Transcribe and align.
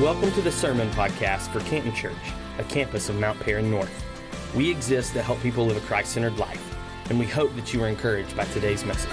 Welcome 0.00 0.30
to 0.34 0.40
the 0.40 0.52
Sermon 0.52 0.88
Podcast 0.90 1.48
for 1.48 1.58
Canton 1.68 1.92
Church, 1.92 2.14
a 2.58 2.62
campus 2.62 3.08
of 3.08 3.18
Mount 3.18 3.40
Paran 3.40 3.68
North. 3.68 4.04
We 4.54 4.70
exist 4.70 5.12
to 5.14 5.22
help 5.22 5.40
people 5.40 5.66
live 5.66 5.76
a 5.76 5.80
Christ 5.80 6.12
centered 6.12 6.38
life, 6.38 6.62
and 7.10 7.18
we 7.18 7.26
hope 7.26 7.52
that 7.56 7.74
you 7.74 7.82
are 7.82 7.88
encouraged 7.88 8.36
by 8.36 8.44
today's 8.44 8.84
message. 8.84 9.10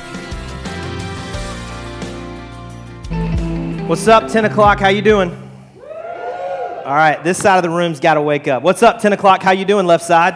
What's 3.90 4.08
up, 4.08 4.32
10 4.32 4.46
o'clock? 4.46 4.80
How 4.80 4.90
you 4.90 5.02
doing? 5.02 5.32
All 6.86 6.94
right, 6.94 7.20
this 7.24 7.40
side 7.40 7.58
of 7.58 7.64
the 7.64 7.76
room's 7.76 8.00
got 8.00 8.14
to 8.14 8.22
wake 8.22 8.48
up. 8.48 8.62
What's 8.62 8.84
up, 8.84 9.00
10 9.00 9.14
o'clock? 9.14 9.42
How 9.42 9.54
you 9.54 9.66
doing, 9.66 9.88
left 9.88 10.04
side? 10.04 10.36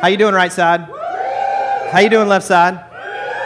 How 0.00 0.06
you 0.06 0.16
doing, 0.16 0.32
right 0.32 0.52
side? 0.52 0.82
How 1.90 1.98
you 1.98 2.08
doing, 2.08 2.28
left 2.28 2.46
side? 2.46 2.91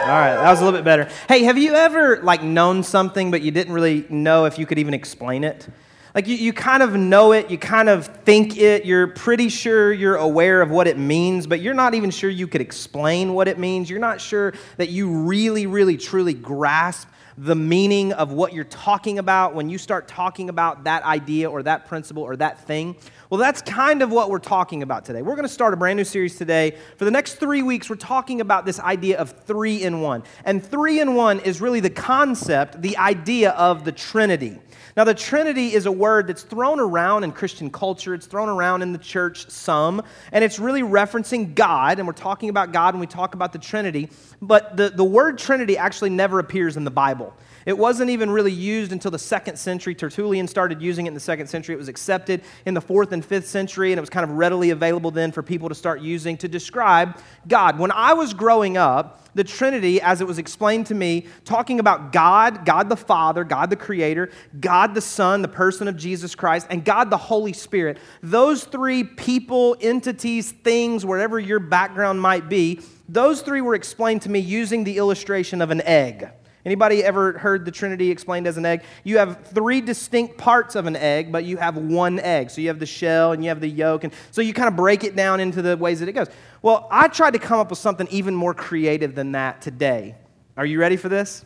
All 0.07 0.13
right, 0.13 0.35
that 0.35 0.49
was 0.49 0.61
a 0.61 0.63
little 0.63 0.79
bit 0.79 0.85
better. 0.85 1.09
Hey, 1.27 1.43
have 1.43 1.57
you 1.57 1.73
ever 1.73 2.23
like 2.23 2.41
known 2.41 2.81
something 2.81 3.29
but 3.29 3.41
you 3.41 3.51
didn't 3.51 3.73
really 3.73 4.05
know 4.07 4.45
if 4.45 4.57
you 4.57 4.65
could 4.65 4.79
even 4.79 4.93
explain 4.93 5.43
it? 5.43 5.67
Like 6.15 6.27
you, 6.27 6.37
you 6.37 6.53
kind 6.53 6.81
of 6.81 6.95
know 6.95 7.33
it, 7.33 7.51
you 7.51 7.57
kind 7.57 7.89
of 7.89 8.07
think 8.23 8.57
it, 8.57 8.85
you're 8.85 9.07
pretty 9.07 9.49
sure 9.49 9.91
you're 9.91 10.15
aware 10.15 10.61
of 10.61 10.69
what 10.69 10.87
it 10.87 10.97
means, 10.97 11.45
but 11.45 11.59
you're 11.59 11.73
not 11.73 11.93
even 11.93 12.09
sure 12.09 12.29
you 12.29 12.47
could 12.47 12.61
explain 12.61 13.33
what 13.33 13.49
it 13.49 13.59
means. 13.59 13.89
You're 13.89 13.99
not 13.99 14.21
sure 14.21 14.53
that 14.77 14.87
you 14.87 15.11
really, 15.11 15.67
really, 15.67 15.97
truly 15.97 16.33
grasp 16.33 17.09
the 17.37 17.55
meaning 17.55 18.13
of 18.13 18.31
what 18.31 18.51
you're 18.51 18.63
talking 18.63 19.19
about 19.19 19.53
when 19.53 19.69
you 19.69 19.77
start 19.77 20.07
talking 20.07 20.49
about 20.49 20.85
that 20.85 21.03
idea 21.03 21.49
or 21.49 21.61
that 21.61 21.87
principle 21.87 22.23
or 22.23 22.35
that 22.35 22.65
thing. 22.65 22.95
Well, 23.29 23.39
that's 23.39 23.61
kind 23.61 24.01
of 24.01 24.11
what 24.11 24.31
we're 24.31 24.39
talking 24.39 24.81
about 24.81 25.05
today. 25.05 25.21
We're 25.21 25.35
going 25.35 25.47
to 25.47 25.53
start 25.53 25.73
a 25.73 25.77
brand 25.77 25.97
new 25.97 26.03
series 26.03 26.35
today. 26.37 26.75
For 26.95 27.05
the 27.05 27.11
next 27.11 27.35
three 27.35 27.61
weeks, 27.61 27.89
we're 27.89 27.97
talking 27.97 28.41
about 28.41 28.65
this 28.65 28.79
idea 28.79 29.19
of 29.19 29.31
three 29.43 29.83
in 29.83 30.01
one. 30.01 30.23
And 30.45 30.65
three 30.65 30.99
in 30.99 31.13
one 31.13 31.39
is 31.41 31.61
really 31.61 31.79
the 31.79 31.91
concept, 31.91 32.81
the 32.81 32.97
idea 32.97 33.51
of 33.51 33.85
the 33.85 33.91
Trinity. 33.91 34.59
Now, 34.97 35.03
the 35.03 35.13
Trinity 35.13 35.75
is 35.75 35.85
a 35.85 35.91
word 35.91 36.25
that's 36.25 36.41
thrown 36.41 36.79
around 36.79 37.23
in 37.23 37.31
Christian 37.31 37.69
culture. 37.69 38.15
It's 38.15 38.25
thrown 38.25 38.49
around 38.49 38.81
in 38.81 38.93
the 38.93 38.97
church 38.97 39.47
some, 39.47 40.01
and 40.31 40.43
it's 40.43 40.57
really 40.57 40.81
referencing 40.81 41.53
God, 41.53 41.99
and 41.99 42.07
we're 42.07 42.13
talking 42.13 42.49
about 42.49 42.71
God 42.71 42.95
when 42.95 42.99
we 42.99 43.05
talk 43.05 43.35
about 43.35 43.53
the 43.53 43.59
Trinity. 43.59 44.09
But 44.41 44.75
the, 44.75 44.89
the 44.89 45.03
word 45.03 45.37
Trinity 45.37 45.77
actually 45.77 46.09
never 46.09 46.39
appears 46.39 46.77
in 46.77 46.83
the 46.83 46.89
Bible. 46.89 47.35
It 47.67 47.77
wasn't 47.77 48.09
even 48.09 48.31
really 48.31 48.51
used 48.51 48.91
until 48.91 49.11
the 49.11 49.19
second 49.19 49.57
century. 49.57 49.93
Tertullian 49.93 50.47
started 50.47 50.81
using 50.81 51.05
it 51.05 51.09
in 51.09 51.13
the 51.13 51.19
second 51.19 51.47
century. 51.47 51.75
It 51.75 51.77
was 51.77 51.89
accepted 51.89 52.41
in 52.65 52.73
the 52.73 52.81
fourth 52.81 53.11
and 53.11 53.23
fifth 53.23 53.45
century, 53.45 53.91
and 53.91 53.99
it 53.99 54.01
was 54.01 54.09
kind 54.09 54.23
of 54.23 54.31
readily 54.31 54.71
available 54.71 55.11
then 55.11 55.31
for 55.31 55.43
people 55.43 55.69
to 55.69 55.75
start 55.75 56.01
using 56.01 56.37
to 56.37 56.47
describe 56.47 57.19
God. 57.47 57.77
When 57.77 57.91
I 57.91 58.13
was 58.13 58.33
growing 58.33 58.77
up, 58.77 59.27
the 59.35 59.43
Trinity, 59.43 60.01
as 60.01 60.19
it 60.19 60.27
was 60.27 60.39
explained 60.39 60.87
to 60.87 60.95
me, 60.95 61.27
talking 61.45 61.79
about 61.79 62.11
God, 62.11 62.65
God 62.65 62.89
the 62.89 62.97
Father, 62.97 63.43
God 63.43 63.69
the 63.69 63.75
Creator, 63.75 64.31
God 64.59 64.86
the 64.93 65.01
Son, 65.01 65.41
the 65.41 65.47
person 65.47 65.87
of 65.87 65.97
Jesus 65.97 66.35
Christ, 66.35 66.67
and 66.69 66.83
God 66.83 67.09
the 67.09 67.17
Holy 67.17 67.53
Spirit. 67.53 67.97
Those 68.21 68.63
three 68.63 69.03
people, 69.03 69.75
entities, 69.79 70.51
things, 70.51 71.05
whatever 71.05 71.39
your 71.39 71.59
background 71.59 72.21
might 72.21 72.49
be, 72.49 72.81
those 73.09 73.41
three 73.41 73.61
were 73.61 73.75
explained 73.75 74.23
to 74.23 74.29
me 74.29 74.39
using 74.39 74.83
the 74.83 74.97
illustration 74.97 75.61
of 75.61 75.71
an 75.71 75.81
egg. 75.81 76.29
Anybody 76.65 77.01
ever 77.01 77.37
heard 77.37 77.63
the 77.63 77.71
Trinity 77.71 78.11
explained 78.11 78.45
as 78.45 78.57
an 78.57 78.65
egg? 78.65 78.83
You 79.05 79.19
have 79.19 79.47
three 79.47 79.79
distinct 79.79 80.37
parts 80.37 80.75
of 80.75 80.85
an 80.85 80.97
egg, 80.97 81.31
but 81.31 81.45
you 81.45 81.55
have 81.55 81.77
one 81.77 82.19
egg. 82.19 82.49
So 82.49 82.59
you 82.59 82.67
have 82.67 82.79
the 82.79 82.85
shell 82.85 83.31
and 83.31 83.41
you 83.41 83.47
have 83.47 83.61
the 83.61 83.69
yolk. 83.69 84.03
And 84.03 84.11
so 84.31 84.41
you 84.41 84.53
kind 84.53 84.67
of 84.67 84.75
break 84.75 85.05
it 85.05 85.15
down 85.15 85.39
into 85.39 85.61
the 85.61 85.77
ways 85.77 86.01
that 86.01 86.09
it 86.09 86.11
goes. 86.11 86.27
Well, 86.61 86.89
I 86.91 87.07
tried 87.07 87.31
to 87.31 87.39
come 87.39 87.61
up 87.61 87.69
with 87.69 87.79
something 87.79 88.05
even 88.11 88.35
more 88.35 88.53
creative 88.53 89.15
than 89.15 89.31
that 89.31 89.61
today. 89.61 90.15
Are 90.57 90.65
you 90.65 90.77
ready 90.77 90.97
for 90.97 91.07
this? 91.07 91.45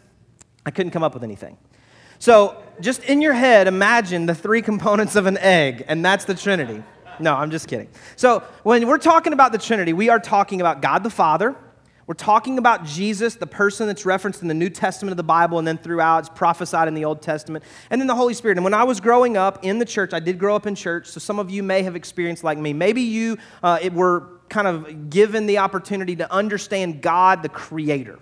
I 0.66 0.72
couldn't 0.72 0.92
come 0.92 1.04
up 1.04 1.14
with 1.14 1.24
anything. 1.24 1.56
So 2.18 2.64
just 2.82 3.04
in 3.04 3.22
your 3.22 3.34
head, 3.34 3.68
imagine 3.68 4.26
the 4.26 4.36
three 4.36 4.62
components 4.62 5.16
of 5.16 5.26
an 5.26 5.38
egg, 5.38 5.86
and 5.88 6.04
that's 6.04 6.26
the 6.26 6.36
Trinity. 6.36 6.84
No, 7.20 7.36
I'm 7.36 7.52
just 7.52 7.68
kidding. 7.68 7.88
So 8.16 8.44
when 8.64 8.88
we're 8.88 8.98
talking 8.98 9.34
about 9.34 9.52
the 9.52 9.58
Trinity, 9.58 9.94
we 9.94 10.10
are 10.10 10.20
talking 10.20 10.62
about 10.62 10.82
God 10.82 11.04
the 11.04 11.10
Father 11.10 11.56
we're 12.12 12.16
talking 12.16 12.58
about 12.58 12.84
Jesus, 12.84 13.36
the 13.36 13.48
person 13.48 13.88
that's 13.88 14.06
referenced 14.06 14.42
in 14.42 14.50
the 14.50 14.54
New 14.54 14.70
Testament 14.70 15.12
of 15.12 15.18
the 15.18 15.24
Bible 15.24 15.60
and 15.60 15.66
then 15.66 15.78
throughout, 15.78 16.20
it's 16.20 16.30
prophesied 16.30 16.90
in 16.90 16.94
the 16.94 17.06
Old 17.06 17.22
Testament, 17.22 17.64
and 17.90 18.02
then 18.02 18.08
the 18.08 18.16
Holy 18.16 18.34
Spirit. 18.34 18.58
And 18.58 18.66
when 18.66 18.74
I 18.74 18.84
was 18.84 19.00
growing 19.00 19.38
up 19.38 19.64
in 19.64 19.80
the 19.80 19.86
church, 19.86 20.14
I 20.14 20.20
did 20.20 20.38
grow 20.38 20.54
up 20.54 20.68
in 20.68 20.76
church, 20.76 21.08
so 21.08 21.22
some 21.22 21.40
of 21.40 21.50
you 21.50 21.64
may 21.64 21.84
have 21.84 21.96
experienced 21.96 22.44
like 22.44 22.58
me. 22.58 22.74
Maybe 22.74 23.02
you 23.02 23.38
uh, 23.64 23.80
were 23.94 24.28
kind 24.50 24.68
of 24.68 25.10
given 25.10 25.46
the 25.46 25.60
opportunity 25.60 26.18
to 26.18 26.30
understand 26.30 27.02
God, 27.02 27.44
the 27.44 27.50
Creator. 27.50 28.20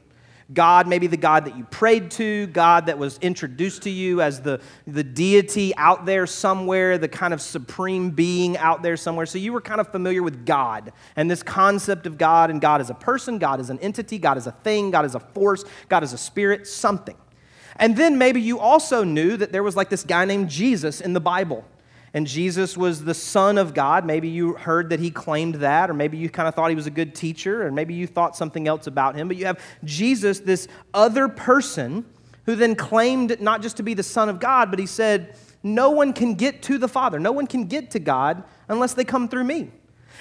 God, 0.52 0.88
maybe 0.88 1.06
the 1.06 1.18
God 1.18 1.46
that 1.46 1.56
you 1.56 1.64
prayed 1.66 2.10
to, 2.12 2.48
God 2.48 2.88
that 2.88 2.98
was 2.98 3.20
introduced 3.20 3.84
to 3.84 3.90
you 3.90 4.22
as 4.22 4.42
the, 4.42 4.60
the 4.88 5.04
deity 5.04 5.76
out 5.76 6.06
there 6.06 6.26
somewhere, 6.26 6.98
the 6.98 7.08
kind 7.08 7.34
of 7.36 7.42
supreme 7.42 8.10
being 8.10 8.58
out 8.58 8.82
there 8.82 8.98
somewhere. 8.98 9.28
So 9.28 9.38
you 9.38 9.54
were 9.54 9.62
kind 9.62 9.80
of 9.80 9.92
familiar 9.92 10.24
with 10.24 10.48
God 10.48 10.92
and 11.16 11.30
this 11.30 11.44
concept 11.44 12.08
of 12.08 12.18
God, 12.18 12.50
and 12.50 12.60
God 12.60 12.82
is 12.82 12.90
a 12.90 12.96
person, 12.96 13.38
God 13.38 13.60
is 13.60 13.70
an 13.70 13.78
entity, 13.80 14.18
God 14.18 14.38
is 14.38 14.48
a 14.48 14.52
thing, 14.52 14.90
God 14.90 15.06
is 15.06 15.14
a 15.14 15.20
force, 15.20 15.64
God 15.88 16.04
is 16.04 16.14
a 16.14 16.18
spirit, 16.18 16.66
something. 16.66 17.16
And 17.76 17.96
then 17.96 18.18
maybe 18.18 18.42
you 18.42 18.60
also 18.60 19.04
knew 19.04 19.38
that 19.38 19.52
there 19.52 19.64
was 19.64 19.76
like 19.76 19.90
this 19.90 20.04
guy 20.04 20.26
named 20.26 20.50
Jesus 20.50 21.00
in 21.00 21.14
the 21.14 21.22
Bible 21.22 21.64
and 22.14 22.26
Jesus 22.26 22.76
was 22.76 23.04
the 23.04 23.14
Son 23.14 23.58
of 23.58 23.74
God. 23.74 24.06
Maybe 24.06 24.30
you 24.30 24.54
heard 24.54 24.90
that 24.90 25.00
he 25.00 25.12
claimed 25.12 25.56
that, 25.56 25.90
or 25.90 25.94
maybe 25.94 26.18
you 26.18 26.30
kind 26.30 26.48
of 26.48 26.56
thought 26.56 26.70
he 26.70 26.76
was 26.76 26.88
a 26.88 26.92
good 26.92 27.14
teacher, 27.14 27.66
or 27.66 27.72
maybe 27.72 27.94
you 27.94 28.08
thought 28.08 28.36
something 28.36 28.68
else 28.68 28.88
about 28.88 29.16
him. 29.16 29.28
But 29.28 29.38
you 29.38 29.46
have 29.46 29.60
Jesus, 29.84 30.40
this 30.40 30.68
other 30.94 31.28
person, 31.28 32.06
who 32.46 32.56
then 32.56 32.76
claimed 32.76 33.40
not 33.40 33.62
just 33.62 33.78
to 33.78 33.84
be 33.84 33.94
the 33.94 34.04
Son 34.04 34.28
of 34.28 34.40
God, 34.40 34.72
but 34.72 34.80
he 34.80 34.88
said, 34.88 35.36
No 35.62 35.92
one 35.92 36.14
can 36.14 36.34
get 36.34 36.64
to 36.64 36.80
the 36.80 36.88
Father, 36.88 37.20
no 37.20 37.32
one 37.32 37.46
can 37.46 37.66
get 37.66 37.92
to 37.92 38.00
God 38.00 38.44
unless 38.68 38.94
they 38.94 39.04
come 39.04 39.28
through 39.28 39.44
me. 39.44 39.72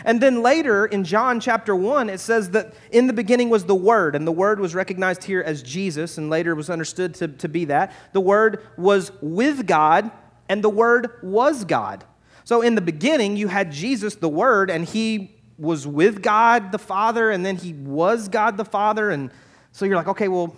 And 0.05 0.21
then 0.21 0.43
later 0.43 0.87
in 0.87 1.05
John 1.05 1.41
chapter 1.41 1.75
1, 1.75 2.09
it 2.11 2.21
says 2.21 2.51
that 2.51 2.75
in 2.93 3.07
the 3.07 3.13
beginning 3.13 3.49
was 3.49 3.65
the 3.65 3.75
Word, 3.75 4.15
and 4.15 4.27
the 4.27 4.33
Word 4.33 4.61
was 4.61 4.75
recognized 4.75 5.25
here 5.25 5.41
as 5.41 5.63
Jesus, 5.63 6.19
and 6.19 6.29
later 6.31 6.55
was 6.55 6.71
understood 6.71 7.15
to, 7.15 7.29
to 7.29 7.49
be 7.49 7.65
that. 7.65 7.93
The 8.13 8.21
Word 8.21 8.63
was 8.77 9.11
with 9.23 9.67
God 9.67 10.11
and 10.49 10.63
the 10.63 10.71
Word 10.71 11.11
was 11.23 11.65
God. 11.65 12.05
So 12.45 12.63
in 12.63 12.75
the 12.75 12.81
beginning, 12.81 13.37
you 13.37 13.49
had 13.49 13.71
Jesus, 13.73 14.15
the 14.17 14.29
Word, 14.29 14.71
and 14.71 14.85
he 14.85 15.35
was 15.59 15.87
with 15.87 16.23
God 16.23 16.73
the 16.73 16.79
Father, 16.79 17.31
and 17.31 17.45
then 17.45 17.57
he 17.57 17.73
was 17.73 18.29
God 18.29 18.57
the 18.57 18.65
Father. 18.65 19.11
And 19.11 19.31
so 19.73 19.85
you're 19.85 19.97
like, 19.97 20.09
okay, 20.09 20.29
well, 20.29 20.57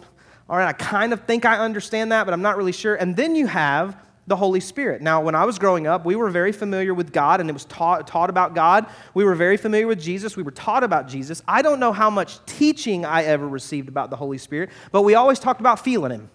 all 0.49 0.57
right, 0.57 0.69
I 0.69 0.73
kind 0.73 1.13
of 1.13 1.25
think 1.25 1.45
I 1.45 1.59
understand 1.59 2.13
that, 2.13 2.25
but 2.25 2.35
I'm 2.35 2.43
not 2.43 2.57
really 2.57 2.73
sure. 2.73 2.95
And 2.95 3.17
then 3.17 3.35
you 3.35 3.47
have 3.47 3.97
the 4.27 4.37
Holy 4.37 4.61
Spirit. 4.61 5.03
Now, 5.03 5.21
when 5.21 5.35
I 5.35 5.45
was 5.45 5.59
growing 5.59 5.87
up, 5.87 6.05
we 6.05 6.15
were 6.15 6.31
very 6.31 6.53
familiar 6.53 6.95
with 6.95 7.13
God 7.13 7.41
and 7.41 7.51
it 7.51 7.53
was 7.53 7.65
taught, 7.65 8.07
taught 8.07 8.31
about 8.31 8.55
God. 8.55 8.87
We 9.13 9.25
were 9.25 9.35
very 9.35 9.57
familiar 9.57 9.87
with 9.87 10.01
Jesus. 10.01 10.37
We 10.37 10.45
were 10.45 10.53
taught 10.53 10.85
about 10.85 11.09
Jesus. 11.09 11.43
I 11.49 11.63
don't 11.63 11.81
know 11.81 11.93
how 11.93 12.11
much 12.11 12.45
teaching 12.47 13.05
I 13.05 13.25
ever 13.25 13.49
received 13.49 13.89
about 13.89 14.11
the 14.11 14.17
Holy 14.17 14.39
Spirit, 14.39 14.71
but 14.93 15.03
we 15.03 15.15
always 15.15 15.41
talked 15.41 15.61
about 15.61 15.81
feeling 15.81 16.13
Him. 16.13 16.31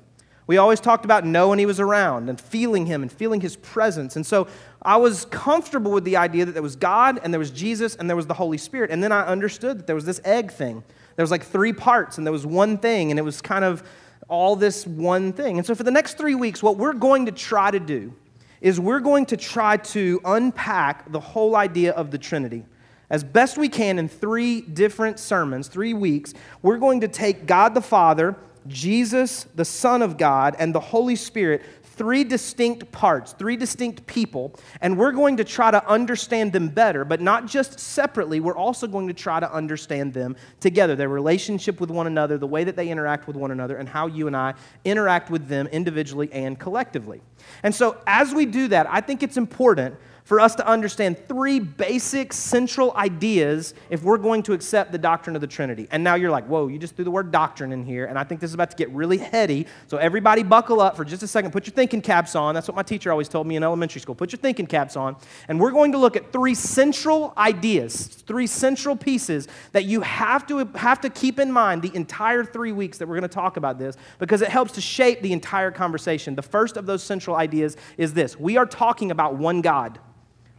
We 0.48 0.58
always 0.58 0.80
talked 0.80 1.06
about 1.06 1.26
knowing 1.26 1.58
he 1.58 1.66
was 1.66 1.80
around 1.80 2.30
and 2.30 2.40
feeling 2.40 2.86
him 2.86 3.02
and 3.02 3.12
feeling 3.12 3.42
his 3.42 3.56
presence. 3.56 4.16
And 4.16 4.26
so 4.26 4.48
I 4.82 4.98
was 4.98 5.26
comfortable 5.26 5.92
with 5.92 6.04
the 6.04 6.18
idea 6.18 6.46
that 6.46 6.52
there 6.52 6.62
was 6.62 6.76
God 6.76 7.20
and 7.24 7.34
there 7.34 7.40
was 7.40 7.50
Jesus 7.50 7.96
and 7.96 8.08
there 8.08 8.16
was 8.16 8.28
the 8.28 8.36
Holy 8.36 8.60
Spirit. 8.60 8.92
And 8.92 9.04
then 9.04 9.12
I 9.12 9.26
understood 9.26 9.80
that 9.80 9.88
there 9.88 9.96
was 9.96 10.06
this 10.06 10.22
egg 10.24 10.52
thing. 10.52 10.84
There 11.16 11.24
was 11.24 11.32
like 11.32 11.44
three 11.44 11.74
parts 11.74 12.18
and 12.18 12.28
there 12.28 12.32
was 12.32 12.46
one 12.46 12.78
thing 12.78 13.10
and 13.10 13.20
it 13.20 13.24
was 13.24 13.42
kind 13.42 13.66
of 13.66 13.84
all 14.28 14.56
this 14.56 14.86
one 14.86 15.34
thing. 15.34 15.58
And 15.58 15.66
so 15.66 15.74
for 15.74 15.84
the 15.84 15.92
next 15.92 16.18
three 16.18 16.36
weeks, 16.36 16.62
what 16.62 16.78
we're 16.78 16.94
going 16.94 17.26
to 17.26 17.32
try 17.32 17.72
to 17.72 17.80
do 17.80 18.14
is 18.62 18.80
we're 18.80 19.00
going 19.00 19.26
to 19.28 19.38
try 19.38 19.78
to 19.78 20.22
unpack 20.26 21.12
the 21.12 21.20
whole 21.20 21.56
idea 21.56 21.92
of 21.94 22.12
the 22.12 22.18
Trinity. 22.18 22.66
As 23.10 23.24
best 23.24 23.58
we 23.58 23.70
can 23.70 24.00
in 24.00 24.10
three 24.10 24.62
different 24.62 25.20
sermons, 25.20 25.68
three 25.68 25.94
weeks, 25.94 26.34
we're 26.62 26.78
going 26.78 27.02
to 27.02 27.08
take 27.08 27.46
God 27.46 27.74
the 27.74 27.82
Father 27.82 28.36
Jesus, 28.68 29.46
the 29.56 29.66
Son 29.66 30.02
of 30.02 30.18
God, 30.18 30.56
and 30.60 30.74
the 30.74 30.80
Holy 30.80 31.16
Spirit, 31.16 31.64
three 31.96 32.24
distinct 32.24 32.92
parts, 32.92 33.34
three 33.34 33.56
distinct 33.56 34.06
people, 34.06 34.54
and 34.82 34.98
we're 34.98 35.12
going 35.12 35.38
to 35.38 35.44
try 35.44 35.72
to 35.72 35.88
understand 35.88 36.52
them 36.52 36.68
better, 36.68 37.06
but 37.06 37.22
not 37.22 37.48
just 37.48 37.80
separately. 37.80 38.40
We're 38.40 38.58
also 38.58 38.86
going 38.86 39.08
to 39.08 39.14
try 39.14 39.40
to 39.40 39.52
understand 39.52 40.14
them 40.14 40.36
together, 40.60 40.96
their 40.96 41.10
relationship 41.10 41.80
with 41.80 41.90
one 41.90 42.08
another, 42.08 42.38
the 42.38 42.48
way 42.48 42.64
that 42.66 42.76
they 42.76 42.90
interact 42.90 43.28
with 43.28 43.36
one 43.36 43.52
another, 43.52 43.78
and 43.78 43.88
how 43.88 44.08
you 44.08 44.28
and 44.28 44.36
I 44.36 44.56
interact 44.84 45.30
with 45.30 45.48
them 45.48 45.68
individually 45.68 46.30
and 46.34 46.60
collectively. 46.60 47.22
And 47.64 47.74
so, 47.74 47.98
as 48.06 48.34
we 48.34 48.46
do 48.46 48.68
that, 48.70 48.88
I 48.90 49.02
think 49.02 49.24
it's 49.24 49.38
important 49.38 49.96
for 50.26 50.40
us 50.40 50.56
to 50.56 50.68
understand 50.68 51.18
three 51.28 51.60
basic 51.60 52.34
central 52.34 52.92
ideas 52.98 53.76
if 53.92 54.02
we're 54.04 54.18
going 54.18 54.42
to 54.44 54.54
accept 54.54 54.92
the 54.92 54.98
doctrine 54.98 55.36
of 55.36 55.42
the 55.42 55.48
Trinity. 55.48 55.88
And 55.92 56.04
now 56.04 56.16
you're 56.16 56.32
like, 56.32 56.46
whoa, 56.48 56.68
you 56.68 56.80
just 56.80 56.96
threw 56.96 57.06
the 57.06 57.12
word 57.12 57.32
doctrine 57.32 57.72
in 57.72 57.86
here, 57.86 58.06
and 58.06 58.18
I 58.18 58.24
think 58.24 58.42
this 58.42 58.50
is 58.50 58.56
about 58.56 58.72
to 58.72 58.76
get 58.76 58.90
really 58.90 59.20
heady. 59.20 59.68
So 59.88 59.98
everybody 59.98 60.42
buckle 60.42 60.82
up 60.82 60.98
for 60.98 61.06
just 61.06 61.22
a 61.22 61.28
second. 61.28 61.52
Put 61.52 61.68
your 61.68 61.76
thinking 61.76 62.02
caps 62.02 62.36
on. 62.36 62.56
That's 62.56 62.68
what 62.68 62.76
my 62.76 62.82
teacher 62.82 63.12
always 63.12 63.30
told 63.30 63.46
me 63.46 63.56
in 63.56 63.64
elementary 63.64 64.02
school. 64.02 64.16
Put 64.16 64.32
your 64.32 64.40
thinking 64.40 64.66
caps 64.66 64.96
on. 64.96 65.16
And 65.48 65.60
we're 65.60 65.72
going 65.72 65.92
to 65.92 66.00
look 66.00 66.16
at 66.18 66.32
three 66.32 66.56
central 66.56 67.32
ideas, 67.38 68.08
three 68.08 68.48
central 68.48 68.96
pieces 68.96 69.48
that 69.74 69.86
you 69.86 70.02
have 70.02 70.48
to, 70.48 70.66
have 70.74 71.02
to 71.02 71.10
keep 71.12 71.40
in 71.40 71.52
mind 71.52 71.84
the 71.84 71.96
entire 71.96 72.44
three 72.44 72.72
weeks 72.72 72.98
that 72.98 73.08
we're 73.08 73.20
going 73.20 73.30
to 73.30 73.36
talk 73.36 73.58
about 73.58 73.78
this 73.78 73.96
because 74.18 74.42
it 74.42 74.50
helps 74.50 74.72
to 74.74 74.82
shape 74.82 75.22
the 75.22 75.34
entire 75.34 75.70
conversation. 75.70 76.34
The 76.34 76.42
first 76.42 76.78
of 76.78 76.88
those 76.88 77.04
central 77.04 77.36
ideas 77.36 77.78
is 77.98 78.14
this 78.14 78.40
we 78.40 78.58
are 78.58 78.66
talking 78.66 79.12
about 79.12 79.36
one 79.36 79.62
God. 79.62 80.00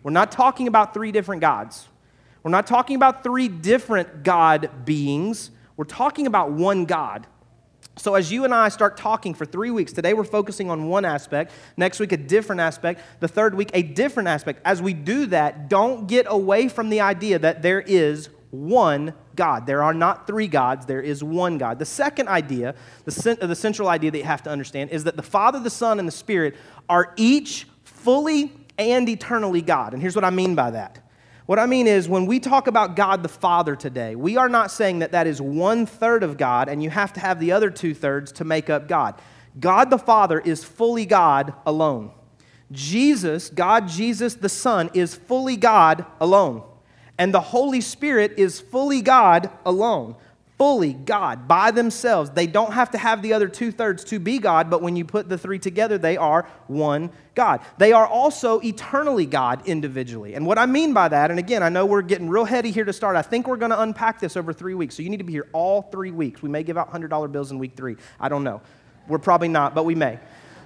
We're 0.06 0.12
not 0.12 0.30
talking 0.30 0.68
about 0.68 0.94
three 0.94 1.10
different 1.10 1.40
gods. 1.40 1.88
We're 2.44 2.52
not 2.52 2.68
talking 2.68 2.94
about 2.94 3.24
three 3.24 3.48
different 3.48 4.22
God 4.22 4.70
beings. 4.84 5.50
We're 5.76 5.84
talking 5.84 6.28
about 6.28 6.52
one 6.52 6.84
God. 6.84 7.26
So, 7.96 8.14
as 8.14 8.30
you 8.30 8.44
and 8.44 8.54
I 8.54 8.68
start 8.68 8.96
talking 8.96 9.34
for 9.34 9.44
three 9.44 9.72
weeks, 9.72 9.92
today 9.92 10.14
we're 10.14 10.22
focusing 10.22 10.70
on 10.70 10.86
one 10.86 11.04
aspect, 11.04 11.50
next 11.76 11.98
week 11.98 12.12
a 12.12 12.16
different 12.16 12.60
aspect, 12.60 13.00
the 13.18 13.26
third 13.26 13.56
week 13.56 13.72
a 13.74 13.82
different 13.82 14.28
aspect. 14.28 14.60
As 14.64 14.80
we 14.80 14.94
do 14.94 15.26
that, 15.26 15.68
don't 15.68 16.06
get 16.06 16.26
away 16.28 16.68
from 16.68 16.88
the 16.88 17.00
idea 17.00 17.40
that 17.40 17.62
there 17.62 17.80
is 17.80 18.28
one 18.52 19.12
God. 19.34 19.66
There 19.66 19.82
are 19.82 19.92
not 19.92 20.28
three 20.28 20.46
gods, 20.46 20.86
there 20.86 21.02
is 21.02 21.24
one 21.24 21.58
God. 21.58 21.80
The 21.80 21.84
second 21.84 22.28
idea, 22.28 22.76
the, 23.06 23.38
the 23.40 23.56
central 23.56 23.88
idea 23.88 24.12
that 24.12 24.18
you 24.18 24.22
have 24.22 24.44
to 24.44 24.50
understand, 24.50 24.90
is 24.90 25.02
that 25.02 25.16
the 25.16 25.24
Father, 25.24 25.58
the 25.58 25.68
Son, 25.68 25.98
and 25.98 26.06
the 26.06 26.12
Spirit 26.12 26.54
are 26.88 27.12
each 27.16 27.66
fully 27.82 28.52
and 28.78 29.08
eternally 29.08 29.62
God. 29.62 29.92
And 29.92 30.02
here's 30.02 30.14
what 30.14 30.24
I 30.24 30.30
mean 30.30 30.54
by 30.54 30.70
that. 30.72 30.98
What 31.46 31.60
I 31.60 31.66
mean 31.66 31.86
is, 31.86 32.08
when 32.08 32.26
we 32.26 32.40
talk 32.40 32.66
about 32.66 32.96
God 32.96 33.22
the 33.22 33.28
Father 33.28 33.76
today, 33.76 34.16
we 34.16 34.36
are 34.36 34.48
not 34.48 34.72
saying 34.72 34.98
that 34.98 35.12
that 35.12 35.28
is 35.28 35.40
one 35.40 35.86
third 35.86 36.24
of 36.24 36.36
God 36.36 36.68
and 36.68 36.82
you 36.82 36.90
have 36.90 37.12
to 37.12 37.20
have 37.20 37.38
the 37.38 37.52
other 37.52 37.70
two 37.70 37.94
thirds 37.94 38.32
to 38.32 38.44
make 38.44 38.68
up 38.68 38.88
God. 38.88 39.14
God 39.58 39.88
the 39.90 39.98
Father 39.98 40.40
is 40.40 40.64
fully 40.64 41.06
God 41.06 41.54
alone. 41.64 42.10
Jesus, 42.72 43.48
God 43.48 43.86
Jesus 43.86 44.34
the 44.34 44.48
Son, 44.48 44.90
is 44.92 45.14
fully 45.14 45.56
God 45.56 46.04
alone. 46.20 46.64
And 47.16 47.32
the 47.32 47.40
Holy 47.40 47.80
Spirit 47.80 48.34
is 48.36 48.60
fully 48.60 49.00
God 49.00 49.48
alone 49.64 50.16
fully 50.58 50.94
God 50.94 51.46
by 51.46 51.70
themselves. 51.70 52.30
They 52.30 52.46
don't 52.46 52.72
have 52.72 52.90
to 52.92 52.98
have 52.98 53.20
the 53.22 53.34
other 53.34 53.48
two 53.48 53.70
thirds 53.70 54.04
to 54.04 54.18
be 54.18 54.38
God, 54.38 54.70
but 54.70 54.80
when 54.80 54.96
you 54.96 55.04
put 55.04 55.28
the 55.28 55.36
three 55.36 55.58
together, 55.58 55.98
they 55.98 56.16
are 56.16 56.48
one 56.66 57.10
God. 57.34 57.60
They 57.76 57.92
are 57.92 58.06
also 58.06 58.60
eternally 58.60 59.26
God 59.26 59.66
individually. 59.66 60.34
And 60.34 60.46
what 60.46 60.58
I 60.58 60.66
mean 60.66 60.94
by 60.94 61.08
that, 61.08 61.30
and 61.30 61.38
again, 61.38 61.62
I 61.62 61.68
know 61.68 61.84
we're 61.84 62.02
getting 62.02 62.30
real 62.30 62.46
heady 62.46 62.70
here 62.70 62.84
to 62.84 62.92
start. 62.92 63.16
I 63.16 63.22
think 63.22 63.46
we're 63.46 63.56
going 63.56 63.70
to 63.70 63.80
unpack 63.80 64.18
this 64.18 64.36
over 64.36 64.52
three 64.52 64.74
weeks. 64.74 64.96
So 64.96 65.02
you 65.02 65.10
need 65.10 65.18
to 65.18 65.24
be 65.24 65.32
here 65.32 65.48
all 65.52 65.82
three 65.82 66.10
weeks. 66.10 66.42
We 66.42 66.48
may 66.48 66.62
give 66.62 66.78
out 66.78 66.90
$100 66.90 67.32
bills 67.32 67.50
in 67.50 67.58
week 67.58 67.76
three. 67.76 67.96
I 68.18 68.30
don't 68.30 68.44
know. 68.44 68.62
We're 69.08 69.18
probably 69.18 69.48
not, 69.48 69.74
but 69.74 69.84
we 69.84 69.94
may. 69.94 70.18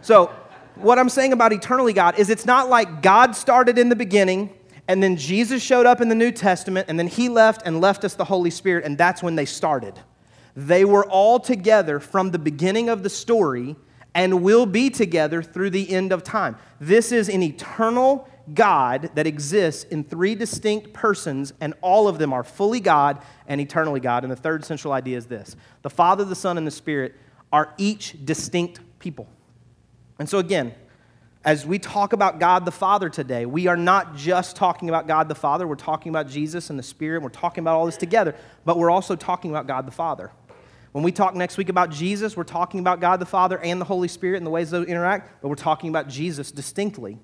So, 0.03 0.33
what 0.77 0.99
I'm 0.99 1.09
saying 1.11 1.33
about 1.35 1.53
eternally 1.53 1.93
God 1.93 2.19
is 2.19 2.31
it's 2.31 2.47
not 2.47 2.71
like 2.71 3.03
God 3.03 3.37
started 3.37 3.77
in 3.77 3.91
the 3.91 3.97
beginning 3.97 4.55
and 4.91 5.01
then 5.01 5.15
Jesus 5.15 5.63
showed 5.63 5.87
up 5.87 6.01
in 6.01 6.09
the 6.09 6.17
New 6.17 6.33
Testament, 6.33 6.87
and 6.89 6.99
then 6.99 7.07
he 7.07 7.29
left 7.29 7.63
and 7.65 7.81
left 7.81 8.05
us 8.05 8.15
the 8.15 8.25
Holy 8.25 8.51
Spirit, 8.51 8.85
and 8.85 8.99
that's 8.99 9.23
when 9.23 9.37
they 9.37 9.45
started. 9.45 9.95
They 10.57 10.85
were 10.85 11.05
all 11.05 11.39
together 11.39 12.01
from 12.01 12.33
the 12.33 12.41
beginning 12.41 12.89
of 12.89 13.05
the 13.05 13.09
story 13.09 13.77
and 14.17 14.43
will 14.43 14.67
be 14.67 14.91
together 14.91 15.45
through 15.45 15.71
the 15.71 15.89
end 15.89 16.11
of 16.11 16.25
time. 16.25 16.57
This 16.81 17.13
is 17.13 17.29
an 17.29 17.41
eternal 17.41 18.29
God 18.53 19.13
that 19.15 19.29
exists 19.29 19.85
in 19.85 20.03
three 20.03 20.35
distinct 20.35 20.93
persons, 20.93 21.53
and 21.61 21.73
all 21.83 22.09
of 22.09 22.19
them 22.19 22.33
are 22.33 22.43
fully 22.43 22.81
God 22.81 23.23
and 23.47 23.61
eternally 23.61 24.01
God. 24.01 24.25
And 24.25 24.33
the 24.33 24.35
third 24.35 24.65
central 24.65 24.93
idea 24.93 25.17
is 25.17 25.27
this 25.27 25.55
the 25.83 25.91
Father, 25.91 26.25
the 26.25 26.35
Son, 26.35 26.59
and 26.59 26.67
the 26.67 26.73
Spirit 26.73 27.15
are 27.53 27.73
each 27.79 28.17
distinct 28.25 28.81
people. 28.99 29.29
And 30.19 30.29
so, 30.29 30.39
again, 30.39 30.75
as 31.45 31.65
we 31.65 31.79
talk 31.79 32.13
about 32.13 32.39
God 32.39 32.67
the 32.67 32.71
Father 32.71 33.09
today, 33.09 33.47
we 33.47 33.67
are 33.67 33.77
not 33.77 34.15
just 34.15 34.57
talking 34.57 34.91
about 34.91 35.07
God 35.07 35.29
the 35.29 35.35
Father, 35.35 35.67
we're 35.67 35.75
talking 35.75 36.11
about 36.11 36.29
Jesus 36.29 36.69
and 36.69 36.79
the 36.79 36.83
Spirit, 36.83 37.17
and 37.17 37.25
we're 37.25 37.31
talking 37.31 37.63
about 37.63 37.77
all 37.77 37.87
this 37.87 37.97
together, 37.97 38.35
but 38.67 38.77
we're 38.77 38.91
also 38.91 39.17
talking 39.17 39.51
about 39.51 39.67
God 39.67 39.87
the 39.87 39.93
Father. 39.93 40.31
When 40.93 41.03
we 41.03 41.13
talk 41.13 41.35
next 41.35 41.57
week 41.57 41.71
about 41.71 41.91
Jesus, 41.91 42.37
we're 42.37 42.45
talking 42.45 42.81
about 42.81 43.01
God 43.01 43.21
the 43.21 43.27
Father 43.27 43.59
and 43.59 43.81
the 43.81 43.87
Holy 43.87 44.09
Spirit 44.09 44.37
and 44.37 44.47
the 44.47 44.51
ways 44.51 44.71
they 44.71 44.83
interact, 44.83 45.41
but 45.41 45.49
we're 45.49 45.55
talking 45.55 45.89
about 45.89 46.09
Jesus 46.09 46.53
distinctly. 46.53 47.19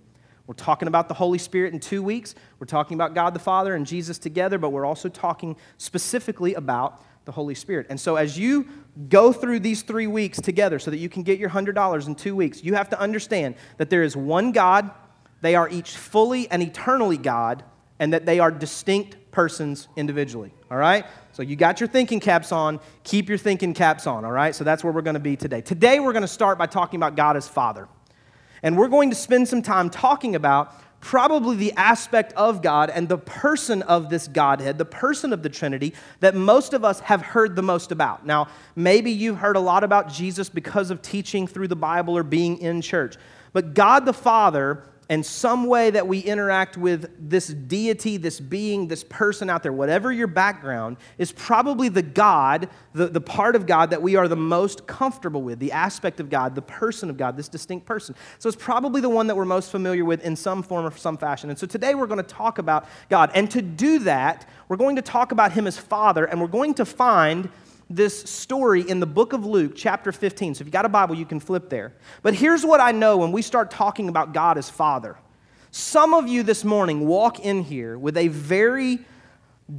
We're 0.47 0.55
talking 0.55 0.89
about 0.89 1.09
the 1.09 1.15
Holy 1.15 1.39
Spirit 1.39 1.75
in 1.75 1.81
two 1.81 2.03
weeks. 2.03 2.35
We're 2.59 2.67
talking 2.67 2.95
about 2.95 3.15
God 3.15 3.35
the 3.35 3.41
Father 3.41 3.75
and 3.75 3.85
Jesus 3.85 4.17
together, 4.17 4.57
but 4.57 4.71
we're 4.71 4.87
also 4.87 5.09
talking 5.09 5.57
specifically 5.77 6.55
about 6.55 7.03
the 7.26 7.32
Holy 7.32 7.55
Spirit. 7.55 7.87
And 7.90 8.00
so, 8.00 8.17
as 8.17 8.38
you 8.38 8.67
go 9.08 9.32
through 9.32 9.61
these 9.61 9.82
three 9.82 10.06
weeks 10.06 10.40
together 10.40 10.78
so 10.78 10.90
that 10.90 10.99
you 10.99 11.11
can 11.11 11.23
get 11.23 11.38
your 11.38 11.50
$100 11.50 12.06
in 12.06 12.14
two 12.14 12.34
weeks, 12.34 12.64
you 12.64 12.75
have 12.75 12.88
to 12.90 13.00
understand 13.00 13.56
that 13.76 13.90
there 13.90 14.02
is 14.02 14.17
one 14.17 14.52
God, 14.52 14.90
they 15.43 15.55
are 15.55 15.69
each 15.69 15.90
fully 15.90 16.49
and 16.50 16.62
eternally 16.62 17.19
God, 17.19 17.64
and 17.99 18.12
that 18.12 18.25
they 18.25 18.38
are 18.38 18.50
distinct 18.50 19.17
persons 19.32 19.88
individually. 19.96 20.55
All 20.70 20.78
right? 20.78 21.05
So, 21.32 21.43
you 21.43 21.56
got 21.56 21.81
your 21.81 21.88
thinking 21.88 22.20
caps 22.20 22.52
on, 22.52 22.81
keep 23.02 23.28
your 23.28 23.38
thinking 23.38 23.75
caps 23.75 24.06
on. 24.06 24.25
All 24.25 24.32
right? 24.32 24.55
So, 24.55 24.64
that's 24.64 24.82
where 24.82 24.93
we're 24.93 25.02
going 25.02 25.14
to 25.14 25.20
be 25.20 25.37
today. 25.37 25.61
Today, 25.61 26.00
we're 26.00 26.12
going 26.12 26.23
to 26.23 26.28
start 26.28 26.58
by 26.58 26.67
talking 26.67 26.96
about 26.96 27.17
God 27.17 27.37
as 27.37 27.49
Father. 27.49 27.88
And 28.62 28.78
we're 28.78 28.88
going 28.88 29.11
to 29.11 29.17
spend 29.17 29.49
some 29.49 29.62
time 29.62 29.90
talking 29.90 30.34
about 30.34 30.73
probably 31.06 31.55
the 31.55 31.73
aspect 31.76 32.32
of 32.32 32.62
God 32.62 32.91
and 32.91 33.08
the 33.08 33.17
person 33.17 33.82
of 33.82 34.11
this 34.11 34.26
Godhead, 34.26 34.76
the 34.76 34.85
person 34.85 35.32
of 35.32 35.41
the 35.44 35.49
Trinity, 35.49 35.94
that 36.19 36.35
most 36.35 36.75
of 36.75 36.85
us 36.85 36.99
have 36.99 37.23
heard 37.23 37.55
the 37.55 37.62
most 37.62 37.93
about. 37.93 38.26
Now, 38.26 38.49
maybe 38.75 39.12
you've 39.12 39.37
heard 39.37 39.55
a 39.55 39.61
lot 39.61 39.85
about 39.85 40.12
Jesus 40.12 40.49
because 40.49 40.91
of 40.91 41.03
teaching 41.03 41.47
through 41.47 41.69
the 41.69 41.76
Bible 41.76 42.17
or 42.19 42.25
being 42.25 42.58
in 42.58 42.82
church. 42.82 43.14
But 43.53 43.73
God 43.73 44.05
the 44.05 44.12
Father 44.12 44.82
and 45.08 45.25
some 45.25 45.67
way 45.67 45.91
that 45.91 46.08
we 46.08 46.19
interact 46.19 46.76
with 46.76 47.11
this 47.31 47.47
deity, 47.47 48.17
this 48.17 48.41
being, 48.41 48.88
this 48.88 49.05
person 49.05 49.49
out 49.49 49.62
there, 49.62 49.73
whatever 49.73 50.11
your 50.11 50.26
background, 50.26 50.97
is 51.17 51.31
probably 51.31 51.88
the 51.88 52.03
God, 52.03 52.69
the, 52.93 53.06
the 53.06 53.20
part 53.20 53.55
of 53.55 53.67
God 53.67 53.91
that 53.91 54.03
we 54.03 54.17
are 54.17 54.26
the 54.26 54.35
most 54.35 54.87
comfortable 54.88 55.43
with, 55.43 55.61
the 55.61 55.70
aspect 55.70 56.19
of 56.19 56.29
God, 56.29 56.56
the 56.56 56.62
person 56.62 57.08
of 57.08 57.17
God, 57.17 57.37
this 57.37 57.49
distinct 57.49 57.87
person. 57.87 58.17
So 58.41 58.49
it's 58.49 58.56
probably 58.56 59.00
the 59.00 59.08
one 59.08 59.29
that 59.29 59.37
we're 59.37 59.44
most 59.44 59.70
familiar 59.70 60.05
with 60.05 60.25
in 60.25 60.35
some 60.35 60.62
form 60.62 60.85
or 60.85 60.97
some 60.97 61.17
fashion. 61.17 61.50
And 61.50 61.59
so 61.59 61.69
today 61.69 61.94
we're 61.94 62.09
going 62.09 62.17
to 62.17 62.25
talk 62.25 62.59
about 62.59 62.88
God. 63.09 63.31
And 63.32 63.49
to 63.52 63.62
do 63.62 64.00
that, 64.00 64.49
we're 64.69 64.76
going 64.76 64.97
to 64.97 65.02
talk 65.02 65.31
about 65.31 65.52
Him 65.52 65.69
as 65.69 65.79
Father, 65.79 66.25
and 66.25 66.41
we're 66.41 66.49
going 66.49 66.75
to 66.75 66.85
find 66.85 67.49
this 67.88 68.23
story 68.25 68.83
in 68.83 69.00
the 69.00 69.06
book 69.06 69.33
of 69.33 69.44
Luke, 69.44 69.73
chapter 69.77 70.12
15. 70.12 70.56
So 70.56 70.62
if 70.62 70.67
you 70.67 70.73
got 70.73 70.85
a 70.85 70.88
Bible, 70.88 71.15
you 71.15 71.27
can 71.27 71.41
flip 71.41 71.71
there. 71.71 71.93
But 72.23 72.35
here's 72.35 72.65
what 72.65 72.81
I 72.81 72.93
know 72.93 73.19
when 73.19 73.33
we 73.33 73.43
start 73.43 73.71
talking 73.71 74.09
about 74.09 74.33
God 74.33 74.59
as 74.59 74.69
Father. 74.69 75.17
Some 75.71 76.15
of 76.15 76.27
you 76.27 76.43
this 76.43 76.65
morning 76.65 77.06
walk 77.06 77.41
in 77.41 77.62
here 77.62 77.99
with 77.99 78.17
a 78.17 78.29
very 78.29 79.00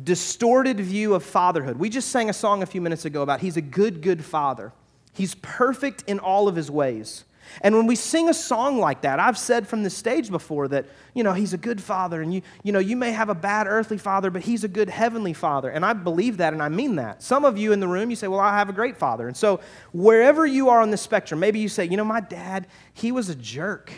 distorted 0.03 0.79
view 0.79 1.15
of 1.15 1.23
fatherhood. 1.23 1.77
We 1.77 1.89
just 1.89 2.09
sang 2.09 2.29
a 2.29 2.33
song 2.33 2.61
a 2.61 2.65
few 2.65 2.81
minutes 2.81 3.05
ago 3.05 3.21
about 3.21 3.39
He's 3.39 3.57
a 3.57 3.61
good, 3.61 4.01
good 4.01 4.23
Father. 4.23 4.73
He's 5.13 5.35
perfect 5.35 6.03
in 6.07 6.19
all 6.19 6.47
of 6.47 6.55
His 6.55 6.69
ways. 6.69 7.25
And 7.61 7.75
when 7.75 7.87
we 7.87 7.95
sing 7.95 8.29
a 8.29 8.33
song 8.33 8.79
like 8.79 9.01
that, 9.01 9.19
I've 9.19 9.37
said 9.37 9.67
from 9.67 9.83
the 9.83 9.89
stage 9.89 10.29
before 10.29 10.67
that, 10.69 10.85
you 11.13 11.23
know, 11.23 11.33
he's 11.33 11.53
a 11.53 11.57
good 11.57 11.81
father 11.81 12.21
and 12.21 12.33
you, 12.33 12.41
you 12.63 12.71
know, 12.71 12.79
you 12.79 12.95
may 12.95 13.11
have 13.11 13.29
a 13.29 13.35
bad 13.35 13.67
earthly 13.67 13.97
father, 13.97 14.29
but 14.29 14.43
he's 14.43 14.63
a 14.63 14.67
good 14.67 14.89
heavenly 14.89 15.33
father. 15.33 15.69
And 15.69 15.85
I 15.85 15.93
believe 15.93 16.37
that 16.37 16.53
and 16.53 16.61
I 16.61 16.69
mean 16.69 16.95
that. 16.97 17.23
Some 17.23 17.45
of 17.45 17.57
you 17.57 17.71
in 17.71 17.79
the 17.79 17.87
room, 17.87 18.09
you 18.09 18.15
say, 18.15 18.27
well, 18.27 18.39
I 18.39 18.57
have 18.57 18.69
a 18.69 18.73
great 18.73 18.97
father. 18.97 19.27
And 19.27 19.35
so 19.35 19.59
wherever 19.93 20.45
you 20.45 20.69
are 20.69 20.81
on 20.81 20.91
the 20.91 20.97
spectrum, 20.97 21.39
maybe 21.39 21.59
you 21.59 21.69
say, 21.69 21.85
you 21.85 21.97
know, 21.97 22.05
my 22.05 22.21
dad, 22.21 22.67
he 22.93 23.11
was 23.11 23.29
a 23.29 23.35
jerk. 23.35 23.91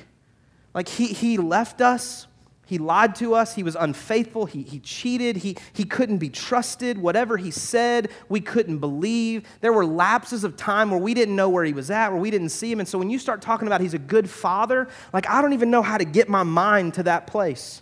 Like 0.73 0.87
he, 0.87 1.07
he 1.07 1.37
left 1.37 1.81
us 1.81 2.27
he 2.69 2.77
lied 2.77 3.15
to 3.15 3.33
us. 3.33 3.55
He 3.55 3.63
was 3.63 3.75
unfaithful. 3.75 4.45
He, 4.45 4.61
he 4.61 4.79
cheated. 4.79 5.37
He, 5.37 5.57
he 5.73 5.85
couldn't 5.85 6.19
be 6.19 6.29
trusted. 6.29 6.99
Whatever 6.99 7.35
he 7.35 7.49
said, 7.49 8.11
we 8.29 8.39
couldn't 8.39 8.77
believe. 8.77 9.47
There 9.61 9.73
were 9.73 9.87
lapses 9.87 10.43
of 10.43 10.55
time 10.55 10.91
where 10.91 10.99
we 10.99 11.15
didn't 11.15 11.35
know 11.35 11.49
where 11.49 11.63
he 11.63 11.73
was 11.73 11.89
at, 11.89 12.11
where 12.11 12.21
we 12.21 12.29
didn't 12.29 12.49
see 12.49 12.71
him. 12.71 12.79
And 12.79 12.87
so 12.87 12.99
when 12.99 13.09
you 13.09 13.17
start 13.17 13.41
talking 13.41 13.65
about 13.65 13.81
he's 13.81 13.95
a 13.95 13.97
good 13.97 14.29
father, 14.29 14.87
like 15.13 15.27
I 15.27 15.41
don't 15.41 15.53
even 15.53 15.71
know 15.71 15.81
how 15.81 15.97
to 15.97 16.05
get 16.05 16.29
my 16.29 16.43
mind 16.43 16.93
to 16.93 17.03
that 17.03 17.25
place. 17.25 17.81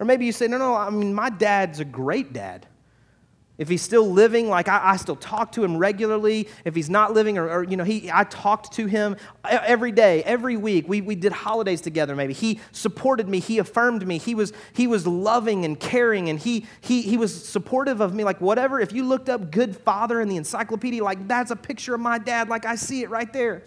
Or 0.00 0.06
maybe 0.06 0.26
you 0.26 0.32
say, 0.32 0.48
no, 0.48 0.58
no, 0.58 0.74
I 0.74 0.90
mean, 0.90 1.14
my 1.14 1.30
dad's 1.30 1.78
a 1.78 1.84
great 1.84 2.32
dad. 2.32 2.66
If 3.60 3.68
he's 3.68 3.82
still 3.82 4.10
living, 4.10 4.48
like 4.48 4.68
I, 4.68 4.92
I, 4.92 4.96
still 4.96 5.16
talk 5.16 5.52
to 5.52 5.62
him 5.62 5.76
regularly. 5.76 6.48
If 6.64 6.74
he's 6.74 6.88
not 6.88 7.12
living, 7.12 7.36
or, 7.36 7.46
or, 7.46 7.62
you 7.62 7.76
know, 7.76 7.84
he, 7.84 8.10
I 8.10 8.24
talked 8.24 8.72
to 8.72 8.86
him 8.86 9.16
every 9.44 9.92
day, 9.92 10.22
every 10.22 10.56
week. 10.56 10.88
We, 10.88 11.02
we 11.02 11.14
did 11.14 11.30
holidays 11.30 11.82
together. 11.82 12.16
Maybe 12.16 12.32
he 12.32 12.58
supported 12.72 13.28
me. 13.28 13.38
He 13.38 13.58
affirmed 13.58 14.06
me. 14.06 14.16
He 14.16 14.34
was 14.34 14.54
he 14.72 14.86
was 14.86 15.06
loving 15.06 15.66
and 15.66 15.78
caring, 15.78 16.30
and 16.30 16.38
he 16.38 16.64
he 16.80 17.02
he 17.02 17.18
was 17.18 17.46
supportive 17.46 18.00
of 18.00 18.14
me. 18.14 18.24
Like 18.24 18.40
whatever. 18.40 18.80
If 18.80 18.94
you 18.94 19.04
looked 19.04 19.28
up 19.28 19.50
"good 19.50 19.76
father" 19.76 20.22
in 20.22 20.30
the 20.30 20.38
encyclopedia, 20.38 21.04
like 21.04 21.28
that's 21.28 21.50
a 21.50 21.56
picture 21.56 21.94
of 21.94 22.00
my 22.00 22.16
dad. 22.16 22.48
Like 22.48 22.64
I 22.64 22.76
see 22.76 23.02
it 23.02 23.10
right 23.10 23.30
there. 23.30 23.64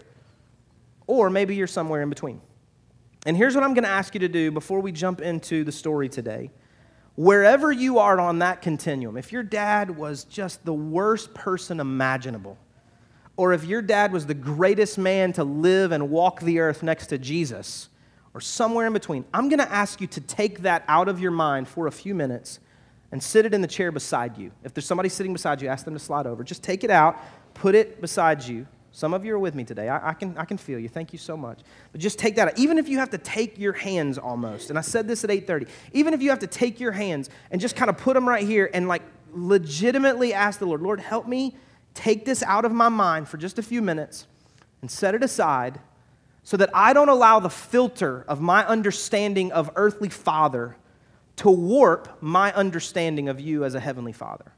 Or 1.06 1.30
maybe 1.30 1.56
you're 1.56 1.68
somewhere 1.68 2.02
in 2.02 2.10
between. 2.10 2.42
And 3.28 3.38
here's 3.38 3.54
what 3.54 3.64
I'm 3.64 3.76
going 3.76 3.84
to 3.84 3.90
ask 3.90 4.16
you 4.16 4.22
to 4.22 4.28
do 4.28 4.50
before 4.50 4.80
we 4.80 4.92
jump 4.92 5.22
into 5.22 5.64
the 5.64 5.72
story 5.72 6.10
today. 6.10 6.50
Wherever 7.16 7.72
you 7.72 8.00
are 8.00 8.20
on 8.20 8.40
that 8.40 8.62
continuum, 8.62 9.18
if 9.18 9.32
your 9.32 9.44
dad 9.44 9.96
was 9.96 10.24
just 10.24 10.66
the 10.66 10.74
worst 10.74 11.34
person 11.34 11.80
imaginable, 11.80 12.58
or 13.38 13.54
if 13.54 13.66
your 13.66 13.82
dad 13.82 14.12
was 14.12 14.26
the 14.26 14.34
greatest 14.34 14.98
man 14.98 15.34
to 15.34 15.44
live 15.44 15.92
and 15.92 16.10
walk 16.10 16.42
the 16.42 16.60
earth 16.60 16.82
next 16.82 17.08
to 17.08 17.18
Jesus, 17.18 17.90
or 18.34 18.42
somewhere 18.42 18.88
in 18.88 18.94
between, 18.94 19.26
I'm 19.34 19.48
going 19.48 19.60
to 19.60 19.72
ask 19.72 20.02
you 20.02 20.08
to 20.08 20.22
take 20.22 20.64
that 20.64 20.84
out 20.88 21.08
of 21.08 21.20
your 21.20 21.32
mind 21.32 21.68
for 21.68 21.86
a 21.86 21.92
few 21.92 22.16
minutes 22.16 22.60
and 23.12 23.22
sit 23.22 23.46
it 23.46 23.54
in 23.54 23.62
the 23.62 23.68
chair 23.68 23.92
beside 23.92 24.40
you. 24.40 24.52
If 24.64 24.74
there's 24.74 24.88
somebody 24.88 25.10
sitting 25.10 25.34
beside 25.34 25.62
you, 25.62 25.68
ask 25.68 25.86
them 25.86 25.94
to 25.94 26.00
slide 26.00 26.26
over. 26.26 26.44
Just 26.44 26.64
take 26.64 26.84
it 26.84 26.90
out, 26.90 27.20
put 27.54 27.76
it 27.76 28.02
beside 28.02 28.44
you. 28.44 28.66
Some 28.96 29.16
of 29.16 29.26
you 29.26 29.34
are 29.34 29.40
with 29.40 29.56
me 29.56 29.64
today. 29.64 29.90
I, 29.90 30.12
I, 30.12 30.14
can, 30.14 30.38
I 30.38 30.46
can 30.46 30.58
feel 30.58 30.78
you. 30.78 30.88
Thank 30.88 31.14
you 31.14 31.20
so 31.20 31.36
much. 31.36 31.62
But 31.92 32.00
just 32.00 32.20
take 32.20 32.36
that 32.36 32.50
out. 32.50 32.60
Even 32.60 32.78
if 32.78 32.88
you 32.88 33.00
have 33.00 33.10
to 33.10 33.18
take 33.18 33.58
your 33.58 33.74
hands 33.74 34.20
almost, 34.20 34.70
and 34.70 34.78
I 34.78 34.82
said 34.82 35.08
this 35.08 35.24
at 35.24 35.32
8:30, 35.32 35.68
even 35.94 36.14
if 36.14 36.22
you 36.22 36.30
have 36.30 36.40
to 36.40 36.48
take 36.48 36.80
your 36.80 36.92
hands 36.92 37.32
and 37.50 37.60
just 37.60 37.76
kind 37.76 37.90
of 37.90 37.98
put 37.98 38.14
them 38.14 38.30
right 38.30 38.46
here 38.46 38.70
and 38.72 38.88
like 38.88 39.02
legitimately 39.34 40.32
ask 40.32 40.60
the 40.60 40.68
Lord, 40.68 40.84
Lord, 40.84 41.00
help 41.00 41.28
me 41.28 41.58
take 41.96 42.24
this 42.24 42.44
out 42.44 42.66
of 42.66 42.72
my 42.72 42.88
mind 42.88 43.28
for 43.28 43.38
just 43.38 43.58
a 43.58 43.64
few 43.64 43.82
minutes 43.82 44.28
and 44.82 44.92
set 44.92 45.16
it 45.16 45.24
aside 45.24 45.80
so 46.44 46.56
that 46.58 46.70
I 46.72 46.94
don't 46.94 47.10
allow 47.10 47.40
the 47.40 47.50
filter 47.50 48.24
of 48.28 48.42
my 48.42 48.64
understanding 48.68 49.52
of 49.52 49.72
earthly 49.76 50.10
father 50.10 50.76
to 51.38 51.50
warp 51.50 52.22
my 52.22 52.54
understanding 52.54 53.28
of 53.28 53.40
you 53.40 53.66
as 53.66 53.74
a 53.74 53.80
heavenly 53.80 54.12
father. 54.12 54.52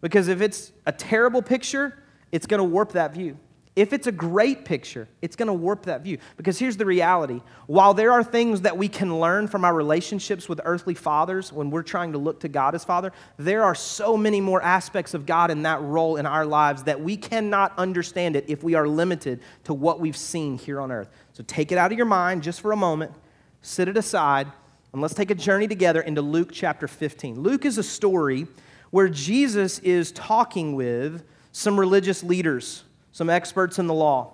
Because 0.00 0.28
if 0.28 0.40
it's 0.40 0.70
a 0.84 0.92
terrible 0.92 1.42
picture, 1.42 1.98
it's 2.30 2.46
going 2.46 2.58
to 2.58 2.64
warp 2.64 2.92
that 2.92 3.12
view. 3.12 3.38
If 3.76 3.92
it's 3.92 4.06
a 4.06 4.12
great 4.12 4.64
picture, 4.64 5.06
it's 5.20 5.36
going 5.36 5.48
to 5.48 5.52
warp 5.52 5.82
that 5.82 6.00
view. 6.00 6.16
Because 6.38 6.58
here's 6.58 6.78
the 6.78 6.86
reality 6.86 7.42
while 7.66 7.92
there 7.92 8.10
are 8.10 8.24
things 8.24 8.62
that 8.62 8.78
we 8.78 8.88
can 8.88 9.20
learn 9.20 9.48
from 9.48 9.66
our 9.66 9.74
relationships 9.74 10.48
with 10.48 10.62
earthly 10.64 10.94
fathers 10.94 11.52
when 11.52 11.70
we're 11.70 11.82
trying 11.82 12.12
to 12.12 12.18
look 12.18 12.40
to 12.40 12.48
God 12.48 12.74
as 12.74 12.84
Father, 12.84 13.12
there 13.36 13.62
are 13.62 13.74
so 13.74 14.16
many 14.16 14.40
more 14.40 14.62
aspects 14.62 15.12
of 15.12 15.26
God 15.26 15.50
in 15.50 15.62
that 15.62 15.82
role 15.82 16.16
in 16.16 16.24
our 16.24 16.46
lives 16.46 16.84
that 16.84 17.02
we 17.02 17.18
cannot 17.18 17.78
understand 17.78 18.34
it 18.34 18.46
if 18.48 18.64
we 18.64 18.74
are 18.74 18.88
limited 18.88 19.40
to 19.64 19.74
what 19.74 20.00
we've 20.00 20.16
seen 20.16 20.56
here 20.56 20.80
on 20.80 20.90
earth. 20.90 21.10
So 21.34 21.44
take 21.46 21.70
it 21.70 21.76
out 21.76 21.92
of 21.92 21.98
your 21.98 22.06
mind 22.06 22.42
just 22.42 22.62
for 22.62 22.72
a 22.72 22.76
moment, 22.76 23.12
sit 23.60 23.88
it 23.88 23.98
aside, 23.98 24.50
and 24.94 25.02
let's 25.02 25.12
take 25.12 25.30
a 25.30 25.34
journey 25.34 25.68
together 25.68 26.00
into 26.00 26.22
Luke 26.22 26.48
chapter 26.50 26.88
15. 26.88 27.38
Luke 27.38 27.66
is 27.66 27.76
a 27.76 27.82
story 27.82 28.46
where 28.88 29.10
Jesus 29.10 29.80
is 29.80 30.12
talking 30.12 30.74
with 30.74 31.24
some 31.52 31.78
religious 31.78 32.22
leaders 32.22 32.84
some 33.16 33.30
experts 33.30 33.78
in 33.78 33.86
the 33.86 33.94
law. 33.94 34.30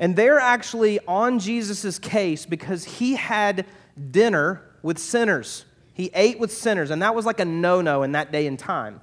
And 0.00 0.16
they're 0.16 0.40
actually 0.40 0.98
on 1.06 1.38
Jesus' 1.38 1.96
case 2.00 2.44
because 2.44 2.82
he 2.82 3.14
had 3.14 3.66
dinner 4.10 4.62
with 4.82 4.98
sinners. 4.98 5.64
He 5.94 6.10
ate 6.12 6.40
with 6.40 6.50
sinners, 6.50 6.90
and 6.90 7.00
that 7.02 7.14
was 7.14 7.24
like 7.24 7.38
a 7.38 7.44
no 7.44 7.80
no 7.80 8.02
in 8.02 8.10
that 8.12 8.32
day 8.32 8.48
and 8.48 8.58
time. 8.58 9.00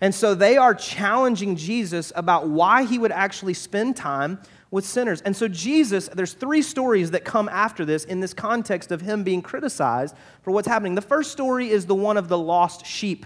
And 0.00 0.12
so 0.12 0.34
they 0.34 0.56
are 0.56 0.74
challenging 0.74 1.54
Jesus 1.54 2.12
about 2.16 2.48
why 2.48 2.82
he 2.82 2.98
would 2.98 3.12
actually 3.12 3.54
spend 3.54 3.94
time 3.94 4.40
with 4.72 4.84
sinners. 4.84 5.20
And 5.20 5.36
so 5.36 5.46
Jesus, 5.46 6.08
there's 6.08 6.32
three 6.32 6.60
stories 6.60 7.12
that 7.12 7.24
come 7.24 7.48
after 7.50 7.84
this 7.84 8.04
in 8.04 8.18
this 8.18 8.34
context 8.34 8.90
of 8.90 9.00
him 9.00 9.22
being 9.22 9.40
criticized 9.40 10.16
for 10.42 10.50
what's 10.50 10.66
happening. 10.66 10.96
The 10.96 11.00
first 11.00 11.30
story 11.30 11.70
is 11.70 11.86
the 11.86 11.94
one 11.94 12.16
of 12.16 12.26
the 12.26 12.36
lost 12.36 12.84
sheep. 12.84 13.24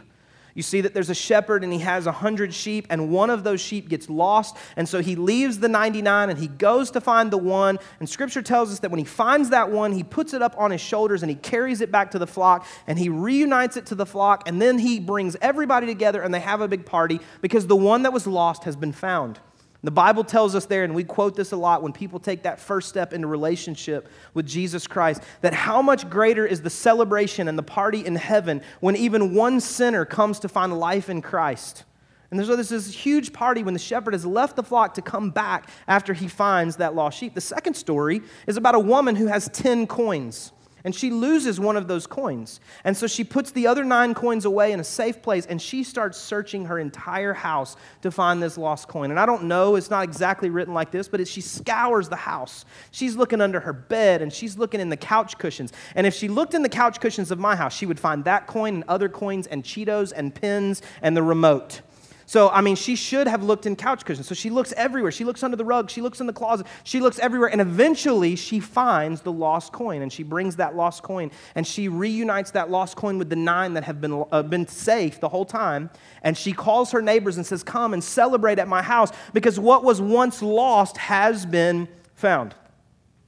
You 0.59 0.65
see 0.65 0.81
that 0.81 0.93
there's 0.93 1.09
a 1.09 1.15
shepherd 1.15 1.63
and 1.63 1.73
he 1.73 1.79
has 1.79 2.09
a 2.09 2.11
hundred 2.11 2.53
sheep, 2.53 2.89
and 2.91 3.13
one 3.13 3.31
of 3.31 3.45
those 3.45 3.61
sheep 3.61 3.89
gets 3.89 4.11
lost. 4.11 4.57
And 4.75 4.89
so 4.89 5.01
he 5.01 5.15
leaves 5.15 5.61
the 5.61 5.69
99 5.69 6.31
and 6.31 6.37
he 6.37 6.49
goes 6.49 6.91
to 6.91 7.01
find 7.01 7.31
the 7.31 7.39
one. 7.39 7.79
And 8.01 8.09
scripture 8.09 8.43
tells 8.43 8.73
us 8.73 8.81
that 8.81 8.91
when 8.91 8.99
he 8.99 9.05
finds 9.05 9.51
that 9.51 9.71
one, 9.71 9.93
he 9.93 10.03
puts 10.03 10.35
it 10.35 10.43
up 10.43 10.57
on 10.59 10.73
his 10.73 10.81
shoulders 10.81 11.23
and 11.23 11.31
he 11.31 11.37
carries 11.37 11.81
it 11.81 11.93
back 11.93 12.11
to 12.11 12.19
the 12.19 12.27
flock 12.27 12.67
and 12.89 12.99
he 12.99 13.09
reunites 13.09 13.77
it 13.77 13.87
to 13.87 13.95
the 13.95 14.05
flock. 14.05 14.49
And 14.49 14.61
then 14.61 14.81
he 14.81 14.99
brings 14.99 15.37
everybody 15.41 15.87
together 15.87 16.23
and 16.23 16.35
they 16.35 16.41
have 16.41 16.61
a 16.61 16.67
big 16.67 16.85
party 16.85 17.21
because 17.41 17.69
the 17.69 17.77
one 17.77 18.03
that 18.03 18.13
was 18.13 18.27
lost 18.27 18.65
has 18.65 18.75
been 18.75 18.91
found. 18.91 19.39
The 19.85 19.91
Bible 19.93 20.25
tells 20.25 20.57
us 20.57 20.67
there, 20.67 20.83
and 20.83 20.93
we 20.93 21.05
quote 21.05 21.37
this 21.37 21.53
a 21.53 21.57
lot 21.57 21.83
when 21.83 21.93
people 21.93 22.19
take 22.19 22.43
that 22.43 22.59
first 22.59 22.89
step 22.89 23.13
into 23.13 23.29
relationship 23.29 24.09
with 24.35 24.45
Jesus 24.45 24.89
Christ, 24.89 25.23
that 25.41 25.55
how 25.55 25.81
much 25.83 26.11
greater 26.11 26.45
is 26.45 26.63
the 26.63 26.71
celebration 26.71 27.47
and 27.47 27.57
the 27.57 27.63
party 27.63 28.05
in 28.05 28.17
heaven 28.17 28.61
when 28.81 28.97
even 28.97 29.35
one 29.35 29.61
sinner 29.61 30.05
comes 30.05 30.41
to 30.41 30.49
find 30.49 30.77
life 30.77 31.09
in 31.09 31.23
Christ. 31.23 31.85
And 32.31 32.39
there's 32.39 32.69
this 32.69 32.93
huge 32.93 33.33
party 33.33 33.63
when 33.63 33.73
the 33.73 33.81
shepherd 33.81 34.15
has 34.15 34.27
left 34.27 34.57
the 34.57 34.63
flock 34.65 34.95
to 34.95 35.03
come 35.03 35.31
back 35.31 35.71
after 35.87 36.13
he 36.13 36.29
finds 36.29 36.77
that 36.77 36.95
lost 36.95 37.17
sheep. 37.17 37.35
The 37.35 37.41
second 37.41 37.75
story 37.75 38.21
is 38.47 38.57
about 38.57 38.75
a 38.75 38.81
woman 38.81 39.15
who 39.15 39.27
has 39.27 39.49
10 39.49 39.87
coins 39.87 40.53
and 40.89 40.95
she 40.95 41.11
loses 41.11 41.61
one 41.61 41.77
of 41.77 41.87
those 41.87 42.07
coins. 42.07 42.61
And 42.83 42.97
so 42.97 43.07
she 43.07 43.23
puts 43.23 43.51
the 43.51 43.67
other 43.67 43.85
nine 43.85 44.15
coins 44.15 44.47
away 44.47 44.73
in 44.73 44.81
a 44.81 44.85
safe 44.85 45.21
place 45.21 45.45
and 45.45 45.61
she 45.61 45.85
starts 45.85 46.17
searching 46.17 46.65
her 46.65 46.79
entire 46.79 47.35
house 47.35 47.77
to 48.01 48.11
find 48.11 48.43
this 48.43 48.57
lost 48.57 48.89
coin. 48.89 49.11
And 49.11 49.21
I 49.21 49.27
don't 49.27 49.43
know, 49.43 49.77
it's 49.77 49.91
not 49.91 50.03
exactly 50.03 50.49
written 50.49 50.73
like 50.73 50.91
this, 50.91 51.07
but 51.07 51.29
she 51.29 51.43
scours 51.43 52.09
the 52.09 52.17
house. 52.17 52.65
She's 52.91 53.17
looking 53.17 53.43
under 53.43 53.61
her 53.61 53.75
bed 53.75 54.23
and 54.23 54.33
she's 54.33 54.57
looking 54.57 54.81
in 54.81 54.89
the 54.89 54.97
couch 54.97 55.37
cushions. 55.37 55.75
And 55.95 56.07
if 56.07 56.15
she 56.15 56.27
looked 56.27 56.55
in 56.55 56.63
the 56.63 56.71
couch 56.71 57.01
cushions 57.01 57.31
of 57.31 57.39
my 57.39 57.55
house, 57.55 57.77
she 57.77 57.85
would 57.85 58.01
find 58.01 58.25
that 58.25 58.47
coin 58.47 58.77
and 58.77 58.85
other 58.89 59.11
coins 59.11 59.47
and 59.47 59.63
Cheetos 59.63 60.15
and 60.17 60.35
pins 60.35 60.81
and 61.03 61.15
the 61.15 61.23
remote. 61.23 61.83
So, 62.29 62.51
I 62.51 62.61
mean, 62.61 62.77
she 62.77 62.95
should 62.95 63.27
have 63.27 63.43
looked 63.43 63.65
in 63.65 63.75
couch 63.75 64.05
cushions. 64.05 64.29
So 64.29 64.35
she 64.35 64.51
looks 64.51 64.75
everywhere. 64.77 65.11
She 65.11 65.25
looks 65.25 65.43
under 65.43 65.57
the 65.57 65.65
rug. 65.65 65.89
She 65.89 66.03
looks 66.03 66.21
in 66.21 66.27
the 66.27 66.33
closet. 66.35 66.67
She 66.85 67.01
looks 67.01 67.19
everywhere. 67.19 67.49
And 67.49 67.59
eventually 67.59 68.37
she 68.37 68.61
finds 68.61 69.23
the 69.23 69.33
lost 69.33 69.73
coin 69.73 70.03
and 70.03 70.13
she 70.13 70.25
brings 70.25 70.57
that 70.57 70.77
lost 70.77 71.03
coin 71.03 71.31
and 71.55 71.67
she 71.67 71.89
reunites 71.89 72.51
that 72.51 72.71
lost 72.71 72.97
coin 72.97 73.17
with 73.17 73.31
the 73.31 73.37
nine 73.37 73.73
that 73.73 73.85
have 73.85 74.03
been, 74.03 74.27
uh, 74.31 74.43
been 74.43 74.69
safe 74.69 75.21
the 75.21 75.29
whole 75.31 75.47
time. 75.47 75.89
And 76.23 76.37
she 76.37 76.53
calls 76.53 76.91
her 76.91 77.01
neighbors 77.01 77.39
and 77.39 77.47
says, 77.47 77.63
Come 77.63 77.95
and 77.95 78.05
celebrate 78.05 78.59
at 78.59 78.69
my 78.69 78.83
house 78.83 79.11
because 79.33 79.59
what 79.59 79.83
was 79.83 79.99
once 79.99 80.43
lost 80.43 80.99
has 80.99 81.47
been 81.47 81.89
found. 82.15 82.55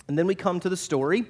And 0.09 0.19
then 0.19 0.27
we 0.27 0.35
come 0.35 0.61
to 0.61 0.69
the 0.69 0.77
story 0.77 1.25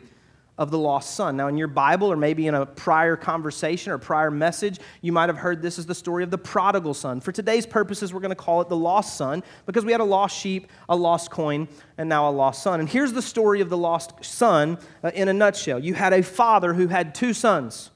of 0.61 0.71
the 0.71 0.79
lost 0.79 1.15
son. 1.15 1.39
Now, 1.39 1.49
in 1.49 1.57
your 1.57 1.69
Bible, 1.69 2.13
or 2.13 2.17
maybe 2.17 2.47
in 2.47 2.55
a 2.55 2.67
prior 2.67 3.17
conversation 3.17 3.93
or 3.93 3.99
prior 3.99 4.31
message, 4.31 4.79
you 5.01 5.11
might 5.11 5.31
have 5.31 5.39
heard 5.39 5.63
this 5.63 5.79
is 5.79 5.87
the 5.87 5.95
story 5.95 6.23
of 6.23 6.31
the 6.31 6.37
prodigal 6.37 6.93
son. 6.93 7.23
For 7.23 7.33
today's 7.33 7.65
purposes, 7.65 8.13
we're 8.13 8.21
going 8.21 8.29
to 8.29 8.37
call 8.37 8.61
it 8.61 8.69
the 8.69 8.77
lost 8.77 9.17
son 9.17 9.43
because 9.65 9.87
we 9.87 9.93
had 9.93 10.03
a 10.03 10.05
lost 10.05 10.39
sheep, 10.39 10.69
a 10.91 10.95
lost 10.95 11.31
coin, 11.31 11.67
and 11.97 12.11
now 12.11 12.29
a 12.29 12.31
lost 12.31 12.63
son. 12.63 12.79
And 12.79 12.87
here's 12.87 13.15
the 13.15 13.23
story 13.23 13.63
of 13.63 13.71
the 13.71 13.79
lost 13.79 14.23
son 14.23 14.77
uh, 15.03 15.11
in 15.15 15.29
a 15.29 15.33
nutshell. 15.33 15.79
You 15.79 15.95
had 15.95 16.13
a 16.13 16.23
father 16.23 16.75
who 16.75 16.89
had 16.89 17.15
two 17.15 17.33
sons. 17.33 17.91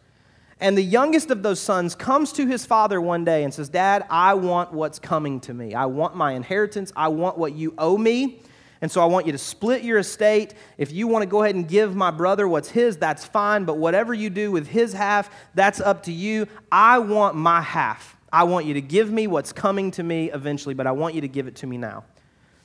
And 0.59 0.78
the 0.78 0.83
youngest 0.83 1.30
of 1.30 1.42
those 1.42 1.61
sons 1.61 1.94
comes 1.94 2.33
to 2.33 2.47
his 2.47 2.64
father 2.64 2.99
one 2.99 3.26
day 3.26 3.44
and 3.44 3.52
says, 3.52 3.68
Dad, 3.68 4.06
I 4.09 4.33
want 4.33 4.73
what's 4.73 4.99
coming 4.99 5.38
to 5.40 5.52
me. 5.52 5.75
I 5.75 5.85
want 5.85 6.16
my 6.16 6.33
inheritance. 6.33 6.94
I 6.97 7.09
want 7.09 7.37
what 7.37 7.52
you 7.52 7.75
owe 7.76 7.99
me. 7.99 8.40
And 8.85 8.93
so 8.93 9.00
I 9.00 9.07
want 9.07 9.25
you 9.25 9.33
to 9.33 9.38
split 9.38 9.83
your 9.83 9.97
estate. 9.97 10.53
If 10.76 10.93
you 10.93 11.09
want 11.09 11.23
to 11.23 11.26
go 11.26 11.43
ahead 11.43 11.55
and 11.55 11.67
give 11.67 11.97
my 11.97 12.11
brother 12.11 12.47
what's 12.47 12.69
his, 12.69 12.99
that's 12.99 13.25
fine. 13.25 13.64
But 13.64 13.79
whatever 13.79 14.12
you 14.12 14.29
do 14.29 14.53
with 14.53 14.67
his 14.67 14.93
half, 14.93 15.31
that's 15.55 15.81
up 15.81 16.03
to 16.03 16.12
you. 16.12 16.47
I 16.71 16.99
want 16.99 17.35
my 17.35 17.62
half. 17.62 18.14
I 18.31 18.45
want 18.45 18.67
you 18.67 18.75
to 18.75 18.83
give 18.83 19.11
me 19.11 19.26
what's 19.26 19.55
coming 19.55 19.91
to 19.93 20.03
me 20.03 20.31
eventually, 20.31 20.75
but 20.75 20.87
I 20.87 20.93
want 20.93 21.14
you 21.14 21.23
to 21.23 21.29
give 21.29 21.47
it 21.47 21.57
to 21.57 21.67
me 21.67 21.79
now. 21.79 22.05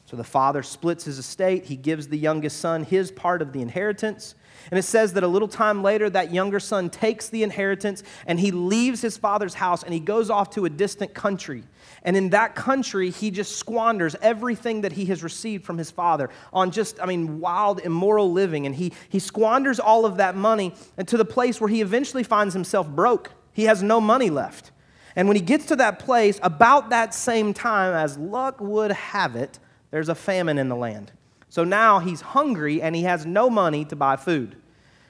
So 0.10 0.18
the 0.18 0.24
father 0.24 0.64
splits 0.64 1.04
his 1.04 1.20
estate. 1.20 1.66
He 1.66 1.76
gives 1.76 2.08
the 2.08 2.18
youngest 2.18 2.60
son 2.60 2.84
his 2.84 3.12
part 3.12 3.44
of 3.44 3.54
the 3.54 3.62
inheritance. 3.62 4.34
And 4.72 4.80
it 4.80 4.82
says 4.82 5.14
that 5.14 5.24
a 5.24 5.28
little 5.28 5.48
time 5.48 5.84
later, 5.84 6.10
that 6.10 6.34
younger 6.34 6.60
son 6.60 6.90
takes 6.90 7.30
the 7.30 7.44
inheritance 7.44 8.02
and 8.26 8.40
he 8.40 8.50
leaves 8.50 9.02
his 9.02 9.18
father's 9.18 9.54
house 9.54 9.84
and 9.84 9.94
he 9.94 10.00
goes 10.00 10.32
off 10.32 10.50
to 10.56 10.66
a 10.66 10.70
distant 10.70 11.14
country. 11.14 11.64
And 12.02 12.18
in 12.18 12.32
that 12.32 12.56
country, 12.56 13.12
he 13.12 13.30
just 13.30 13.58
squanders 13.58 14.16
everything 14.20 14.82
that 14.82 14.94
he 14.94 15.06
has 15.06 15.22
received 15.22 15.64
from 15.64 15.78
his 15.78 15.92
father 15.92 16.32
on 16.52 16.72
just, 16.72 17.00
I 17.00 17.06
mean, 17.06 17.40
wild, 17.40 17.80
immoral 17.82 18.32
living. 18.32 18.66
And 18.66 18.74
he, 18.74 18.94
he 19.10 19.20
squanders 19.20 19.80
all 19.80 20.08
of 20.08 20.18
that 20.18 20.36
money 20.36 20.74
and 20.98 21.08
to 21.08 21.18
the 21.18 21.26
place 21.26 21.62
where 21.62 21.70
he 21.70 21.82
eventually 21.82 22.24
finds 22.24 22.56
himself 22.56 22.90
broke. 22.90 23.32
He 23.54 23.66
has 23.66 23.84
no 23.84 24.02
money 24.02 24.32
left. 24.32 24.72
And 25.16 25.28
when 25.28 25.38
he 25.38 25.44
gets 25.44 25.68
to 25.68 25.76
that 25.76 26.00
place, 26.00 26.40
about 26.42 26.90
that 26.90 27.14
same 27.14 27.54
time, 27.54 27.94
as 27.94 28.18
luck 28.18 28.60
would 28.60 28.92
have 28.92 29.36
it, 29.36 29.60
there's 29.92 30.10
a 30.10 30.16
famine 30.16 30.58
in 30.58 30.70
the 30.70 30.76
land. 30.76 31.12
So 31.50 31.64
now 31.64 32.00
he's 32.00 32.22
hungry 32.22 32.82
and 32.82 32.96
he 32.96 33.04
has 33.04 33.26
no 33.26 33.50
money 33.50 33.86
to 33.86 33.96
buy 33.96 34.16
food. 34.16 34.56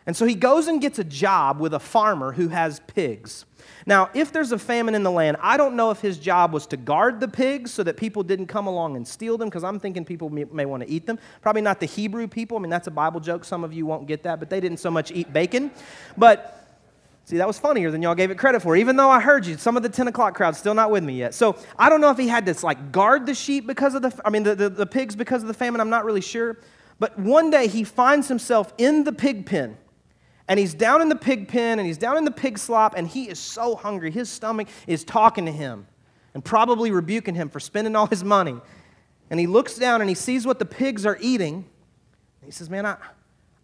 And 0.06 0.16
so 0.16 0.26
he 0.26 0.34
goes 0.34 0.68
and 0.68 0.82
gets 0.82 0.98
a 0.98 1.04
job 1.04 1.60
with 1.60 1.74
a 1.74 1.80
farmer 1.80 2.32
who 2.32 2.48
has 2.48 2.80
pigs. 2.88 3.46
Now, 3.86 4.10
if 4.14 4.32
there's 4.32 4.52
a 4.52 4.58
famine 4.58 4.96
in 4.96 5.04
the 5.04 5.12
land, 5.12 5.38
I 5.40 5.56
don't 5.56 5.76
know 5.76 5.92
if 5.92 6.00
his 6.00 6.18
job 6.18 6.52
was 6.52 6.66
to 6.68 6.78
guard 6.78 7.20
the 7.20 7.28
pigs 7.28 7.72
so 7.72 7.84
that 7.84 7.96
people 7.98 8.24
didn't 8.24 8.48
come 8.48 8.66
along 8.66 8.96
and 8.96 9.08
steal 9.08 9.38
them, 9.38 9.50
because 9.50 9.64
I'm 9.64 9.80
thinking 9.80 10.06
people 10.06 10.30
may, 10.30 10.46
may, 10.46 10.66
want 10.66 10.84
to 10.84 10.90
eat 10.90 11.06
them. 11.06 11.20
Probably 11.42 11.62
not 11.62 11.80
the 11.80 11.86
Hebrew 11.86 12.28
people. 12.28 12.58
I 12.58 12.62
mean, 12.62 12.72
that's 12.72 12.88
a 12.88 12.92
Bible 12.92 13.20
joke. 13.20 13.46
Some 13.46 13.64
of 13.64 13.72
you 13.72 13.86
won't 13.86 14.08
get 14.08 14.24
that, 14.24 14.40
but 14.40 14.50
they 14.50 14.60
didn't 14.60 14.80
so 14.80 14.90
much 14.90 15.12
eat 15.12 15.32
bacon. 15.32 15.70
But 16.18 16.59
See, 17.30 17.38
that 17.38 17.46
was 17.46 17.60
funnier 17.60 17.92
than 17.92 18.02
y'all 18.02 18.16
gave 18.16 18.32
it 18.32 18.40
credit 18.40 18.60
for. 18.60 18.76
Even 18.76 18.96
though 18.96 19.12
I 19.12 19.20
heard 19.20 19.46
you, 19.46 19.56
some 19.56 19.78
of 19.78 19.84
the 19.84 19.90
10 19.90 20.08
o'clock 20.08 20.34
crowd 20.34 20.56
still 20.56 20.74
not 20.74 20.90
with 20.90 21.04
me 21.04 21.14
yet. 21.14 21.36
So 21.36 21.56
I 21.78 21.88
don't 21.88 22.02
know 22.02 22.10
if 22.10 22.18
he 22.18 22.28
had 22.28 22.44
to 22.48 22.66
like 22.66 22.92
guard 22.92 23.28
the 23.28 23.36
sheep 23.36 23.68
because 23.68 23.94
of 23.94 24.02
the, 24.02 24.20
I 24.26 24.32
mean, 24.32 24.42
the, 24.42 24.56
the, 24.56 24.68
the 24.68 24.86
pigs 24.88 25.16
because 25.16 25.44
of 25.44 25.48
the 25.48 25.54
famine. 25.54 25.80
I'm 25.80 25.92
not 25.92 26.06
really 26.06 26.22
sure. 26.22 26.58
But 26.98 27.20
one 27.20 27.52
day 27.52 27.68
he 27.68 27.84
finds 27.84 28.30
himself 28.30 28.74
in 28.80 29.04
the 29.04 29.12
pig 29.12 29.46
pen 29.46 29.78
And 30.48 30.60
he's 30.60 30.74
down 30.74 31.04
in 31.04 31.10
the 31.10 31.16
pig 31.16 31.48
pen 31.48 31.78
and 31.78 31.86
he's 31.86 32.00
down 32.00 32.18
in 32.18 32.26
the 32.26 32.32
pig 32.32 32.58
slop 32.58 32.96
and 32.98 33.08
he 33.08 33.30
is 33.30 33.38
so 33.38 33.76
hungry. 33.76 34.10
His 34.10 34.28
stomach 34.28 34.68
is 34.88 35.04
talking 35.04 35.46
to 35.46 35.52
him 35.52 35.86
and 36.34 36.44
probably 36.44 36.90
rebuking 36.90 37.36
him 37.36 37.50
for 37.50 37.60
spending 37.60 37.96
all 37.96 38.08
his 38.08 38.24
money. 38.24 38.60
And 39.30 39.40
he 39.40 39.46
looks 39.46 39.78
down 39.78 40.02
and 40.02 40.10
he 40.10 40.16
sees 40.16 40.48
what 40.48 40.58
the 40.58 40.66
pigs 40.66 41.06
are 41.06 41.20
eating. 41.22 41.70
He 42.44 42.50
says, 42.50 42.72
Man, 42.72 42.88
I, 42.88 42.98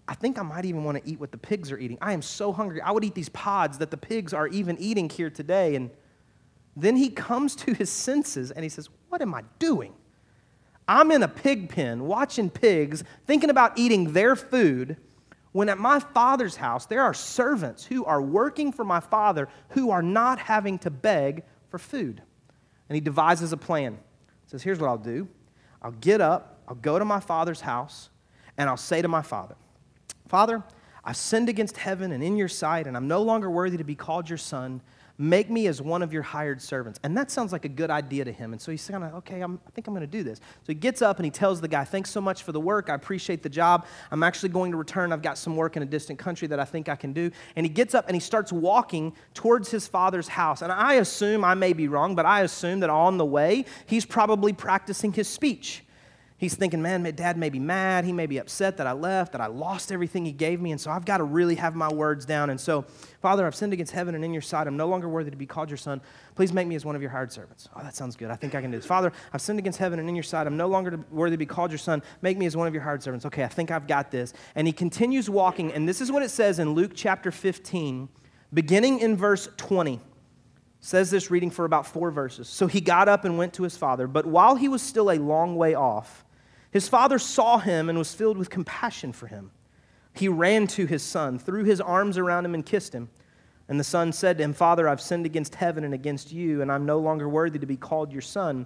I 0.08 0.14
think 0.14 0.38
I 0.38 0.44
might 0.44 0.66
even 0.66 0.84
want 0.84 1.04
to 1.04 1.10
eat 1.10 1.20
what 1.20 1.32
the 1.32 1.38
pigs 1.38 1.72
are 1.72 1.78
eating. 1.78 1.98
I 2.02 2.14
am 2.14 2.22
so 2.22 2.54
hungry. 2.54 2.82
I 2.82 2.92
would 2.92 3.04
eat 3.04 3.16
these 3.16 3.30
pods 3.30 3.80
that 3.80 3.90
the 3.90 3.98
pigs 3.98 4.34
are 4.34 4.48
even 4.48 4.78
eating 4.80 5.10
here 5.10 5.30
today. 5.30 5.76
And 5.76 5.90
then 6.76 6.96
he 6.96 7.10
comes 7.10 7.56
to 7.58 7.74
his 7.74 7.90
senses 7.90 8.52
and 8.52 8.64
he 8.64 8.70
says, 8.70 8.90
What 9.10 9.22
am 9.22 9.34
I 9.34 9.44
doing? 9.58 9.94
I'm 10.88 11.12
in 11.12 11.24
a 11.24 11.28
pig 11.28 11.70
pen 11.70 12.04
watching 12.04 12.52
pigs, 12.52 13.04
thinking 13.26 13.50
about 13.50 13.78
eating 13.78 14.14
their 14.14 14.36
food, 14.36 14.98
when 15.52 15.70
at 15.70 15.80
my 15.80 16.00
father's 16.00 16.58
house 16.58 16.86
there 16.86 17.02
are 17.02 17.14
servants 17.14 17.84
who 17.84 18.06
are 18.06 18.22
working 18.22 18.72
for 18.72 18.84
my 18.84 19.00
father 19.00 19.48
who 19.70 19.90
are 19.90 20.04
not 20.04 20.38
having 20.38 20.78
to 20.80 20.92
beg 20.92 21.44
for 21.70 21.80
food. 21.80 22.22
And 22.88 22.96
he 22.96 23.02
devises 23.02 23.52
a 23.54 23.58
plan. 23.58 23.94
He 23.94 24.50
says, 24.52 24.62
Here's 24.62 24.80
what 24.80 24.88
I'll 24.88 24.98
do 25.00 25.28
I'll 25.82 25.92
get 25.92 26.22
up, 26.22 26.60
I'll 26.68 26.76
go 26.76 27.00
to 27.00 27.06
my 27.06 27.20
father's 27.20 27.62
house, 27.62 28.10
and 28.56 28.70
I'll 28.70 28.78
say 28.78 29.02
to 29.02 29.08
my 29.08 29.24
father, 29.24 29.56
Father, 30.28 30.64
I've 31.04 31.18
sinned 31.18 31.50
against 31.50 31.78
heaven 31.78 32.12
and 32.12 32.24
in 32.24 32.36
your 32.36 32.48
sight, 32.48 32.88
and 32.88 32.98
I'm 32.98 33.08
no 33.08 33.22
longer 33.22 33.50
worthy 33.50 33.78
to 33.78 33.84
be 33.84 33.96
called 33.96 34.28
your 34.28 34.40
son. 34.40 34.82
Make 35.18 35.50
me 35.50 35.68
as 35.68 35.82
one 35.82 36.02
of 36.02 36.12
your 36.12 36.24
hired 36.24 36.62
servants. 36.62 37.00
And 37.04 37.16
that 37.16 37.32
sounds 37.32 37.54
like 37.54 37.64
a 37.64 37.70
good 37.70 37.90
idea 37.90 38.26
to 38.26 38.34
him. 38.34 38.52
And 38.52 38.62
so 38.62 38.70
he's 38.70 38.86
kind 38.86 39.02
of, 39.02 39.14
okay, 39.16 39.40
I'm, 39.40 39.62
i 39.66 39.70
think 39.70 39.88
I'm 39.88 39.94
going 39.94 40.02
to 40.02 40.08
do 40.08 40.24
this. 40.24 40.40
So 40.40 40.66
he 40.68 40.74
gets 40.74 41.02
up 41.02 41.20
and 41.20 41.26
he 41.26 41.32
tells 41.32 41.62
the 41.62 41.70
guy, 41.70 41.86
Thanks 41.86 42.10
so 42.10 42.20
much 42.20 42.44
for 42.44 42.52
the 42.52 42.60
work. 42.60 42.90
I 42.90 42.96
appreciate 42.96 43.42
the 43.42 43.48
job. 43.48 43.86
I'm 44.12 44.24
actually 44.24 44.50
going 44.50 44.72
to 44.72 44.78
return. 44.78 45.14
I've 45.14 45.22
got 45.22 45.38
some 45.38 45.56
work 45.56 45.78
in 45.78 45.84
a 45.84 45.86
distant 45.86 46.20
country 46.20 46.50
that 46.50 46.60
I 46.60 46.66
think 46.66 46.90
I 46.90 46.98
can 46.98 47.14
do. 47.14 47.32
And 47.56 47.66
he 47.66 47.70
gets 47.70 47.96
up 47.96 48.08
and 48.08 48.16
he 48.16 48.20
starts 48.20 48.52
walking 48.52 49.14
towards 49.34 49.72
his 49.72 49.88
father's 49.88 50.28
house. 50.28 50.62
And 50.62 50.70
I 50.70 50.96
assume, 50.96 51.46
I 51.46 51.54
may 51.54 51.72
be 51.72 51.88
wrong, 51.88 52.16
but 52.16 52.26
I 52.26 52.42
assume 52.42 52.82
that 52.82 52.90
on 52.90 53.18
the 53.18 53.26
way, 53.26 53.64
he's 53.86 54.06
probably 54.06 54.52
practicing 54.52 55.14
his 55.14 55.30
speech. 55.30 55.85
He's 56.38 56.54
thinking, 56.54 56.82
man, 56.82 57.04
dad 57.16 57.38
may 57.38 57.50
be 57.50 57.60
mad. 57.60 58.04
He 58.04 58.12
may 58.12 58.26
be 58.26 58.40
upset 58.40 58.76
that 58.78 58.88
I 58.88 58.92
left, 58.92 59.32
that 59.32 59.40
I 59.40 59.46
lost 59.46 59.90
everything 59.90 60.26
he 60.26 60.34
gave 60.34 60.60
me. 60.60 60.74
And 60.74 60.82
so 60.82 60.92
I've 60.92 61.06
got 61.06 61.20
to 61.20 61.24
really 61.24 61.56
have 61.56 61.76
my 61.76 61.92
words 61.92 62.26
down. 62.26 62.50
And 62.50 62.60
so, 62.60 62.82
Father, 63.22 63.48
I've 63.48 63.56
sinned 63.56 63.72
against 63.72 63.94
heaven 63.94 64.16
and 64.16 64.26
in 64.26 64.34
your 64.34 64.42
sight. 64.42 64.68
I'm 64.68 64.76
no 64.76 64.88
longer 64.88 65.08
worthy 65.08 65.32
to 65.32 65.38
be 65.38 65.46
called 65.46 65.70
your 65.70 65.78
son. 65.78 66.02
Please 66.36 66.52
make 66.52 66.68
me 66.68 66.76
as 66.76 66.84
one 66.84 66.94
of 66.94 67.02
your 67.02 67.10
hired 67.10 67.32
servants. 67.32 67.70
Oh, 67.74 67.82
that 67.82 67.96
sounds 67.96 68.18
good. 68.18 68.32
I 68.32 68.36
think 68.36 68.54
I 68.54 68.62
can 68.62 68.70
do 68.70 68.78
this. 68.78 68.86
Father, 68.86 69.14
I've 69.32 69.40
sinned 69.40 69.60
against 69.60 69.80
heaven 69.80 69.98
and 69.98 70.10
in 70.10 70.16
your 70.16 70.24
sight. 70.24 70.46
I'm 70.46 70.58
no 70.58 70.68
longer 70.68 71.00
worthy 71.10 71.36
to 71.36 71.38
be 71.38 71.46
called 71.46 71.72
your 71.72 71.78
son. 71.78 72.04
Make 72.22 72.38
me 72.38 72.46
as 72.46 72.58
one 72.58 72.68
of 72.68 72.74
your 72.74 72.84
hired 72.84 73.02
servants. 73.02 73.26
Okay, 73.28 73.46
I 73.46 73.48
think 73.48 73.72
I've 73.72 73.88
got 73.88 74.12
this. 74.12 74.34
And 74.56 74.68
he 74.68 74.74
continues 74.74 75.30
walking. 75.30 75.72
And 75.72 75.88
this 75.88 76.02
is 76.02 76.12
what 76.12 76.22
it 76.22 76.32
says 76.32 76.60
in 76.60 76.74
Luke 76.74 76.92
chapter 76.96 77.32
15, 77.32 78.10
beginning 78.54 79.00
in 79.00 79.16
verse 79.16 79.48
20 79.56 80.02
says 80.82 81.10
this 81.10 81.32
reading 81.32 81.50
for 81.50 81.66
about 81.66 81.88
four 81.88 82.12
verses. 82.12 82.48
So 82.48 82.68
he 82.68 82.80
got 82.80 83.10
up 83.10 83.26
and 83.26 83.40
went 83.40 83.54
to 83.54 83.64
his 83.64 83.76
father, 83.76 84.06
but 84.06 84.28
while 84.28 84.56
he 84.56 84.68
was 84.68 84.84
still 84.84 85.10
a 85.10 85.18
long 85.18 85.56
way 85.56 85.74
off, 85.74 86.25
his 86.76 86.90
father 86.90 87.18
saw 87.18 87.58
him 87.58 87.88
and 87.88 87.98
was 87.98 88.14
filled 88.14 88.38
with 88.38 88.50
compassion 88.50 89.14
for 89.14 89.28
him. 89.28 89.50
He 90.12 90.28
ran 90.28 90.68
to 90.68 90.86
his 90.86 91.04
son, 91.04 91.40
threw 91.40 91.64
his 91.64 91.80
arms 91.80 92.18
around 92.18 92.44
him, 92.44 92.54
and 92.54 92.66
kissed 92.66 92.94
him. 92.94 93.08
And 93.70 93.80
the 93.80 93.84
son 93.86 94.12
said 94.12 94.38
to 94.38 94.44
him, 94.44 94.52
Father, 94.52 94.90
I've 94.90 95.00
sinned 95.00 95.26
against 95.26 95.56
heaven 95.56 95.86
and 95.86 95.94
against 95.94 96.34
you, 96.34 96.62
and 96.62 96.70
I'm 96.70 96.86
no 96.86 97.00
longer 97.00 97.30
worthy 97.30 97.60
to 97.60 97.66
be 97.66 97.78
called 97.78 98.12
your 98.12 98.22
son. 98.22 98.66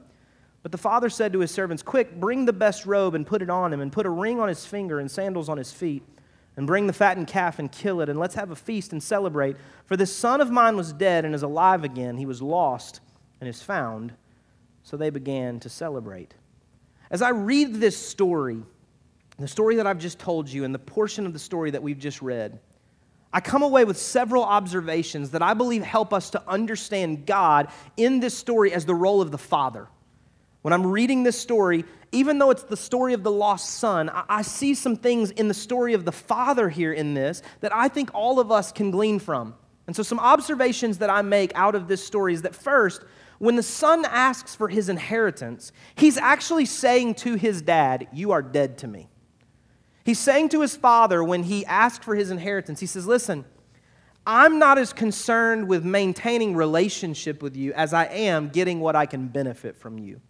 But 0.63 0.71
the 0.71 0.77
father 0.79 1.07
said 1.11 1.33
to 1.33 1.39
his 1.39 1.51
servants, 1.51 1.83
Quick, 1.83 2.19
bring 2.19 2.45
the 2.45 2.51
best 2.51 2.87
robe 2.87 3.13
and 3.13 3.27
put 3.27 3.43
it 3.43 3.49
on 3.51 3.71
him, 3.71 3.79
and 3.79 3.91
put 3.91 4.07
a 4.07 4.09
ring 4.09 4.39
on 4.39 4.47
his 4.47 4.65
finger 4.65 4.99
and 4.99 5.11
sandals 5.11 5.47
on 5.47 5.59
his 5.59 5.71
feet. 5.71 6.01
And 6.57 6.65
bring 6.65 6.87
the 6.87 6.93
fattened 6.93 7.27
calf 7.27 7.59
and 7.59 7.71
kill 7.71 8.01
it, 8.01 8.09
and 8.09 8.17
let's 8.17 8.33
have 8.33 8.49
a 8.49 8.55
feast 8.55 8.91
and 8.91 9.03
celebrate. 9.03 9.55
For 9.85 9.95
this 9.95 10.17
son 10.17 10.41
of 10.41 10.49
mine 10.49 10.75
was 10.75 10.93
dead 10.93 11.25
and 11.25 11.35
is 11.35 11.43
alive 11.43 11.83
again. 11.83 12.17
He 12.17 12.25
was 12.25 12.41
lost 12.41 13.01
and 13.39 13.47
is 13.47 13.61
found. 13.61 14.13
So 14.81 14.97
they 14.97 15.11
began 15.11 15.59
to 15.59 15.69
celebrate. 15.69 16.33
As 17.11 17.21
I 17.21 17.29
read 17.29 17.75
this 17.75 17.97
story, 17.97 18.61
the 19.37 19.47
story 19.47 19.77
that 19.77 19.87
I've 19.87 19.99
just 19.99 20.19
told 20.19 20.49
you, 20.49 20.63
and 20.63 20.73
the 20.73 20.79
portion 20.79 21.25
of 21.25 21.33
the 21.33 21.39
story 21.39 21.71
that 21.71 21.81
we've 21.81 21.97
just 21.97 22.21
read, 22.21 22.59
I 23.31 23.41
come 23.41 23.61
away 23.61 23.85
with 23.85 23.97
several 23.97 24.43
observations 24.43 25.31
that 25.31 25.41
I 25.41 25.53
believe 25.53 25.83
help 25.83 26.13
us 26.13 26.31
to 26.31 26.43
understand 26.47 27.25
God 27.25 27.69
in 27.95 28.19
this 28.19 28.35
story 28.35 28.73
as 28.73 28.85
the 28.85 28.95
role 28.95 29.21
of 29.21 29.31
the 29.31 29.37
Father. 29.37 29.87
When 30.61 30.73
I'm 30.73 30.85
reading 30.85 31.23
this 31.23 31.39
story, 31.39 31.85
even 32.11 32.39
though 32.39 32.49
it's 32.49 32.63
the 32.63 32.75
story 32.75 33.13
of 33.13 33.23
the 33.23 33.31
lost 33.31 33.69
son, 33.75 34.09
I, 34.09 34.41
see 34.41 34.73
some 34.73 34.95
things 34.95 35.31
in 35.31 35.47
the 35.47 35.53
story 35.53 35.93
of 35.93 36.05
the 36.05 36.11
Father 36.11 36.69
here 36.69 36.91
in 36.91 37.13
this 37.13 37.41
that 37.61 37.73
I 37.73 37.87
think 37.87 38.09
all 38.13 38.39
of 38.39 38.51
us 38.51 38.71
can 38.71 38.91
glean 38.91 39.19
from. 39.19 39.55
And 39.87 39.95
so, 39.95 40.03
some 40.03 40.19
observations 40.19 40.98
that 41.00 41.09
I 41.09 41.22
make 41.22 41.51
out 41.55 41.75
of 41.75 41.87
this 41.87 42.05
story 42.05 42.33
is 42.33 42.41
that 42.41 42.55
first, 42.55 43.03
when 43.39 43.55
the 43.55 43.63
son 43.63 44.05
asks 44.05 44.53
for 44.53 44.67
his 44.67 44.89
inheritance, 44.89 45.71
he's 45.95 46.17
actually 46.17 46.65
saying 46.65 47.15
to 47.15 47.35
his 47.35 47.61
dad, 47.61 48.07
You 48.13 48.31
are 48.31 48.41
dead 48.41 48.77
to 48.79 48.87
me. 48.87 49.09
He's 50.03 50.19
saying 50.19 50.49
to 50.49 50.61
his 50.61 50.75
father 50.75 51.23
when 51.23 51.43
he 51.43 51.65
asks 51.65 52.03
for 52.03 52.15
his 52.15 52.31
inheritance, 52.31 52.79
he 52.79 52.85
says, 52.85 53.07
Listen, 53.07 53.45
I'm 54.27 54.59
not 54.59 54.77
as 54.77 54.91
concerned 54.91 55.67
with 55.67 55.85
maintaining 55.85 56.55
relationship 56.55 57.41
with 57.41 57.55
you 57.55 57.73
as 57.73 57.93
I 57.93 58.05
am 58.05 58.49
getting 58.49 58.81
what 58.81 58.95
I 58.95 59.05
can 59.05 59.27
benefit 59.29 59.77
from 59.77 59.97
you. 59.97 60.21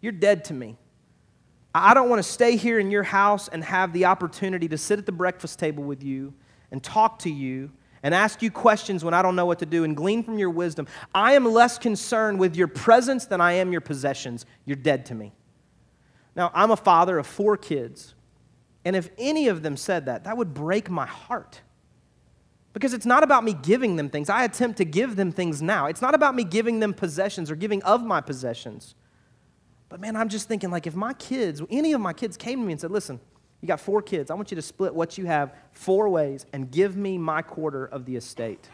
You're 0.00 0.12
dead 0.12 0.44
to 0.46 0.54
me. 0.54 0.76
I 1.74 1.94
don't 1.94 2.08
want 2.08 2.18
to 2.22 2.28
stay 2.28 2.56
here 2.56 2.78
in 2.78 2.90
your 2.90 3.02
house 3.02 3.48
and 3.48 3.62
have 3.62 3.92
the 3.92 4.06
opportunity 4.06 4.66
to 4.68 4.78
sit 4.78 4.98
at 4.98 5.06
the 5.06 5.12
breakfast 5.12 5.58
table 5.58 5.84
with 5.84 6.02
you 6.02 6.34
and 6.72 6.82
talk 6.82 7.20
to 7.20 7.30
you 7.30 7.70
and 8.06 8.14
ask 8.14 8.40
you 8.40 8.52
questions 8.52 9.04
when 9.04 9.14
I 9.14 9.20
don't 9.20 9.34
know 9.34 9.46
what 9.46 9.58
to 9.58 9.66
do 9.66 9.82
and 9.82 9.96
glean 9.96 10.22
from 10.22 10.38
your 10.38 10.48
wisdom. 10.48 10.86
I 11.12 11.32
am 11.32 11.44
less 11.44 11.76
concerned 11.76 12.38
with 12.38 12.54
your 12.54 12.68
presence 12.68 13.26
than 13.26 13.40
I 13.40 13.54
am 13.54 13.72
your 13.72 13.80
possessions. 13.80 14.46
You're 14.64 14.76
dead 14.76 15.06
to 15.06 15.14
me. 15.16 15.32
Now, 16.36 16.52
I'm 16.54 16.70
a 16.70 16.76
father 16.76 17.18
of 17.18 17.26
four 17.26 17.56
kids, 17.56 18.14
and 18.84 18.94
if 18.94 19.10
any 19.18 19.48
of 19.48 19.64
them 19.64 19.76
said 19.76 20.06
that, 20.06 20.22
that 20.22 20.36
would 20.36 20.54
break 20.54 20.88
my 20.88 21.04
heart. 21.04 21.62
Because 22.72 22.94
it's 22.94 23.06
not 23.06 23.24
about 23.24 23.42
me 23.42 23.54
giving 23.54 23.96
them 23.96 24.08
things. 24.08 24.30
I 24.30 24.44
attempt 24.44 24.78
to 24.78 24.84
give 24.84 25.16
them 25.16 25.32
things 25.32 25.60
now. 25.60 25.86
It's 25.86 26.00
not 26.00 26.14
about 26.14 26.36
me 26.36 26.44
giving 26.44 26.78
them 26.78 26.94
possessions 26.94 27.50
or 27.50 27.56
giving 27.56 27.82
of 27.82 28.04
my 28.04 28.20
possessions. 28.20 28.94
But 29.88 29.98
man, 29.98 30.14
I'm 30.14 30.28
just 30.28 30.46
thinking 30.46 30.70
like 30.70 30.86
if 30.86 30.94
my 30.94 31.12
kids, 31.14 31.60
any 31.70 31.92
of 31.92 32.00
my 32.00 32.12
kids 32.12 32.36
came 32.36 32.60
to 32.60 32.66
me 32.66 32.70
and 32.70 32.80
said, 32.80 32.92
listen, 32.92 33.18
you 33.60 33.68
got 33.68 33.80
four 33.80 34.02
kids. 34.02 34.30
I 34.30 34.34
want 34.34 34.50
you 34.50 34.56
to 34.56 34.62
split 34.62 34.94
what 34.94 35.16
you 35.18 35.26
have 35.26 35.54
four 35.72 36.08
ways 36.08 36.46
and 36.52 36.70
give 36.70 36.96
me 36.96 37.18
my 37.18 37.42
quarter 37.42 37.86
of 37.86 38.04
the 38.04 38.16
estate. 38.16 38.68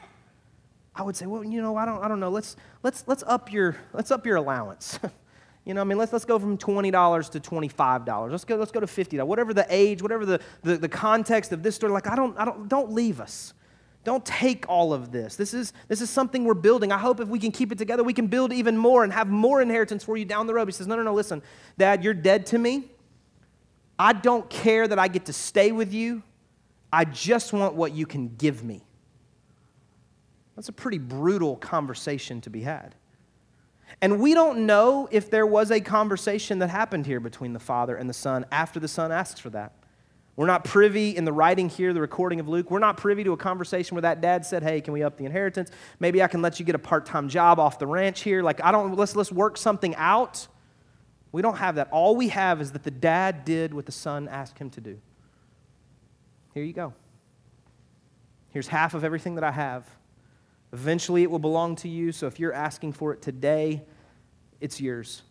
I 0.95 1.03
would 1.03 1.17
say, 1.17 1.27
well, 1.27 1.45
you 1.45 1.63
know, 1.63 1.77
I 1.77 1.87
don't, 1.87 2.03
I 2.03 2.09
don't 2.09 2.21
know. 2.21 2.29
Let's, 2.29 2.57
let's, 2.83 3.05
let's, 3.07 3.23
up 3.27 3.51
your, 3.51 3.77
let's 3.93 4.11
up 4.11 4.27
your 4.27 4.37
allowance. 4.37 4.99
you 5.65 5.73
know, 5.73 5.81
I 5.81 5.85
mean, 5.85 5.97
let's, 5.97 6.13
let's 6.13 6.27
go 6.27 6.39
from 6.39 6.59
$20 6.59 7.31
to 7.31 7.41
$25. 7.41 8.31
Let's 8.31 8.45
go, 8.45 8.57
let's 8.57 8.73
go 8.73 8.81
to 8.81 8.87
$50. 8.87 9.25
Whatever 9.27 9.55
the 9.55 9.67
age, 9.71 10.03
whatever 10.03 10.27
the, 10.27 10.41
the, 10.63 10.77
the 10.77 10.89
context 10.89 11.53
of 11.53 11.63
this 11.63 11.75
story, 11.77 11.93
like, 11.93 12.07
I 12.07 12.17
don't, 12.17 12.39
I 12.39 12.45
don't, 12.45 12.69
don't 12.69 12.93
leave 12.93 13.21
us. 13.21 13.55
Don't 14.05 14.27
take 14.27 14.69
all 14.69 14.93
of 14.93 15.13
this. 15.13 15.37
This 15.37 15.55
is, 15.55 15.73
this 15.87 16.01
is 16.01 16.11
something 16.11 16.45
we're 16.45 16.55
building. 16.55 16.91
I 16.91 16.99
hope 16.99 17.21
if 17.21 17.29
we 17.29 17.39
can 17.39 17.53
keep 17.53 17.71
it 17.71 17.79
together, 17.79 18.03
we 18.03 18.13
can 18.13 18.27
build 18.27 18.53
even 18.53 18.77
more 18.77 19.05
and 19.05 19.13
have 19.13 19.29
more 19.29 19.63
inheritance 19.63 20.03
for 20.03 20.17
you 20.17 20.25
down 20.25 20.49
the 20.49 20.55
road. 20.55 20.67
He 20.67 20.73
says, 20.73 20.89
No, 20.89 20.97
no, 20.97 21.05
no, 21.05 21.15
listen, 21.15 21.41
Dad, 21.79 22.03
you're 22.03 22.13
dead 22.13 22.45
to 22.47 22.59
me. 22.59 22.91
I 24.03 24.13
don't 24.13 24.51
care 24.51 24.89
that 24.89 24.99
I 24.99 25.07
get 25.07 25.27
to 25.27 25.33
stay 25.33 25.71
with 25.71 25.95
you. 25.95 26.25
I 26.93 27.05
just 27.05 27.53
want 27.53 27.77
what 27.77 27.93
you 27.93 28.05
can 28.05 28.35
give 28.35 28.65
me. 28.65 28.83
That's 30.57 30.69
a 30.69 30.73
pretty 30.73 30.99
brutal 30.99 31.55
conversation 31.55 32.41
to 32.41 32.51
be 32.51 32.63
had. 32.63 32.97
And 34.01 34.19
we 34.19 34.35
don't 34.35 34.67
know 34.67 35.09
if 35.13 35.31
there 35.31 35.47
was 35.47 35.71
a 35.71 35.81
conversation 35.81 36.59
that 36.59 36.69
happened 36.69 37.07
here 37.07 37.21
between 37.21 37.53
the 37.53 37.61
father 37.61 37.95
and 37.95 38.11
the 38.11 38.15
son 38.15 38.45
after 38.51 38.81
the 38.81 38.89
son 38.89 39.13
asks 39.13 39.39
for 39.39 39.51
that. 39.51 39.73
We're 40.35 40.47
not 40.47 40.65
privy 40.65 41.17
in 41.17 41.25
the 41.25 41.33
writing 41.33 41.69
here, 41.69 41.93
the 41.93 42.01
recording 42.01 42.41
of 42.41 42.49
Luke. 42.49 42.73
We're 42.73 42.81
not 42.81 42.97
privy 42.97 43.23
to 43.23 43.33
a 43.33 43.37
conversation 43.37 43.95
where 43.95 44.03
that 44.03 44.21
dad 44.21 44.45
said, 44.45 44.65
Hey, 44.65 44.81
can 44.81 44.93
we 44.95 45.05
up 45.05 45.17
the 45.17 45.27
inheritance? 45.27 45.71
Maybe 46.01 46.25
I 46.25 46.27
can 46.27 46.43
let 46.43 46.59
you 46.59 46.67
get 46.67 46.75
a 46.75 46.81
part 46.81 47.07
time 47.07 47.29
job 47.29 47.61
off 47.61 47.79
the 47.79 47.87
ranch 47.87 48.23
here. 48.23 48.43
Like, 48.43 48.65
I 48.65 48.73
don't, 48.73 48.97
let's, 48.97 49.15
let's 49.15 49.31
work 49.31 49.57
something 49.57 49.95
out. 49.95 50.49
We 51.33 51.41
don't 51.41 51.57
have 51.57 51.77
that. 51.77 51.89
All 51.91 52.15
we 52.15 52.29
have 52.29 52.61
is 52.61 52.73
that 52.73 52.83
the 52.83 52.91
dad 52.91 53.45
did 53.45 53.73
what 53.73 53.87
the 53.87 53.93
son 53.93 54.29
asked 54.29 54.59
him 54.59 54.71
to 54.71 54.81
do. 54.81 55.01
Here 56.53 56.63
you 56.63 56.75
go. 56.75 56.93
Here's 58.51 58.69
half 58.69 58.93
of 58.93 59.03
everything 59.03 59.35
that 59.37 59.45
I 59.45 59.51
have. 59.51 59.89
Eventually, 60.75 61.23
it 61.23 61.31
will 61.31 61.39
belong 61.39 61.77
to 61.77 61.89
you. 61.89 62.13
So 62.13 62.27
if 62.27 62.39
you're 62.39 62.53
asking 62.53 62.93
for 62.93 63.13
it 63.15 63.23
today, 63.23 63.83
it's 64.61 64.81
yours. 64.81 65.23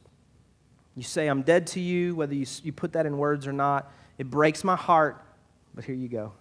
You 0.96 1.04
say, 1.04 1.28
I'm 1.28 1.44
dead 1.44 1.68
to 1.68 1.80
you, 1.80 2.16
whether 2.16 2.34
you, 2.34 2.46
you 2.64 2.72
put 2.72 2.94
that 2.94 3.06
in 3.06 3.18
words 3.18 3.48
or 3.48 3.54
not. 3.54 3.92
It 4.18 4.30
breaks 4.30 4.64
my 4.64 4.76
heart, 4.76 5.24
but 5.74 5.86
here 5.86 5.96
you 5.96 6.10
go. 6.10 6.34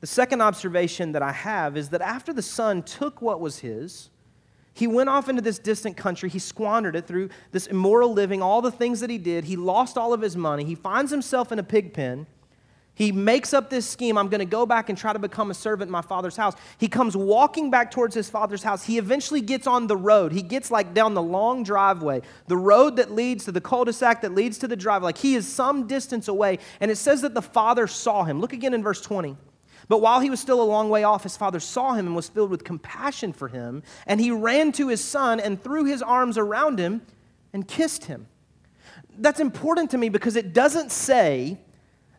The 0.00 0.06
second 0.06 0.40
observation 0.40 1.12
that 1.12 1.22
I 1.22 1.32
have 1.32 1.76
is 1.76 1.90
that 1.90 2.00
after 2.00 2.32
the 2.32 2.42
son 2.42 2.82
took 2.82 3.22
what 3.22 3.40
was 3.40 3.60
his, 3.60 4.10
he 4.72 4.86
went 4.86 5.08
off 5.08 5.28
into 5.28 5.42
this 5.42 5.58
distant 5.58 5.96
country. 5.96 6.28
He 6.28 6.38
squandered 6.38 6.96
it 6.96 7.06
through 7.06 7.30
this 7.52 7.66
immoral 7.66 8.12
living, 8.12 8.40
all 8.40 8.62
the 8.62 8.70
things 8.70 9.00
that 9.00 9.10
he 9.10 9.18
did. 9.18 9.44
He 9.44 9.56
lost 9.56 9.98
all 9.98 10.12
of 10.12 10.20
his 10.20 10.36
money. 10.36 10.64
He 10.64 10.74
finds 10.74 11.10
himself 11.10 11.52
in 11.52 11.58
a 11.58 11.62
pig 11.62 11.92
pen. 11.92 12.26
He 12.94 13.12
makes 13.12 13.54
up 13.54 13.70
this 13.70 13.88
scheme. 13.88 14.18
I'm 14.18 14.28
going 14.28 14.40
to 14.40 14.44
go 14.44 14.66
back 14.66 14.90
and 14.90 14.98
try 14.98 15.12
to 15.12 15.18
become 15.18 15.50
a 15.50 15.54
servant 15.54 15.88
in 15.88 15.92
my 15.92 16.02
father's 16.02 16.36
house. 16.36 16.54
He 16.76 16.86
comes 16.86 17.16
walking 17.16 17.70
back 17.70 17.90
towards 17.90 18.14
his 18.14 18.28
father's 18.28 18.62
house. 18.62 18.84
He 18.84 18.98
eventually 18.98 19.40
gets 19.40 19.66
on 19.66 19.86
the 19.86 19.96
road. 19.96 20.32
He 20.32 20.42
gets 20.42 20.70
like 20.70 20.92
down 20.92 21.14
the 21.14 21.22
long 21.22 21.62
driveway, 21.62 22.20
the 22.46 22.58
road 22.58 22.96
that 22.96 23.10
leads 23.10 23.46
to 23.46 23.52
the 23.52 23.60
cul 23.60 23.86
de 23.86 23.92
sac 23.92 24.20
that 24.20 24.34
leads 24.34 24.58
to 24.58 24.68
the 24.68 24.76
driveway. 24.76 25.06
Like 25.06 25.18
he 25.18 25.34
is 25.34 25.48
some 25.48 25.86
distance 25.86 26.28
away. 26.28 26.58
And 26.78 26.90
it 26.90 26.96
says 26.96 27.22
that 27.22 27.32
the 27.32 27.40
father 27.40 27.86
saw 27.86 28.24
him. 28.24 28.38
Look 28.38 28.52
again 28.52 28.74
in 28.74 28.82
verse 28.82 29.00
20. 29.00 29.34
But 29.90 30.02
while 30.02 30.20
he 30.20 30.30
was 30.30 30.38
still 30.38 30.62
a 30.62 30.62
long 30.62 30.88
way 30.88 31.02
off, 31.02 31.24
his 31.24 31.36
father 31.36 31.58
saw 31.58 31.94
him 31.94 32.06
and 32.06 32.14
was 32.14 32.28
filled 32.28 32.50
with 32.50 32.62
compassion 32.62 33.32
for 33.32 33.48
him. 33.48 33.82
And 34.06 34.20
he 34.20 34.30
ran 34.30 34.70
to 34.74 34.86
his 34.86 35.02
son 35.02 35.40
and 35.40 35.60
threw 35.60 35.84
his 35.84 36.00
arms 36.00 36.38
around 36.38 36.78
him 36.78 37.02
and 37.52 37.66
kissed 37.66 38.04
him. 38.04 38.28
That's 39.18 39.40
important 39.40 39.90
to 39.90 39.98
me 39.98 40.08
because 40.08 40.36
it 40.36 40.52
doesn't 40.52 40.92
say 40.92 41.58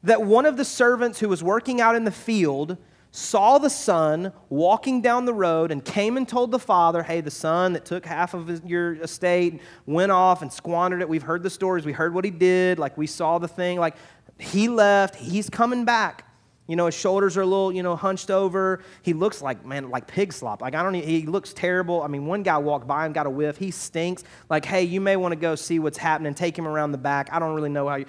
that 0.03 0.21
one 0.21 0.45
of 0.45 0.57
the 0.57 0.65
servants 0.65 1.21
who 1.21 1.29
was 1.29 1.41
working 1.41 1.79
out 1.79 1.95
in 1.95 2.03
the 2.03 2.11
field 2.11 2.75
saw 3.11 3.57
the 3.57 3.69
son 3.69 4.33
walking 4.49 5.01
down 5.01 5.23
the 5.23 5.33
road 5.33 5.71
and 5.71 5.85
came 5.85 6.17
and 6.17 6.27
told 6.27 6.51
the 6.51 6.59
father, 6.59 7.03
Hey, 7.03 7.21
the 7.21 7.31
son 7.31 7.71
that 7.71 7.85
took 7.85 8.05
half 8.05 8.33
of 8.33 8.65
your 8.69 8.95
estate 8.95 9.61
went 9.85 10.11
off 10.11 10.41
and 10.41 10.51
squandered 10.51 10.99
it. 10.99 11.07
We've 11.07 11.23
heard 11.23 11.41
the 11.41 11.49
stories, 11.49 11.85
we 11.85 11.93
heard 11.93 12.13
what 12.13 12.25
he 12.25 12.31
did, 12.31 12.79
like 12.79 12.97
we 12.97 13.07
saw 13.07 13.37
the 13.37 13.47
thing, 13.47 13.79
like 13.79 13.95
he 14.37 14.67
left, 14.67 15.15
he's 15.15 15.49
coming 15.49 15.85
back. 15.85 16.25
You 16.67 16.75
know, 16.75 16.85
his 16.85 16.95
shoulders 16.95 17.37
are 17.37 17.41
a 17.41 17.45
little, 17.45 17.71
you 17.71 17.83
know, 17.83 17.95
hunched 17.95 18.31
over. 18.31 18.81
He 19.01 19.13
looks 19.13 19.41
like, 19.41 19.65
man, 19.65 19.89
like 19.89 20.07
pig 20.07 20.31
slop. 20.31 20.61
Like, 20.61 20.75
I 20.75 20.83
don't, 20.83 20.93
he 20.93 21.25
looks 21.25 21.53
terrible. 21.53 22.01
I 22.01 22.07
mean, 22.07 22.25
one 22.25 22.43
guy 22.43 22.57
walked 22.59 22.87
by 22.87 23.05
him, 23.05 23.13
got 23.13 23.25
a 23.25 23.29
whiff. 23.29 23.57
He 23.57 23.71
stinks. 23.71 24.23
Like, 24.49 24.63
hey, 24.63 24.83
you 24.83 25.01
may 25.01 25.15
want 25.15 25.33
to 25.33 25.35
go 25.35 25.55
see 25.55 25.79
what's 25.79 25.97
happening. 25.97 26.33
Take 26.33 26.57
him 26.57 26.67
around 26.67 26.91
the 26.91 26.97
back. 26.97 27.29
I 27.31 27.39
don't 27.39 27.55
really 27.55 27.69
know 27.69 27.89
how 27.89 27.95
you. 27.95 28.05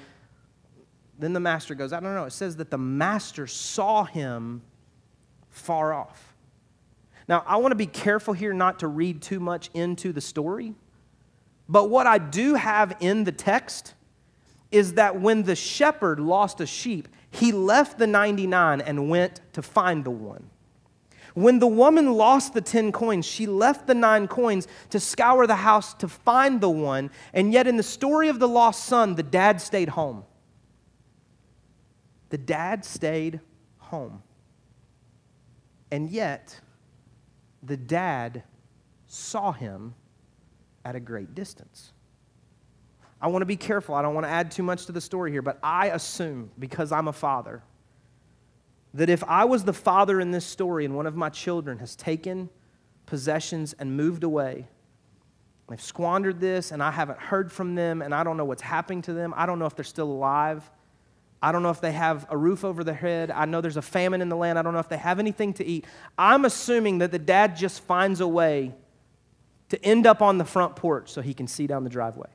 Then 1.19 1.33
the 1.33 1.41
master 1.41 1.75
goes, 1.75 1.93
I 1.93 2.01
don't 2.01 2.15
know. 2.15 2.25
It 2.25 2.33
says 2.33 2.57
that 2.57 2.71
the 2.71 2.79
master 2.79 3.47
saw 3.47 4.05
him 4.05 4.63
far 5.51 5.93
off. 5.93 6.35
Now, 7.29 7.45
I 7.47 7.57
want 7.57 7.73
to 7.73 7.77
be 7.77 7.87
careful 7.87 8.35
here 8.35 8.53
not 8.53 8.81
to 8.81 8.89
read 8.89 9.23
too 9.23 9.41
much 9.41 9.71
into 9.75 10.13
the 10.13 10.21
story, 10.21 10.75
but 11.69 11.91
what 11.91 12.07
I 12.07 12.19
do 12.19 12.55
have 12.55 12.97
in 13.01 13.25
the 13.25 13.33
text 13.33 13.95
is 14.71 14.95
that 14.95 15.21
when 15.21 15.45
the 15.45 15.55
shepherd 15.55 16.19
lost 16.19 16.61
a 16.61 16.67
sheep, 16.67 17.09
he 17.33 17.51
left 17.51 17.99
the 17.99 18.07
99 18.07 18.81
and 18.81 19.11
went 19.11 19.41
to 19.55 19.63
find 19.63 20.05
the 20.05 20.11
one. 20.11 20.49
When 21.35 21.59
the 21.59 21.67
woman 21.67 22.13
lost 22.13 22.55
the 22.55 22.61
10 22.61 22.93
coins, 22.93 23.27
she 23.27 23.47
left 23.47 23.89
the 23.89 23.95
nine 23.95 24.29
coins 24.29 24.69
to 24.91 25.01
scour 25.01 25.47
the 25.47 25.57
house 25.57 25.95
to 25.95 26.07
find 26.07 26.61
the 26.61 26.71
one. 26.71 27.11
And 27.33 27.53
yet, 27.53 27.67
in 27.67 27.77
the 27.77 27.83
story 27.83 28.29
of 28.29 28.39
the 28.39 28.49
lost 28.49 28.85
son, 28.85 29.17
the 29.17 29.23
dad 29.25 29.61
stayed 29.61 29.89
home 29.89 30.25
the 32.33 32.39
dad 32.39 32.83
stayed 32.83 33.41
home. 33.77 34.23
And 35.91 36.09
yet, 36.09 36.59
the 37.63 37.77
dad 37.77 38.43
saw 39.07 39.53
him 39.53 39.95
at 40.83 40.97
a 40.97 41.01
great 41.01 41.35
distance. 41.35 41.93
I 43.23 43.29
want 43.29 43.43
to 43.43 43.47
be 43.47 43.57
careful. 43.57 43.95
I 43.95 44.03
don't 44.03 44.15
want 44.15 44.27
to 44.27 44.31
add 44.31 44.51
too 44.51 44.65
much 44.65 44.87
to 44.87 44.93
the 44.93 45.01
story 45.01 45.31
here, 45.31 45.43
but 45.43 45.61
I 45.63 45.87
assume, 45.91 46.51
because 46.59 46.91
I'm 46.91 47.07
a 47.07 47.13
father, 47.13 47.63
that 48.95 49.09
if 49.09 49.23
I 49.25 49.45
was 49.45 49.63
the 49.63 49.73
father 49.73 50.21
in 50.21 50.33
this 50.33 50.45
story 50.45 50.85
and 50.85 50.97
one 50.97 51.07
of 51.07 51.15
my 51.15 51.29
children 51.29 51.79
has 51.79 51.95
taken 51.95 52.51
possessions 53.07 53.75
and 53.79 53.97
moved 53.97 54.25
away, 54.25 54.67
they've 55.71 55.81
squandered 55.81 56.41
this 56.41 56.73
and 56.73 56.83
I 56.83 56.91
haven't 56.91 57.21
heard 57.21 57.53
from 57.53 57.77
them 57.77 58.03
and 58.03 58.13
I 58.13 58.25
don't 58.25 58.37
know 58.37 58.45
what's 58.45 58.61
happening 58.61 59.03
to 59.03 59.13
them, 59.13 59.33
I 59.37 59.47
don't 59.47 59.61
know 59.61 59.67
if 59.67 59.77
they're 59.77 59.85
still 59.85 60.11
alive. 60.11 60.69
I 61.45 61.51
don't 61.51 61.65
know 61.65 61.71
if 61.71 61.81
they 61.81 61.91
have 61.91 62.25
a 62.31 62.37
roof 62.37 62.65
over 62.65 62.85
their 62.85 62.95
head. 62.95 63.33
I 63.33 63.47
know 63.47 63.61
there's 63.61 63.77
a 63.77 63.83
famine 63.83 64.21
in 64.21 64.29
the 64.29 64.37
land. 64.37 64.61
I 64.61 64.63
don't 64.63 64.75
know 64.75 64.79
if 64.79 64.89
they 64.89 64.97
have 64.97 65.19
anything 65.19 65.53
to 65.55 65.67
eat. 65.67 65.87
I'm 66.17 66.45
assuming 66.45 66.99
that 66.99 67.11
the 67.11 67.19
dad 67.19 67.57
just 67.57 67.81
finds 67.83 68.21
a 68.21 68.29
way 68.29 68.75
to 69.71 69.85
end 69.85 70.07
up 70.07 70.23
on 70.23 70.39
the 70.39 70.45
front 70.45 70.77
porch 70.77 71.11
so 71.11 71.21
he 71.21 71.35
can 71.35 71.49
see 71.49 71.67
down 71.67 71.83
the 71.83 71.91
driveway. 71.91 72.29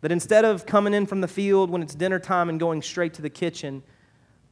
That 0.00 0.12
instead 0.12 0.44
of 0.44 0.64
coming 0.64 0.94
in 0.94 1.06
from 1.06 1.20
the 1.20 1.28
field 1.28 1.70
when 1.70 1.82
it's 1.82 1.94
dinner 1.94 2.18
time 2.18 2.48
and 2.48 2.60
going 2.60 2.82
straight 2.82 3.14
to 3.14 3.22
the 3.22 3.30
kitchen, 3.30 3.82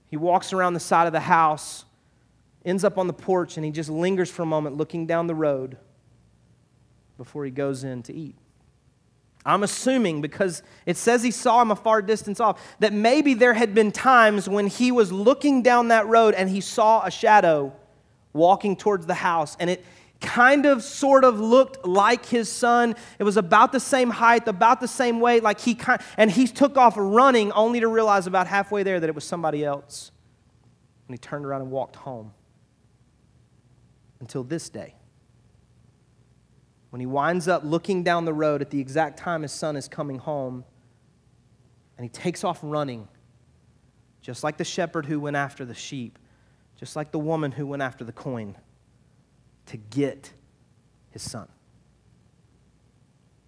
he 0.09 0.17
walks 0.17 0.53
around 0.53 0.75
the 0.75 0.81
side 0.81 1.07
of 1.07 1.13
the 1.13 1.21
house, 1.21 1.85
ends 2.65 2.83
up 2.85 2.99
on 2.99 3.07
the 3.07 3.13
porch, 3.13 3.57
and 3.57 3.65
he 3.65 3.71
just 3.71 3.89
lingers 3.89 4.31
for 4.31 4.43
a 4.43 4.47
moment 4.47 4.77
looking 4.77 5.07
down 5.07 5.27
the 5.27 5.35
road 5.35 5.77
before 7.17 7.45
he 7.45 7.51
goes 7.51 7.85
in 7.85 8.03
to 8.05 8.13
eat. 8.13 8.37
I'm 9.45 9.63
assuming 9.63 10.21
because 10.21 10.65
it 10.85 10.97
says 10.97 11.23
he 11.23 11.31
saw 11.31 11.63
him 11.63 11.71
a 11.71 11.77
far 11.77 12.03
distance 12.03 12.41
off, 12.41 12.61
that 12.81 12.93
maybe 12.93 13.35
there 13.35 13.55
had 13.55 13.75
been 13.75 13.93
times 13.93 14.49
when 14.49 14.67
he 14.67 14.91
was 14.91 15.13
looking 15.13 15.63
down 15.63 15.89
that 15.89 16.09
road 16.09 16.35
and 16.35 16.51
he 16.51 16.61
saw 16.61 17.05
a 17.05 17.11
shadow 17.11 17.73
walking 18.33 18.75
towards 18.77 19.07
the 19.07 19.15
house. 19.15 19.57
And 19.61 19.71
it 19.71 19.85
kind 20.21 20.67
of 20.67 20.83
sort 20.83 21.25
of 21.25 21.39
looked 21.39 21.87
like 21.87 22.27
his 22.27 22.49
son. 22.49 22.95
It 23.19 23.25
was 23.25 23.37
about 23.37 23.73
the 23.73 23.81
same 23.81 24.11
height, 24.11 24.49
about 24.49 24.81
the 24.81 24.89
same 24.89 25.21
weight, 25.21 25.43
like 25.43 25.61
he 25.61 25.75
kind 25.75 26.01
and 26.17 26.31
he 26.31 26.47
took 26.47 26.77
off 26.77 26.95
running 26.97 27.53
only 27.53 27.81
to 27.81 27.89
realize 27.89 28.27
about 28.27 28.47
halfway 28.47 28.83
there 28.83 28.99
that 28.99 29.09
it 29.09 29.15
was 29.15 29.25
somebody 29.25 29.65
else. 29.65 30.11
And 31.09 31.15
he 31.15 31.19
turned 31.19 31.45
around 31.45 31.63
and 31.63 31.71
walked 31.71 31.97
home. 31.97 32.33
Until 34.19 34.43
this 34.43 34.71
day 34.71 34.95
when 36.97 37.01
he 37.01 37.07
winds 37.07 37.47
up 37.47 37.63
looking 37.63 38.03
down 38.03 38.25
the 38.25 38.33
road 38.33 38.63
at 38.63 38.71
the 38.71 38.81
exact 38.81 39.19
time 39.19 39.43
his 39.43 39.53
son 39.53 39.77
is 39.77 39.87
coming 39.87 40.19
home, 40.19 40.65
and 41.99 42.05
he 42.05 42.09
takes 42.09 42.43
off 42.43 42.59
running, 42.63 43.07
just 44.23 44.43
like 44.43 44.57
the 44.57 44.65
shepherd 44.65 45.05
who 45.05 45.21
went 45.21 45.37
after 45.37 45.67
the 45.67 45.75
sheep, 45.75 46.19
just 46.79 46.97
like 46.97 47.11
the 47.11 47.19
woman 47.19 47.53
who 47.53 47.67
went 47.67 47.83
after 47.83 48.03
the 48.03 48.13
coin, 48.13 48.57
to 49.67 49.77
get 49.77 50.33
his 51.11 51.23
son. 51.23 51.49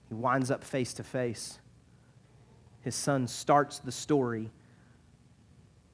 He 0.09 0.15
winds 0.15 0.51
up 0.51 0.65
face 0.65 0.95
to 0.95 1.05
face. 1.05 1.59
His 2.81 2.95
son 2.95 3.27
starts 3.27 3.79
the 3.79 3.93
story, 3.93 4.51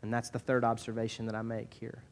and 0.03 0.13
that's 0.13 0.31
the 0.31 0.39
third 0.39 0.65
observation 0.65 1.27
that 1.27 1.35
I 1.35 1.43
make 1.43 1.75
here. 1.75 2.03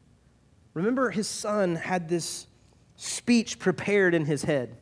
Remember, 0.73 1.11
his 1.11 1.27
son 1.27 1.75
had 1.75 2.09
this 2.09 2.47
speech 2.95 3.59
prepared 3.59 4.13
in 4.13 4.25
his 4.25 4.43
head. 4.43 4.77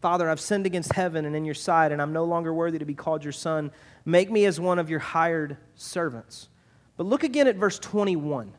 Father, 0.00 0.28
I've 0.30 0.40
sinned 0.40 0.66
against 0.66 0.92
heaven 0.92 1.24
and 1.24 1.34
in 1.34 1.44
your 1.44 1.54
sight, 1.54 1.90
and 1.90 2.00
I'm 2.00 2.12
no 2.12 2.24
longer 2.24 2.52
worthy 2.52 2.78
to 2.78 2.84
be 2.84 2.94
called 2.94 3.24
your 3.24 3.32
son. 3.32 3.72
Make 4.04 4.30
me 4.30 4.44
as 4.44 4.60
one 4.60 4.78
of 4.78 4.90
your 4.90 5.00
hired 5.00 5.56
servants. 5.74 6.48
But 6.96 7.06
look 7.06 7.24
again 7.24 7.48
at 7.48 7.56
verse 7.56 7.78
21. 7.78 8.52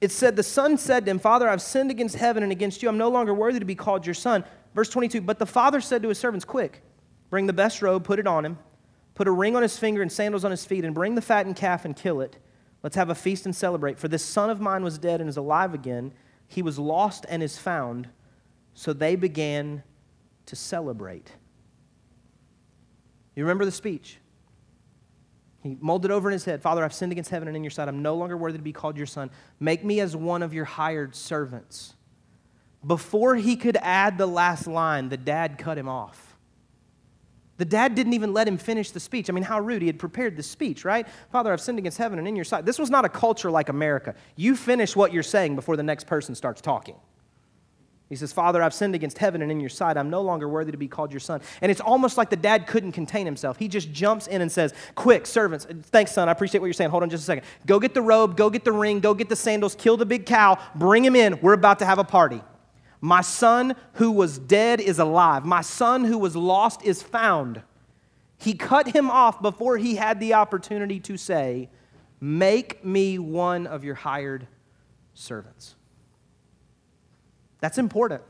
It 0.00 0.12
said, 0.12 0.36
The 0.36 0.42
son 0.42 0.76
said 0.78 1.04
to 1.04 1.10
him, 1.10 1.18
Father, 1.18 1.48
I've 1.48 1.62
sinned 1.62 1.90
against 1.90 2.16
heaven 2.16 2.42
and 2.42 2.52
against 2.52 2.82
you. 2.82 2.88
I'm 2.88 2.98
no 2.98 3.08
longer 3.08 3.32
worthy 3.32 3.58
to 3.58 3.64
be 3.64 3.74
called 3.74 4.06
your 4.06 4.14
son. 4.14 4.44
Verse 4.74 4.90
22, 4.90 5.22
But 5.22 5.38
the 5.38 5.46
father 5.46 5.80
said 5.80 6.02
to 6.02 6.08
his 6.08 6.18
servants, 6.18 6.44
Quick, 6.44 6.82
bring 7.30 7.46
the 7.46 7.52
best 7.52 7.80
robe, 7.80 8.04
put 8.04 8.18
it 8.18 8.26
on 8.26 8.44
him, 8.44 8.58
put 9.14 9.26
a 9.26 9.32
ring 9.32 9.56
on 9.56 9.62
his 9.62 9.78
finger 9.78 10.02
and 10.02 10.12
sandals 10.12 10.44
on 10.44 10.50
his 10.50 10.64
feet, 10.64 10.84
and 10.84 10.94
bring 10.94 11.14
the 11.14 11.22
fattened 11.22 11.56
calf 11.56 11.84
and 11.84 11.96
kill 11.96 12.20
it. 12.20 12.36
Let's 12.82 12.96
have 12.96 13.08
a 13.08 13.14
feast 13.14 13.46
and 13.46 13.56
celebrate. 13.56 13.98
For 13.98 14.08
this 14.08 14.24
son 14.24 14.50
of 14.50 14.60
mine 14.60 14.84
was 14.84 14.98
dead 14.98 15.20
and 15.20 15.28
is 15.28 15.38
alive 15.38 15.72
again. 15.72 16.12
He 16.46 16.62
was 16.62 16.78
lost 16.78 17.24
and 17.28 17.42
is 17.42 17.58
found. 17.58 18.08
So 18.74 18.92
they 18.92 19.16
began 19.16 19.82
to 20.44 20.54
celebrate. 20.54 21.32
You 23.34 23.42
remember 23.42 23.64
the 23.64 23.72
speech? 23.72 24.18
He 25.66 25.76
molded 25.80 26.10
over 26.10 26.28
in 26.28 26.32
his 26.32 26.44
head 26.44 26.62
Father, 26.62 26.84
I've 26.84 26.94
sinned 26.94 27.12
against 27.12 27.30
heaven 27.30 27.48
and 27.48 27.56
in 27.56 27.64
your 27.64 27.70
sight. 27.70 27.88
I'm 27.88 28.02
no 28.02 28.14
longer 28.14 28.36
worthy 28.36 28.58
to 28.58 28.64
be 28.64 28.72
called 28.72 28.96
your 28.96 29.06
son. 29.06 29.30
Make 29.58 29.84
me 29.84 30.00
as 30.00 30.14
one 30.14 30.42
of 30.42 30.54
your 30.54 30.64
hired 30.64 31.14
servants. 31.16 31.94
Before 32.86 33.34
he 33.34 33.56
could 33.56 33.76
add 33.80 34.16
the 34.16 34.26
last 34.26 34.66
line, 34.66 35.08
the 35.08 35.16
dad 35.16 35.58
cut 35.58 35.76
him 35.76 35.88
off. 35.88 36.36
The 37.58 37.64
dad 37.64 37.94
didn't 37.94 38.12
even 38.12 38.32
let 38.32 38.46
him 38.46 38.58
finish 38.58 38.90
the 38.90 39.00
speech. 39.00 39.30
I 39.30 39.32
mean, 39.32 39.42
how 39.42 39.58
rude. 39.58 39.82
He 39.82 39.86
had 39.86 39.98
prepared 39.98 40.36
the 40.36 40.42
speech, 40.42 40.84
right? 40.84 41.06
Father, 41.32 41.52
I've 41.52 41.60
sinned 41.60 41.78
against 41.78 41.98
heaven 41.98 42.18
and 42.18 42.28
in 42.28 42.36
your 42.36 42.44
sight. 42.44 42.64
This 42.66 42.78
was 42.78 42.90
not 42.90 43.04
a 43.04 43.08
culture 43.08 43.50
like 43.50 43.70
America. 43.70 44.14
You 44.36 44.54
finish 44.54 44.94
what 44.94 45.12
you're 45.12 45.22
saying 45.22 45.56
before 45.56 45.76
the 45.76 45.82
next 45.82 46.06
person 46.06 46.34
starts 46.34 46.60
talking. 46.60 46.96
He 48.08 48.14
says, 48.14 48.32
Father, 48.32 48.62
I've 48.62 48.72
sinned 48.72 48.94
against 48.94 49.18
heaven 49.18 49.42
and 49.42 49.50
in 49.50 49.58
your 49.58 49.68
sight. 49.68 49.96
I'm 49.96 50.10
no 50.10 50.20
longer 50.20 50.48
worthy 50.48 50.70
to 50.70 50.78
be 50.78 50.86
called 50.86 51.12
your 51.12 51.18
son. 51.18 51.40
And 51.60 51.72
it's 51.72 51.80
almost 51.80 52.16
like 52.16 52.30
the 52.30 52.36
dad 52.36 52.68
couldn't 52.68 52.92
contain 52.92 53.26
himself. 53.26 53.56
He 53.56 53.66
just 53.66 53.92
jumps 53.92 54.28
in 54.28 54.42
and 54.42 54.52
says, 54.52 54.74
Quick, 54.94 55.26
servants, 55.26 55.66
thanks, 55.86 56.12
son. 56.12 56.28
I 56.28 56.32
appreciate 56.32 56.60
what 56.60 56.66
you're 56.66 56.74
saying. 56.74 56.90
Hold 56.90 57.02
on 57.02 57.10
just 57.10 57.24
a 57.24 57.26
second. 57.26 57.44
Go 57.66 57.80
get 57.80 57.94
the 57.94 58.02
robe, 58.02 58.36
go 58.36 58.48
get 58.48 58.64
the 58.64 58.72
ring, 58.72 59.00
go 59.00 59.12
get 59.12 59.28
the 59.28 59.34
sandals, 59.34 59.74
kill 59.74 59.96
the 59.96 60.06
big 60.06 60.24
cow, 60.24 60.56
bring 60.76 61.04
him 61.04 61.16
in. 61.16 61.40
We're 61.40 61.54
about 61.54 61.80
to 61.80 61.84
have 61.84 61.98
a 61.98 62.04
party. 62.04 62.42
My 63.00 63.22
son 63.22 63.74
who 63.94 64.12
was 64.12 64.38
dead 64.38 64.80
is 64.80 65.00
alive. 65.00 65.44
My 65.44 65.60
son 65.60 66.04
who 66.04 66.16
was 66.16 66.36
lost 66.36 66.84
is 66.84 67.02
found. 67.02 67.62
He 68.38 68.54
cut 68.54 68.88
him 68.88 69.10
off 69.10 69.42
before 69.42 69.78
he 69.78 69.96
had 69.96 70.20
the 70.20 70.34
opportunity 70.34 71.00
to 71.00 71.16
say, 71.16 71.70
Make 72.20 72.84
me 72.84 73.18
one 73.18 73.66
of 73.66 73.82
your 73.82 73.96
hired 73.96 74.46
servants. 75.12 75.74
That's 77.66 77.78
important. 77.78 78.22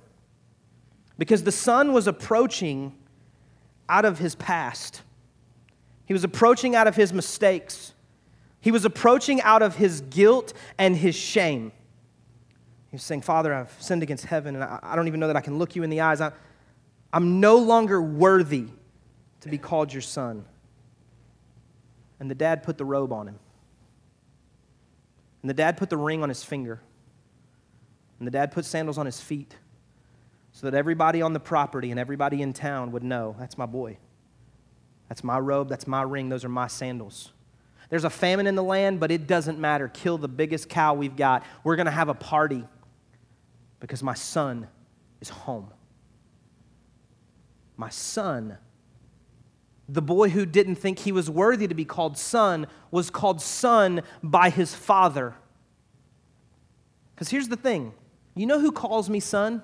Because 1.18 1.42
the 1.42 1.52
son 1.52 1.92
was 1.92 2.06
approaching 2.06 2.96
out 3.86 4.06
of 4.06 4.18
his 4.18 4.34
past, 4.34 5.02
he 6.06 6.14
was 6.14 6.24
approaching 6.24 6.74
out 6.74 6.86
of 6.86 6.96
his 6.96 7.12
mistakes. 7.12 7.92
He 8.62 8.70
was 8.70 8.86
approaching 8.86 9.42
out 9.42 9.60
of 9.60 9.76
his 9.76 10.00
guilt 10.00 10.54
and 10.78 10.96
his 10.96 11.14
shame. 11.14 11.70
He 12.90 12.94
was 12.94 13.02
saying, 13.02 13.20
Father, 13.20 13.52
I've 13.52 13.76
sinned 13.78 14.02
against 14.02 14.24
heaven, 14.24 14.54
and 14.54 14.64
I, 14.64 14.96
don't 14.96 15.06
even 15.06 15.20
know 15.20 15.26
that 15.26 15.36
I 15.36 15.42
can 15.42 15.58
look 15.58 15.76
you 15.76 15.82
in 15.82 15.90
the 15.90 16.00
eyes. 16.00 16.22
I'm 17.12 17.38
no 17.38 17.58
longer 17.58 18.00
worthy 18.00 18.68
to 19.42 19.50
be 19.50 19.58
called 19.58 19.92
your 19.92 20.00
son. 20.00 20.46
And 22.20 22.30
the 22.30 22.34
dad 22.34 22.62
put 22.62 22.78
the 22.78 22.86
robe 22.86 23.12
on 23.12 23.28
him. 23.28 23.38
And 25.42 25.50
the 25.50 25.54
dad 25.54 25.76
put 25.76 25.90
the 25.90 25.98
ring 25.98 26.22
on 26.22 26.30
his 26.30 26.42
finger. 26.42 26.80
And 28.18 28.26
the 28.26 28.30
dad 28.30 28.52
put 28.52 28.64
sandals 28.64 28.98
on 28.98 29.06
his 29.06 29.20
feet 29.20 29.56
so 30.52 30.70
that 30.70 30.76
everybody 30.76 31.20
on 31.20 31.32
the 31.32 31.40
property 31.40 31.90
and 31.90 32.00
everybody 32.00 32.40
in 32.40 32.52
town 32.52 32.92
would 32.92 33.04
know 33.04 33.36
that's 33.38 33.58
my 33.58 33.66
boy. 33.66 33.98
That's 35.08 35.22
my 35.22 35.38
robe, 35.38 35.68
that's 35.68 35.86
my 35.86 36.02
ring, 36.02 36.28
those 36.28 36.44
are 36.44 36.48
my 36.48 36.66
sandals. 36.66 37.32
There's 37.88 38.04
a 38.04 38.10
famine 38.10 38.46
in 38.46 38.56
the 38.56 38.62
land, 38.62 38.98
but 38.98 39.10
it 39.10 39.26
doesn't 39.26 39.58
matter. 39.58 39.88
Kill 39.88 40.18
the 40.18 40.28
biggest 40.28 40.68
cow 40.68 40.94
we've 40.94 41.14
got. 41.14 41.44
We're 41.62 41.76
going 41.76 41.86
to 41.86 41.92
have 41.92 42.08
a 42.08 42.14
party 42.14 42.64
because 43.78 44.02
my 44.02 44.14
son 44.14 44.66
is 45.20 45.28
home. 45.28 45.70
My 47.76 47.90
son, 47.90 48.58
the 49.88 50.02
boy 50.02 50.30
who 50.30 50.46
didn't 50.46 50.76
think 50.76 51.00
he 51.00 51.12
was 51.12 51.30
worthy 51.30 51.68
to 51.68 51.74
be 51.74 51.84
called 51.84 52.18
son, 52.18 52.66
was 52.90 53.10
called 53.10 53.40
son 53.40 54.02
by 54.22 54.50
his 54.50 54.74
father. 54.74 55.34
Because 57.14 57.28
here's 57.28 57.48
the 57.48 57.56
thing 57.56 57.92
you 58.36 58.46
know 58.46 58.60
who 58.60 58.70
calls 58.70 59.10
me 59.10 59.18
son? 59.18 59.62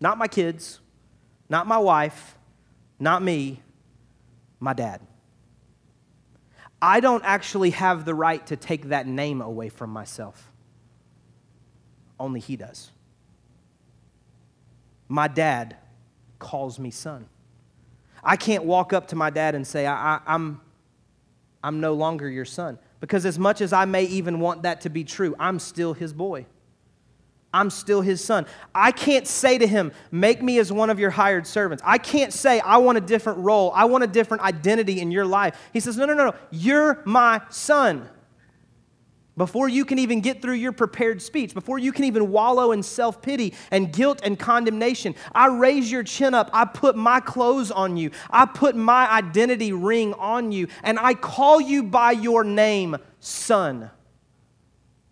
Not 0.00 0.16
my 0.16 0.28
kids, 0.28 0.80
not 1.48 1.66
my 1.66 1.78
wife, 1.78 2.36
not 2.98 3.22
me, 3.22 3.60
my 4.60 4.72
dad. 4.72 5.00
I 6.80 7.00
don't 7.00 7.24
actually 7.24 7.70
have 7.70 8.04
the 8.04 8.14
right 8.14 8.44
to 8.46 8.56
take 8.56 8.86
that 8.86 9.06
name 9.06 9.40
away 9.40 9.68
from 9.68 9.90
myself. 9.90 10.50
Only 12.18 12.40
he 12.40 12.56
does. 12.56 12.90
My 15.08 15.28
dad 15.28 15.76
calls 16.38 16.78
me 16.78 16.90
son. 16.90 17.26
I 18.24 18.36
can't 18.36 18.64
walk 18.64 18.92
up 18.92 19.08
to 19.08 19.16
my 19.16 19.30
dad 19.30 19.54
and 19.54 19.66
say, 19.66 19.86
I, 19.86 20.14
am 20.16 20.22
I'm, 20.26 20.60
I'm 21.62 21.80
no 21.80 21.94
longer 21.94 22.28
your 22.28 22.44
son. 22.44 22.78
Because 23.00 23.26
as 23.26 23.38
much 23.38 23.60
as 23.60 23.72
I 23.72 23.84
may 23.84 24.04
even 24.04 24.38
want 24.38 24.62
that 24.62 24.82
to 24.82 24.90
be 24.90 25.02
true, 25.02 25.34
I'm 25.38 25.58
still 25.58 25.94
his 25.94 26.12
boy. 26.12 26.46
I'm 27.54 27.68
still 27.70 28.00
his 28.00 28.24
son. 28.24 28.46
I 28.74 28.92
can't 28.92 29.26
say 29.26 29.58
to 29.58 29.66
him, 29.66 29.92
Make 30.10 30.42
me 30.42 30.58
as 30.58 30.72
one 30.72 30.90
of 30.90 30.98
your 30.98 31.10
hired 31.10 31.46
servants. 31.46 31.82
I 31.86 31.98
can't 31.98 32.32
say, 32.32 32.60
I 32.60 32.78
want 32.78 32.98
a 32.98 33.00
different 33.02 33.40
role. 33.40 33.72
I 33.74 33.84
want 33.84 34.04
a 34.04 34.06
different 34.06 34.42
identity 34.42 35.00
in 35.00 35.10
your 35.10 35.26
life. 35.26 35.58
He 35.72 35.80
says, 35.80 35.96
No, 35.96 36.06
no, 36.06 36.14
no, 36.14 36.26
no. 36.26 36.34
You're 36.50 37.02
my 37.04 37.42
son. 37.50 38.08
Before 39.34 39.66
you 39.66 39.86
can 39.86 39.98
even 39.98 40.20
get 40.20 40.42
through 40.42 40.54
your 40.54 40.72
prepared 40.72 41.22
speech, 41.22 41.54
before 41.54 41.78
you 41.78 41.90
can 41.90 42.04
even 42.04 42.30
wallow 42.30 42.72
in 42.72 42.82
self 42.82 43.22
pity 43.22 43.54
and 43.70 43.90
guilt 43.90 44.20
and 44.22 44.38
condemnation, 44.38 45.14
I 45.34 45.46
raise 45.48 45.90
your 45.90 46.02
chin 46.02 46.34
up. 46.34 46.50
I 46.52 46.66
put 46.66 46.96
my 46.96 47.20
clothes 47.20 47.70
on 47.70 47.96
you. 47.96 48.10
I 48.30 48.44
put 48.44 48.76
my 48.76 49.10
identity 49.10 49.72
ring 49.72 50.12
on 50.14 50.52
you. 50.52 50.68
And 50.82 50.98
I 50.98 51.14
call 51.14 51.60
you 51.60 51.82
by 51.82 52.12
your 52.12 52.44
name, 52.44 52.96
son. 53.20 53.90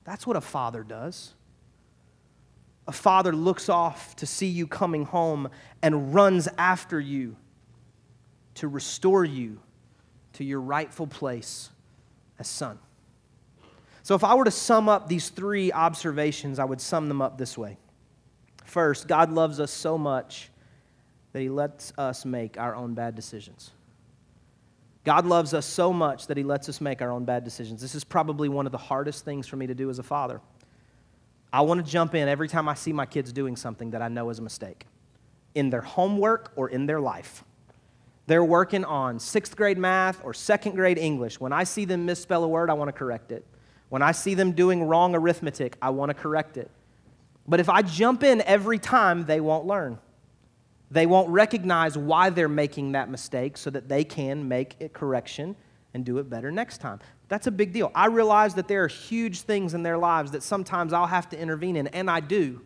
That's 0.05 0.27
what 0.27 0.37
a 0.37 0.43
father 0.43 0.83
does. 0.83 1.33
A 2.91 2.93
father 2.93 3.33
looks 3.33 3.69
off 3.69 4.17
to 4.17 4.27
see 4.27 4.49
you 4.49 4.67
coming 4.67 5.05
home 5.05 5.49
and 5.81 6.13
runs 6.13 6.49
after 6.59 6.99
you 6.99 7.37
to 8.57 8.67
restore 8.67 9.25
you 9.25 9.61
to 10.33 10.43
your 10.43 10.61
rightful 10.61 11.07
place 11.07 11.71
as 12.41 12.49
son. 12.49 12.81
So, 14.03 14.17
if 14.17 14.25
I 14.25 14.35
were 14.35 14.45
to 14.45 14.51
sum 14.51 14.89
up 14.89 15.07
these 15.07 15.29
three 15.29 15.71
observations, 15.71 16.59
I 16.59 16.65
would 16.65 16.81
sum 16.81 17.07
them 17.07 17.23
up 17.23 17.39
this 17.39 17.57
way. 17.57 17.79
First, 18.65 19.07
God 19.07 19.31
loves 19.31 19.61
us 19.61 19.71
so 19.71 19.97
much 19.97 20.51
that 21.31 21.43
He 21.43 21.49
lets 21.49 21.93
us 21.97 22.25
make 22.25 22.59
our 22.59 22.75
own 22.75 22.95
bad 22.95 23.15
decisions. 23.15 23.71
God 25.05 25.27
loves 25.27 25.55
us 25.55 25.65
so 25.65 25.93
much 25.93 26.27
that 26.27 26.37
He 26.37 26.43
lets 26.43 26.69
us 26.69 26.81
make 26.81 27.03
our 27.03 27.13
own 27.13 27.25
bad 27.25 27.45
decisions. 27.45 27.81
This 27.81 27.95
is 27.95 28.03
probably 28.03 28.49
one 28.49 28.67
of 28.67 28.73
the 28.73 28.79
hardest 28.79 29.25
things 29.25 29.47
for 29.47 29.55
me 29.55 29.69
to 29.69 29.77
do 29.77 29.91
as 29.91 30.01
a 30.01 30.03
father. 30.03 30.41
I 31.53 31.63
want 31.63 31.85
to 31.85 31.91
jump 31.91 32.15
in 32.15 32.29
every 32.29 32.49
time 32.49 32.69
I 32.69 32.75
see 32.75 32.93
my 32.93 33.07
kids 33.07 33.33
doing 33.33 33.57
something 33.57 33.91
that 33.91 34.03
I 34.03 34.09
know 34.09 34.31
is 34.31 34.39
a 34.39 34.43
mistake 34.43 34.87
in 35.55 35.71
their 35.71 35.81
homework 35.81 36.53
or 36.55 36.69
in 36.69 36.87
their 36.87 37.01
life. 37.01 37.45
They're 38.27 38.45
working 38.45 38.85
on 38.85 39.19
sixth 39.19 39.57
grade 39.57 39.79
math 39.79 40.25
or 40.25 40.33
second 40.33 40.77
grade 40.77 40.99
English. 40.99 41.41
When 41.41 41.53
I 41.53 41.65
see 41.65 41.85
them 41.85 42.07
misspell 42.07 42.45
a 42.45 42.49
word, 42.49 42.71
I 42.71 42.75
want 42.75 42.89
to 42.89 42.93
correct 42.93 43.33
it. 43.33 43.45
When 43.89 44.03
I 44.03 44.13
see 44.13 44.35
them 44.35 44.53
doing 44.53 44.85
wrong 44.85 45.17
arithmetic, 45.17 45.77
I 45.83 45.91
want 45.91 46.11
to 46.11 46.15
correct 46.15 46.57
it. 46.57 46.71
But 47.49 47.59
if 47.59 47.69
I 47.69 47.83
jump 47.83 48.23
in 48.23 48.41
every 48.43 48.79
time, 48.79 49.27
they 49.27 49.41
won't 49.41 49.67
learn. 49.67 49.99
They 50.93 51.07
won't 51.07 51.29
recognize 51.31 51.99
why 51.99 52.31
they're 52.31 52.49
making 52.49 52.93
that 52.93 53.11
mistake 53.11 53.57
so 53.57 53.71
that 53.71 53.89
they 53.89 54.05
can 54.05 54.47
make 54.47 54.77
a 54.81 54.89
correction 54.89 55.57
and 55.93 56.05
do 56.05 56.19
it 56.19 56.31
better 56.31 56.53
next 56.53 56.79
time. 56.79 57.01
That's 57.31 57.47
a 57.47 57.53
big 57.53 57.73
deal. 57.73 57.93
I 57.95 58.07
realize 58.07 58.55
that 58.55 58.67
there 58.67 58.83
are 58.83 58.89
huge 58.89 59.43
things 59.43 59.73
in 59.73 59.85
their 59.85 59.97
lives 59.97 60.33
that 60.33 60.43
sometimes 60.43 60.93
I'll 60.93 61.07
have 61.07 61.29
to 61.29 61.39
intervene 61.39 61.77
in, 61.77 61.87
and 61.87 62.11
I 62.11 62.19
do. 62.19 62.61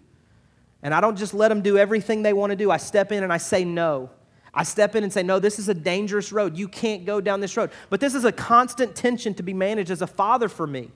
And 0.83 0.95
I 0.95 1.03
don't 1.03 1.17
just 1.17 1.35
let 1.35 1.49
them 1.49 1.61
do 1.61 1.77
everything 1.77 2.23
they 2.23 2.33
want 2.33 2.51
to 2.51 2.57
do. 2.57 2.71
I 2.71 2.79
step 2.79 3.13
in 3.13 3.23
and 3.23 3.31
I 3.31 3.37
say 3.37 3.63
no. 3.63 4.09
I 4.55 4.63
step 4.63 4.97
in 4.97 5.05
and 5.05 5.13
say, 5.13 5.23
No, 5.23 5.39
this 5.39 5.59
is 5.59 5.69
a 5.69 5.75
dangerous 5.75 6.33
road. 6.33 6.57
You 6.57 6.67
can't 6.67 7.05
go 7.05 7.21
down 7.21 7.41
this 7.41 7.57
road. 7.59 7.71
But 7.91 8.01
this 8.01 8.15
is 8.15 8.25
a 8.25 8.33
constant 8.33 8.97
tension 8.97 9.35
to 9.35 9.43
be 9.43 9.53
managed 9.53 9.91
as 9.91 10.01
a 10.01 10.07
father 10.07 10.49
for 10.49 10.67
me. 10.67 10.91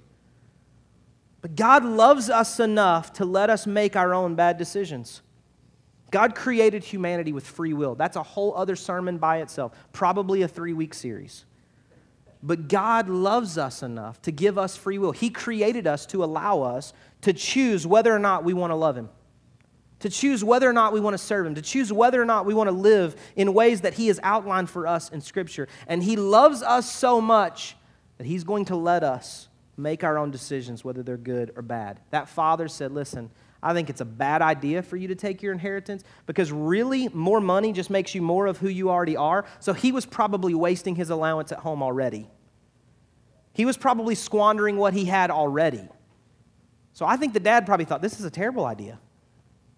But 1.43 1.55
God 1.55 1.85
loves 1.85 2.31
us 2.31 2.61
enough 2.61 3.13
to 3.15 3.27
let 3.27 3.51
us 3.51 3.67
make 3.67 3.97
our 3.97 4.15
own 4.15 4.35
bad 4.35 4.57
decisions. 4.57 5.21
God 6.11 6.35
created 6.35 6.85
humanity 6.85 7.35
with 7.35 7.47
free 7.47 7.75
will. 7.75 7.95
That's 7.95 8.17
a 8.17 8.23
whole 8.23 8.55
other 8.57 8.77
sermon 8.77 9.19
by 9.19 9.39
itself, 9.39 9.75
probably 9.93 10.41
a 10.41 10.49
three 10.49 10.73
week 10.73 10.95
series. 10.95 11.45
But 12.43 12.69
God 12.69 13.09
loves 13.09 13.59
us 13.59 13.83
enough 13.83 14.23
to 14.23 14.31
give 14.31 14.59
us 14.59 14.77
free 14.77 14.99
will. 14.99 15.13
He 15.13 15.31
created 15.31 15.87
us 15.87 16.07
to 16.07 16.23
allow 16.23 16.63
us 16.63 16.93
to 17.23 17.33
choose 17.33 17.87
whether 17.87 18.15
or 18.15 18.19
not 18.19 18.45
we 18.45 18.55
want 18.55 18.71
to 18.71 18.77
love 18.77 18.97
Him, 18.97 19.09
to 20.01 20.09
choose 20.09 20.45
whether 20.45 20.69
or 20.69 20.73
not 20.73 20.93
we 20.93 21.01
want 21.01 21.15
to 21.15 21.19
serve 21.19 21.47
Him, 21.47 21.57
to 21.57 21.63
choose 21.63 21.93
whether 21.93 22.23
or 22.23 22.25
not 22.25 22.47
we 22.47 22.55
want 22.55 22.69
to 22.69 22.75
live 22.75 23.17
in 23.35 23.55
ways 23.55 23.81
that 23.81 23.95
He 23.95 24.07
has 24.07 24.21
outlined 24.23 24.71
for 24.71 24.87
us 24.87 25.09
in 25.09 25.21
Scripture. 25.21 25.67
And 25.89 26.03
He 26.03 26.17
loves 26.17 26.63
us 26.63 26.91
so 26.91 27.21
much 27.21 27.77
that 28.19 28.27
He's 28.27 28.45
going 28.45 28.67
to 28.67 28.77
let 28.77 29.03
us 29.03 29.49
make 29.77 30.05
our 30.05 30.17
own 30.17 30.31
decisions, 30.31 30.85
whether 30.85 31.03
they're 31.03 31.17
good 31.17 31.53
or 31.57 31.63
bad. 31.63 32.01
That 32.11 32.29
father 32.29 32.69
said, 32.69 32.93
Listen, 32.93 33.31
I 33.63 33.75
think 33.75 33.91
it's 33.91 34.01
a 34.01 34.05
bad 34.05 34.41
idea 34.41 34.83
for 34.83 34.97
you 34.97 35.09
to 35.09 35.15
take 35.15 35.43
your 35.43 35.53
inheritance 35.53 36.05
because 36.27 36.53
really 36.53 37.09
more 37.09 37.41
money 37.41 37.73
just 37.73 37.91
makes 37.91 38.15
you 38.15 38.23
more 38.23 38.47
of 38.47 38.59
who 38.59 38.69
you 38.69 38.91
already 38.91 39.17
are. 39.17 39.47
So 39.59 39.73
he 39.73 39.91
was 39.91 40.07
probably 40.07 40.55
wasting 40.55 40.95
his 40.95 41.11
allowance 41.11 41.51
at 41.51 41.59
home 41.59 41.83
already. 41.83 42.29
He 43.53 43.65
was 43.65 43.77
probably 43.77 44.15
squandering 44.15 44.77
what 44.77 44.95
he 44.95 45.07
had 45.07 45.31
already. 45.31 45.89
So 46.93 47.05
I 47.05 47.17
think 47.17 47.33
the 47.33 47.41
dad 47.41 47.67
probably 47.67 47.85
thought, 47.85 48.03
this 48.03 48.21
is 48.21 48.25
a 48.25 48.31
terrible 48.31 48.65
idea. 48.65 49.01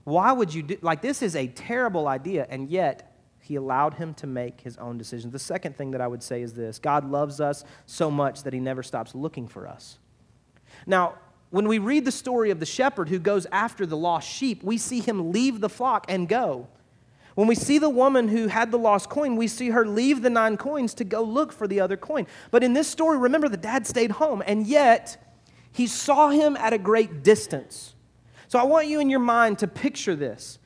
Why 0.05 0.33
would 0.33 0.53
you 0.53 0.63
do, 0.63 0.79
like, 0.83 1.01
this 1.01 1.23
is 1.23 1.35
a 1.35 1.47
terrible 1.47 2.07
idea. 2.07 2.47
And 2.51 2.69
yet, 2.69 3.11
he 3.41 3.57
allowed 3.57 3.95
him 3.95 4.15
to 4.15 4.27
make 4.27 4.61
his 4.61 4.77
own 4.77 4.99
decisions. 4.99 5.33
The 5.33 5.39
second 5.39 5.77
thing 5.77 5.91
that 5.93 6.01
I 6.01 6.07
would 6.07 6.23
say 6.23 6.43
is 6.43 6.53
this 6.53 6.79
God 6.79 7.11
loves 7.11 7.41
us 7.41 7.65
so 7.87 8.11
much 8.11 8.43
that 8.43 8.53
he 8.53 8.61
never 8.61 8.83
stops 8.83 9.15
looking 9.15 9.49
for 9.49 9.67
us. 9.67 9.99
Now, 10.87 11.15
when 11.51 11.67
we 11.67 11.79
read 11.79 12.05
the 12.05 12.13
story 12.13 12.51
of 12.51 12.61
the 12.61 12.67
shepherd 12.67 13.09
who 13.09 13.19
goes 13.19 13.47
after 13.51 13.85
the 13.85 13.97
lost 13.97 14.29
sheep, 14.29 14.63
we 14.63 14.79
see 14.79 15.01
him 15.01 15.33
leave 15.33 15.61
the 15.61 15.69
flock 15.69 16.07
and 16.09 16.29
go. 16.29 16.69
When 17.35 17.49
we 17.49 17.55
see 17.55 17.79
the 17.79 17.91
woman 17.91 18.29
who 18.29 18.49
had 18.49 18.71
the 18.71 18.79
lost 18.79 19.09
coin, 19.09 19.37
we 19.37 19.49
see 19.49 19.71
her 19.71 19.87
leave 19.87 20.23
the 20.23 20.31
nine 20.31 20.57
coins 20.57 20.95
to 20.95 21.05
go 21.05 21.23
look 21.23 21.53
for 21.53 21.67
the 21.67 21.81
other 21.81 21.97
coin. 21.97 22.27
But 22.51 22.63
in 22.63 22.73
this 22.73 22.89
story, 22.89 23.19
remember 23.19 23.49
the 23.49 23.57
dad 23.57 23.87
stayed 23.87 24.13
home, 24.13 24.43
and 24.47 24.67
yet 24.67 25.17
he 25.73 25.87
saw 25.87 26.31
him 26.31 26.57
at 26.57 26.73
a 26.73 26.79
great 26.79 27.23
distance. 27.23 27.95
So 28.49 28.59
I 28.59 28.65
want 28.65 28.89
you 28.89 29.01
in 29.01 29.11
your 29.11 29.21
mind 29.21 29.59
to 29.61 29.69
picture 29.69 30.15
this. 30.15 30.59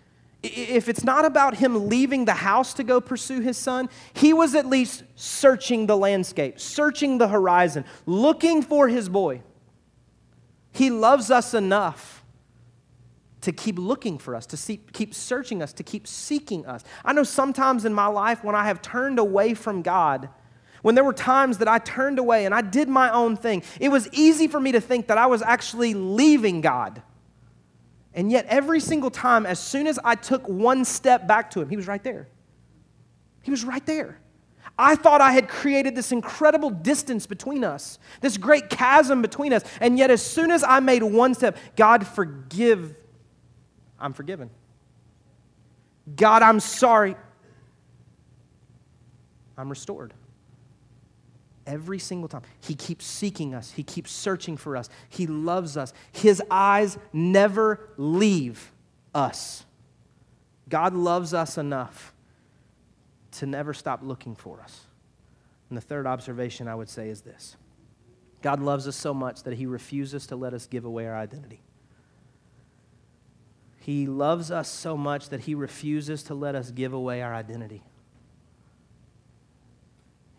If 0.42 0.88
it's 0.88 1.05
not 1.05 1.25
about 1.25 1.57
him 1.57 1.88
leaving 1.88 2.27
the 2.27 2.35
house 2.35 2.75
to 2.75 2.85
go 2.85 3.01
pursue 3.01 3.40
his 3.40 3.57
son, 3.57 3.88
he 4.12 4.35
was 4.35 4.55
at 4.55 4.66
least 4.66 5.05
searching 5.14 5.87
the 5.87 5.97
landscape, 5.97 6.61
searching 6.61 7.16
the 7.16 7.29
horizon, 7.29 7.85
looking 8.05 8.62
for 8.62 8.88
his 8.88 9.09
boy. 9.09 9.40
He 10.75 10.91
loves 10.91 11.31
us 11.31 11.55
enough 11.55 12.25
to 13.43 13.53
keep 13.53 13.79
looking 13.79 14.19
for 14.19 14.35
us, 14.35 14.45
to 14.47 14.57
see, 14.57 14.81
keep 14.93 15.15
searching 15.15 15.63
us, 15.63 15.73
to 15.75 15.85
keep 15.85 16.07
seeking 16.07 16.67
us. 16.67 16.83
I 17.05 17.13
know 17.13 17.23
sometimes 17.23 17.85
in 17.85 17.95
my 17.95 18.07
life 18.07 18.43
when 18.43 18.57
I 18.57 18.65
have 18.67 18.83
turned 18.83 19.21
away 19.21 19.55
from 19.55 19.83
God, 19.83 20.29
when 20.83 20.97
there 20.97 21.05
were 21.05 21.13
times 21.13 21.59
that 21.59 21.69
I 21.69 21.79
turned 21.79 22.19
away 22.19 22.45
and 22.45 22.53
I 22.53 22.61
did 22.61 22.89
my 22.89 23.11
own 23.13 23.37
thing, 23.37 23.63
it 23.79 23.91
was 23.91 24.09
easy 24.13 24.49
for 24.49 24.59
me 24.59 24.73
to 24.73 24.81
think 24.81 25.07
that 25.07 25.17
I 25.17 25.27
was 25.27 25.43
actually 25.43 25.95
leaving 25.95 26.61
God. 26.61 27.03
And 28.13 28.33
yet, 28.33 28.45
every 28.49 28.81
single 28.81 29.11
time, 29.11 29.47
as 29.47 29.61
soon 29.61 29.87
as 29.87 30.01
I 30.03 30.17
took 30.17 30.49
one 30.49 30.85
step 30.85 31.29
back 31.29 31.53
to 31.53 31.61
Him, 31.61 31.69
He 31.69 31.77
was 31.77 31.87
right 31.87 32.03
there. 32.03 32.27
He 33.43 33.51
was 33.53 33.65
right 33.65 33.85
there. 33.87 34.19
I 34.79 34.97
thought 34.97 35.21
I 35.21 35.33
had 35.33 35.49
created 35.49 35.95
this 35.95 36.11
incredible 36.11 36.71
distance 36.71 37.27
between 37.27 37.63
us, 37.63 37.99
this 38.21 38.37
great 38.37 38.71
chasm 38.71 39.23
between 39.23 39.53
us. 39.53 39.63
And 39.81 39.97
yet, 39.97 40.11
as 40.11 40.21
soon 40.21 40.51
as 40.51 40.65
I 40.65 40.81
made 40.81 41.03
one 41.03 41.35
step, 41.35 41.57
God, 41.77 42.07
forgive, 42.07 42.95
I'm 44.01 44.13
forgiven. 44.13 44.51
God, 46.17 46.43
I'm 46.43 46.59
sorry. 46.61 47.15
I'm 49.57 49.69
restored. 49.69 50.13
Every 51.67 52.01
single 52.01 52.29
time. 52.29 52.43
He 52.61 52.75
keeps 52.75 53.07
seeking 53.07 53.55
us, 53.55 53.71
He 53.71 53.85
keeps 53.85 54.11
searching 54.11 54.57
for 54.57 54.77
us, 54.77 54.89
He 55.09 55.27
loves 55.27 55.77
us. 55.77 55.93
His 56.11 56.43
eyes 56.51 56.99
never 57.13 57.91
leave 57.97 58.73
us. 59.15 59.65
God 60.69 60.95
loves 60.95 61.33
us 61.33 61.57
enough 61.59 62.13
to 63.35 63.47
never 63.47 63.75
stop 63.75 64.01
looking 64.03 64.35
for 64.35 64.61
us. 64.61 64.85
And 65.68 65.77
the 65.77 65.83
third 65.83 66.07
observation 66.07 66.68
I 66.68 66.75
would 66.75 66.88
say 66.88 67.09
is 67.09 67.23
this 67.23 67.57
God 68.42 68.61
loves 68.61 68.87
us 68.87 68.97
so 68.97 69.14
much 69.14 69.42
that 69.44 69.55
He 69.55 69.66
refuses 69.66 70.27
to 70.29 70.37
let 70.37 70.55
us 70.55 70.66
give 70.66 70.85
away 70.85 71.07
our 71.07 71.16
identity. 71.16 71.62
He 73.81 74.07
loves 74.07 74.51
us 74.51 74.68
so 74.68 74.97
much 74.97 75.29
that 75.29 75.40
He 75.40 75.55
refuses 75.55 76.23
to 76.25 76.35
let 76.35 76.55
us 76.55 76.70
give 76.70 76.92
away 76.92 77.23
our 77.23 77.35
identity. 77.35 77.83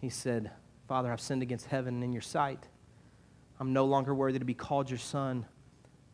He 0.02 0.10
said, 0.10 0.52
Father, 0.88 1.12
I've 1.12 1.22
sinned 1.22 1.42
against 1.42 1.66
heaven 1.66 1.96
and 1.96 2.04
in 2.04 2.14
your 2.14 2.22
sight. 2.22 2.68
I'm 3.60 3.74
no 3.74 3.86
longer 3.86 4.14
worthy 4.14 4.40
to 4.40 4.46
be 4.46 4.54
called 4.54 4.90
your 4.90 5.00
son. 5.00 5.46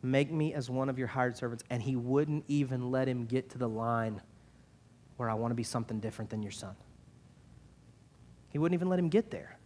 Make 0.02 0.32
me 0.32 0.54
as 0.54 0.70
one 0.70 0.88
of 0.88 0.98
your 0.98 1.08
hired 1.08 1.36
servants. 1.36 1.62
And 1.70 1.82
he 1.82 1.96
wouldn't 1.96 2.44
even 2.48 2.90
let 2.90 3.08
him 3.08 3.26
get 3.26 3.50
to 3.50 3.58
the 3.58 3.68
line 3.68 4.22
where 5.16 5.30
I 5.30 5.34
want 5.34 5.50
to 5.50 5.54
be 5.54 5.62
something 5.62 6.00
different 6.00 6.30
than 6.30 6.42
your 6.42 6.52
son. 6.52 6.74
He 8.48 8.58
wouldn't 8.58 8.74
even 8.74 8.88
let 8.88 8.98
him 8.98 9.08
get 9.08 9.30
there 9.30 9.58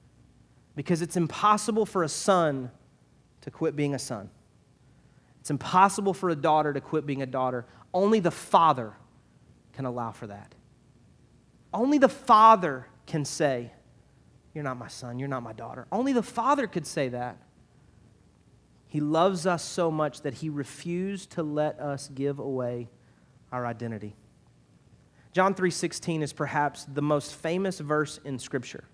because 0.75 1.03
it's 1.03 1.17
impossible 1.17 1.87
for 1.87 2.03
a 2.03 2.09
son 2.09 2.71
to 3.41 3.51
quit 3.51 3.75
being 3.75 3.95
a 3.95 3.99
son. 3.99 4.31
It's 5.41 5.51
impossible 5.51 6.15
for 6.15 6.31
a 6.31 6.37
daughter 6.37 6.73
to 6.73 6.81
quit 6.81 7.07
being 7.07 7.23
a 7.23 7.27
daughter. 7.27 7.67
Only 7.95 8.21
the 8.21 8.31
father 8.31 8.93
can 9.73 9.85
allow 9.85 10.13
for 10.13 10.27
that. 10.27 10.55
Only 11.73 11.99
the 11.99 12.09
father 12.09 12.87
can 13.07 13.25
say, 13.25 13.73
you're 14.57 14.65
not 14.65 14.79
my 14.79 14.89
son. 14.89 15.19
You're 15.19 15.29
not 15.29 15.43
my 15.43 15.53
daughter. 15.53 15.87
Only 15.93 16.15
the 16.15 16.23
Father 16.23 16.67
could 16.67 16.87
say 16.87 17.11
that. 17.11 17.37
He 18.89 19.01
loves 19.01 19.47
us 19.47 19.63
so 19.63 19.91
much 19.91 20.23
that 20.23 20.33
he 20.33 20.49
refused 20.49 21.33
to 21.33 21.43
let 21.43 21.79
us 21.79 22.09
give 22.09 22.39
away 22.39 22.89
our 23.53 23.67
identity. 23.67 24.17
John 25.37 25.53
3:16 25.55 26.23
is 26.23 26.33
perhaps 26.33 26.87
the 26.87 27.03
most 27.03 27.35
famous 27.35 27.79
verse 27.79 28.19
in 28.25 28.39
scripture. 28.39 28.85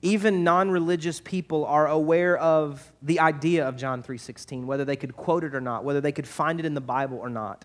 Even 0.00 0.42
non-religious 0.42 1.20
people 1.20 1.64
are 1.64 1.86
aware 1.86 2.36
of 2.36 2.92
the 3.00 3.20
idea 3.20 3.68
of 3.68 3.76
John 3.76 4.02
3:16, 4.02 4.66
whether 4.66 4.84
they 4.84 4.96
could 4.96 5.16
quote 5.16 5.44
it 5.44 5.54
or 5.54 5.60
not, 5.60 5.84
whether 5.84 6.00
they 6.00 6.10
could 6.10 6.26
find 6.26 6.58
it 6.58 6.66
in 6.66 6.74
the 6.74 6.80
Bible 6.80 7.18
or 7.18 7.30
not. 7.30 7.64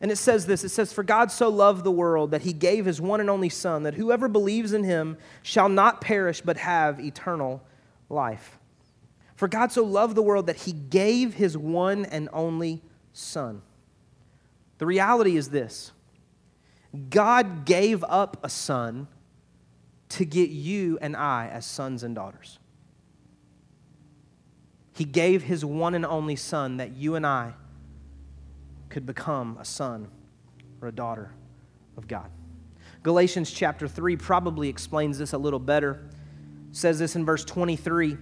And 0.00 0.10
it 0.10 0.16
says 0.16 0.46
this 0.46 0.64
it 0.64 0.70
says, 0.70 0.92
For 0.92 1.04
God 1.04 1.30
so 1.30 1.48
loved 1.48 1.84
the 1.84 1.92
world 1.92 2.32
that 2.32 2.42
he 2.42 2.52
gave 2.52 2.84
his 2.84 3.00
one 3.00 3.20
and 3.20 3.30
only 3.30 3.48
Son, 3.48 3.84
that 3.84 3.94
whoever 3.94 4.26
believes 4.26 4.72
in 4.72 4.82
him 4.82 5.18
shall 5.44 5.68
not 5.68 6.00
perish 6.00 6.40
but 6.40 6.56
have 6.56 6.98
eternal 6.98 7.62
life. 8.08 8.58
For 9.36 9.46
God 9.46 9.70
so 9.70 9.84
loved 9.84 10.16
the 10.16 10.22
world 10.22 10.48
that 10.48 10.56
he 10.56 10.72
gave 10.72 11.34
his 11.34 11.56
one 11.56 12.04
and 12.06 12.28
only 12.32 12.82
Son. 13.12 13.62
The 14.78 14.86
reality 14.86 15.36
is 15.36 15.50
this 15.50 15.92
God 17.10 17.64
gave 17.64 18.04
up 18.04 18.38
a 18.42 18.48
son 18.48 19.08
to 20.10 20.24
get 20.24 20.50
you 20.50 20.98
and 21.00 21.16
I 21.16 21.48
as 21.48 21.66
sons 21.66 22.02
and 22.02 22.14
daughters. 22.14 22.58
He 24.96 25.04
gave 25.04 25.42
his 25.42 25.64
one 25.64 25.94
and 25.94 26.06
only 26.06 26.36
Son 26.36 26.78
that 26.78 26.96
you 26.96 27.16
and 27.16 27.26
I 27.26 27.52
could 28.88 29.04
become 29.04 29.58
a 29.60 29.64
son 29.64 30.08
or 30.80 30.88
a 30.88 30.92
daughter 30.92 31.32
of 31.98 32.08
God. 32.08 32.30
Galatians 33.02 33.50
chapter 33.50 33.86
3 33.86 34.16
probably 34.16 34.68
explains 34.68 35.18
this 35.18 35.34
a 35.34 35.38
little 35.38 35.58
better. 35.58 36.08
It 36.70 36.76
says 36.76 36.98
this 36.98 37.14
in 37.14 37.26
verse 37.26 37.44
23. 37.44 38.16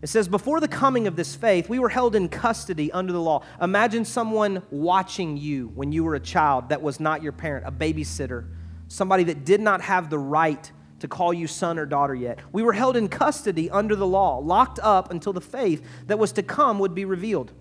It 0.00 0.08
says, 0.08 0.28
Before 0.28 0.60
the 0.60 0.68
coming 0.68 1.06
of 1.06 1.16
this 1.16 1.34
faith, 1.34 1.68
we 1.68 1.78
were 1.78 1.88
held 1.88 2.14
in 2.14 2.28
custody 2.28 2.92
under 2.92 3.12
the 3.12 3.20
law. 3.20 3.42
Imagine 3.60 4.04
someone 4.04 4.62
watching 4.70 5.36
you 5.36 5.68
when 5.74 5.90
you 5.90 6.04
were 6.04 6.14
a 6.14 6.20
child 6.20 6.68
that 6.68 6.82
was 6.82 7.00
not 7.00 7.22
your 7.22 7.32
parent, 7.32 7.66
a 7.66 7.72
babysitter, 7.72 8.46
somebody 8.86 9.24
that 9.24 9.44
did 9.44 9.60
not 9.60 9.80
have 9.80 10.08
the 10.08 10.18
right 10.18 10.70
to 11.00 11.08
call 11.08 11.32
you 11.32 11.46
son 11.46 11.78
or 11.78 11.86
daughter 11.86 12.14
yet. 12.14 12.38
We 12.52 12.62
were 12.62 12.72
held 12.72 12.96
in 12.96 13.08
custody 13.08 13.70
under 13.70 13.96
the 13.96 14.06
law, 14.06 14.38
locked 14.38 14.78
up 14.82 15.10
until 15.10 15.32
the 15.32 15.40
faith 15.40 15.84
that 16.06 16.18
was 16.18 16.32
to 16.32 16.42
come 16.42 16.78
would 16.78 16.94
be 16.94 17.04
revealed. 17.04 17.52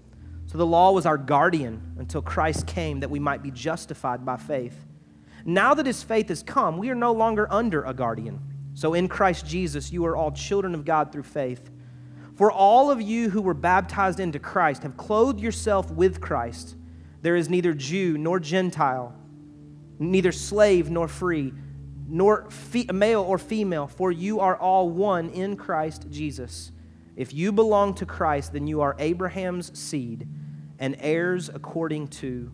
So 0.47 0.57
the 0.57 0.65
law 0.65 0.91
was 0.91 1.05
our 1.05 1.17
guardian 1.17 1.95
until 1.99 2.21
Christ 2.21 2.67
came 2.67 3.01
that 3.01 3.09
we 3.09 3.19
might 3.19 3.43
be 3.43 3.51
justified 3.51 4.25
by 4.25 4.37
faith. 4.37 4.85
Now 5.45 5.73
that 5.73 5.85
his 5.85 6.03
faith 6.03 6.29
has 6.29 6.41
come, 6.41 6.77
we 6.77 6.89
are 6.89 6.95
no 6.95 7.11
longer 7.11 7.51
under 7.51 7.83
a 7.83 7.93
guardian. 7.93 8.39
So 8.73 8.93
in 8.93 9.07
Christ 9.07 9.45
Jesus, 9.45 9.91
you 9.91 10.05
are 10.05 10.15
all 10.15 10.31
children 10.31 10.73
of 10.73 10.85
God 10.85 11.11
through 11.11 11.23
faith. 11.23 11.69
For 12.37 12.51
all 12.51 12.91
of 12.91 13.01
you 13.01 13.31
who 13.31 13.41
were 13.41 13.55
baptized 13.55 14.19
into 14.19 14.37
Christ 14.37 14.83
have 14.83 14.95
clothed 14.95 15.39
yourself 15.39 15.89
with 15.89 16.21
Christ. 16.21 16.75
There 17.23 17.35
is 17.35 17.49
neither 17.49 17.73
Jew 17.73 18.15
nor 18.15 18.39
Gentile, 18.39 19.15
neither 19.97 20.31
slave 20.31 20.91
nor 20.91 21.07
free, 21.07 21.51
nor 22.07 22.49
fe- 22.51 22.85
male 22.93 23.21
or 23.21 23.39
female, 23.39 23.87
for 23.87 24.11
you 24.11 24.39
are 24.39 24.55
all 24.55 24.87
one 24.87 25.29
in 25.29 25.57
Christ 25.57 26.05
Jesus. 26.11 26.71
If 27.15 27.33
you 27.33 27.51
belong 27.51 27.95
to 27.95 28.05
Christ, 28.05 28.53
then 28.53 28.67
you 28.67 28.81
are 28.81 28.95
Abraham's 28.99 29.77
seed 29.77 30.27
and 30.77 30.95
heirs 30.99 31.49
according 31.49 32.09
to 32.09 32.51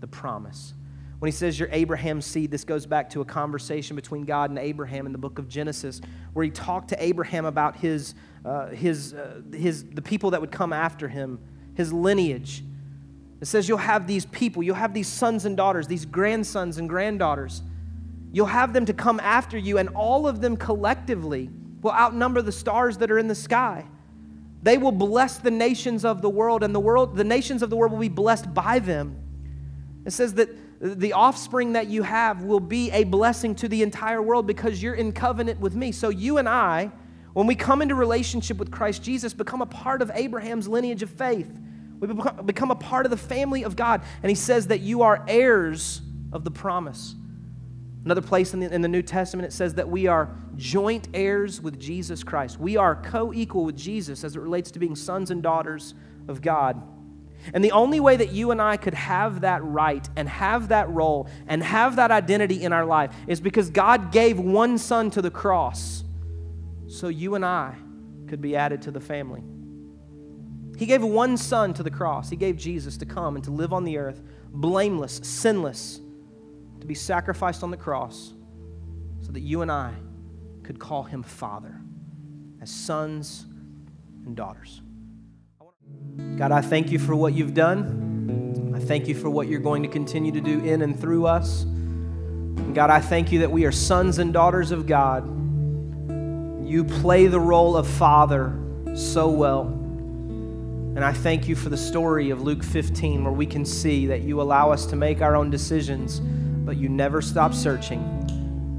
the 0.00 0.08
promise. 0.08 0.74
When 1.20 1.28
he 1.28 1.36
says 1.36 1.56
you're 1.56 1.68
Abraham's 1.70 2.26
seed, 2.26 2.50
this 2.50 2.64
goes 2.64 2.86
back 2.86 3.10
to 3.10 3.20
a 3.20 3.24
conversation 3.24 3.94
between 3.94 4.24
God 4.24 4.50
and 4.50 4.58
Abraham 4.58 5.06
in 5.06 5.12
the 5.12 5.18
book 5.18 5.38
of 5.38 5.48
Genesis, 5.48 6.00
where 6.32 6.44
he 6.44 6.50
talked 6.50 6.88
to 6.88 7.02
Abraham 7.02 7.44
about 7.44 7.76
his, 7.76 8.14
uh, 8.44 8.68
his, 8.68 9.14
uh, 9.14 9.42
his, 9.52 9.84
the 9.84 10.02
people 10.02 10.30
that 10.30 10.40
would 10.40 10.50
come 10.50 10.72
after 10.72 11.08
him, 11.08 11.38
his 11.74 11.92
lineage. 11.92 12.64
It 13.40 13.46
says 13.46 13.68
you'll 13.68 13.78
have 13.78 14.06
these 14.06 14.26
people, 14.26 14.62
you'll 14.62 14.74
have 14.74 14.94
these 14.94 15.08
sons 15.08 15.44
and 15.44 15.56
daughters, 15.56 15.86
these 15.86 16.04
grandsons 16.04 16.78
and 16.78 16.88
granddaughters. 16.88 17.62
You'll 18.32 18.46
have 18.46 18.72
them 18.72 18.84
to 18.86 18.92
come 18.92 19.18
after 19.20 19.58
you, 19.58 19.78
and 19.78 19.88
all 19.90 20.26
of 20.26 20.40
them 20.40 20.56
collectively 20.56 21.50
will 21.82 21.92
outnumber 21.92 22.42
the 22.42 22.52
stars 22.52 22.98
that 22.98 23.10
are 23.10 23.18
in 23.18 23.28
the 23.28 23.34
sky. 23.34 23.86
They 24.62 24.78
will 24.78 24.92
bless 24.92 25.38
the 25.38 25.50
nations 25.50 26.04
of 26.04 26.20
the 26.22 26.28
world, 26.28 26.62
and 26.62 26.74
the 26.74 26.80
world, 26.80 27.16
the 27.16 27.24
nations 27.24 27.62
of 27.62 27.70
the 27.70 27.76
world 27.76 27.92
will 27.92 27.98
be 27.98 28.08
blessed 28.08 28.52
by 28.52 28.78
them. 28.78 29.16
It 30.04 30.12
says 30.12 30.34
that 30.34 30.50
the 30.80 31.12
offspring 31.12 31.74
that 31.74 31.88
you 31.88 32.02
have 32.02 32.42
will 32.44 32.60
be 32.60 32.90
a 32.90 33.04
blessing 33.04 33.54
to 33.56 33.68
the 33.68 33.82
entire 33.82 34.22
world 34.22 34.46
because 34.46 34.82
you're 34.82 34.94
in 34.94 35.12
covenant 35.12 35.60
with 35.60 35.74
me. 35.74 35.92
So 35.92 36.08
you 36.08 36.38
and 36.38 36.48
I, 36.48 36.90
when 37.32 37.46
we 37.46 37.54
come 37.54 37.80
into 37.82 37.94
relationship 37.94 38.56
with 38.56 38.70
Christ 38.70 39.02
Jesus, 39.02 39.32
become 39.32 39.62
a 39.62 39.66
part 39.66 40.02
of 40.02 40.10
Abraham's 40.14 40.66
lineage 40.66 41.02
of 41.02 41.10
faith. 41.10 41.50
We 42.00 42.08
become 42.44 42.70
a 42.70 42.76
part 42.76 43.06
of 43.06 43.10
the 43.10 43.16
family 43.16 43.62
of 43.62 43.76
God. 43.76 44.02
And 44.22 44.30
he 44.30 44.34
says 44.34 44.68
that 44.68 44.80
you 44.80 45.02
are 45.02 45.24
heirs 45.28 46.00
of 46.32 46.44
the 46.44 46.50
promise. 46.50 47.14
Another 48.04 48.22
place 48.22 48.54
in 48.54 48.60
the, 48.60 48.72
in 48.72 48.80
the 48.80 48.88
New 48.88 49.02
Testament, 49.02 49.46
it 49.46 49.52
says 49.52 49.74
that 49.74 49.88
we 49.88 50.06
are 50.06 50.34
joint 50.56 51.08
heirs 51.12 51.60
with 51.60 51.78
Jesus 51.78 52.24
Christ. 52.24 52.58
We 52.58 52.78
are 52.78 52.96
co 52.96 53.32
equal 53.34 53.64
with 53.64 53.76
Jesus 53.76 54.24
as 54.24 54.34
it 54.34 54.40
relates 54.40 54.70
to 54.72 54.78
being 54.78 54.96
sons 54.96 55.30
and 55.30 55.42
daughters 55.42 55.94
of 56.26 56.40
God. 56.40 56.82
And 57.52 57.62
the 57.62 57.72
only 57.72 58.00
way 58.00 58.16
that 58.16 58.32
you 58.32 58.50
and 58.50 58.60
I 58.60 58.78
could 58.78 58.94
have 58.94 59.42
that 59.42 59.62
right 59.62 60.06
and 60.16 60.28
have 60.28 60.68
that 60.68 60.90
role 60.90 61.28
and 61.46 61.62
have 61.62 61.96
that 61.96 62.10
identity 62.10 62.62
in 62.62 62.72
our 62.72 62.84
life 62.84 63.14
is 63.26 63.40
because 63.40 63.70
God 63.70 64.10
gave 64.12 64.38
one 64.38 64.78
son 64.78 65.10
to 65.12 65.22
the 65.22 65.30
cross 65.30 66.04
so 66.90 67.08
you 67.08 67.36
and 67.36 67.44
I 67.44 67.74
could 68.26 68.40
be 68.40 68.56
added 68.56 68.82
to 68.82 68.90
the 68.90 69.00
family. 69.00 69.42
He 70.76 70.86
gave 70.86 71.02
one 71.02 71.36
son 71.36 71.72
to 71.74 71.82
the 71.82 71.90
cross. 71.90 72.30
He 72.30 72.36
gave 72.36 72.56
Jesus 72.56 72.96
to 72.98 73.06
come 73.06 73.36
and 73.36 73.44
to 73.44 73.50
live 73.50 73.72
on 73.72 73.84
the 73.84 73.98
earth, 73.98 74.22
blameless, 74.48 75.20
sinless 75.22 76.00
to 76.80 76.86
be 76.86 76.94
sacrificed 76.94 77.62
on 77.62 77.70
the 77.70 77.76
cross 77.76 78.32
so 79.20 79.30
that 79.32 79.40
you 79.40 79.62
and 79.62 79.70
I 79.70 79.92
could 80.62 80.78
call 80.78 81.02
him 81.02 81.22
Father 81.22 81.80
as 82.60 82.70
sons 82.70 83.44
and 84.24 84.34
daughters. 84.34 84.80
God, 86.36 86.50
I 86.50 86.60
thank 86.60 86.90
you 86.90 86.98
for 86.98 87.14
what 87.14 87.34
you've 87.34 87.54
done. 87.54 88.72
I 88.74 88.80
thank 88.80 89.06
you 89.06 89.14
for 89.14 89.30
what 89.30 89.46
you're 89.46 89.60
going 89.60 89.82
to 89.82 89.88
continue 89.88 90.32
to 90.32 90.40
do 90.40 90.60
in 90.64 90.82
and 90.82 90.98
through 90.98 91.26
us. 91.26 91.62
And 91.62 92.74
God, 92.74 92.90
I 92.90 93.00
thank 93.00 93.30
you 93.30 93.40
that 93.40 93.50
we 93.50 93.64
are 93.64 93.72
sons 93.72 94.18
and 94.18 94.32
daughters 94.32 94.70
of 94.70 94.86
God. 94.86 95.49
You 96.70 96.84
play 96.84 97.26
the 97.26 97.40
role 97.40 97.76
of 97.76 97.84
Father 97.84 98.56
so 98.94 99.28
well. 99.28 99.62
And 99.62 101.04
I 101.04 101.12
thank 101.12 101.48
you 101.48 101.56
for 101.56 101.68
the 101.68 101.76
story 101.76 102.30
of 102.30 102.42
Luke 102.42 102.62
15, 102.62 103.24
where 103.24 103.32
we 103.32 103.44
can 103.44 103.64
see 103.64 104.06
that 104.06 104.20
you 104.20 104.40
allow 104.40 104.70
us 104.70 104.86
to 104.86 104.94
make 104.94 105.20
our 105.20 105.34
own 105.34 105.50
decisions 105.50 106.20
but 106.20 106.76
you 106.76 106.88
never 106.88 107.20
stop 107.20 107.52
searching. 107.54 108.00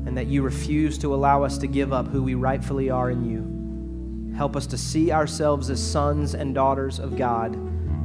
and 0.08 0.18
that 0.18 0.28
you 0.28 0.42
refuse 0.42 0.98
to 0.98 1.14
allow 1.14 1.44
us 1.44 1.58
to 1.58 1.68
give 1.68 1.92
up 1.92 2.08
who 2.08 2.24
we 2.24 2.34
rightfully 2.34 2.90
are 2.90 3.12
in 3.12 3.30
you. 3.30 4.36
Help 4.38 4.56
us 4.56 4.66
to 4.68 4.78
see 4.78 5.12
ourselves 5.12 5.70
as 5.70 5.82
sons 5.82 6.34
and 6.34 6.56
daughters 6.56 6.98
of 6.98 7.18
God 7.18 7.52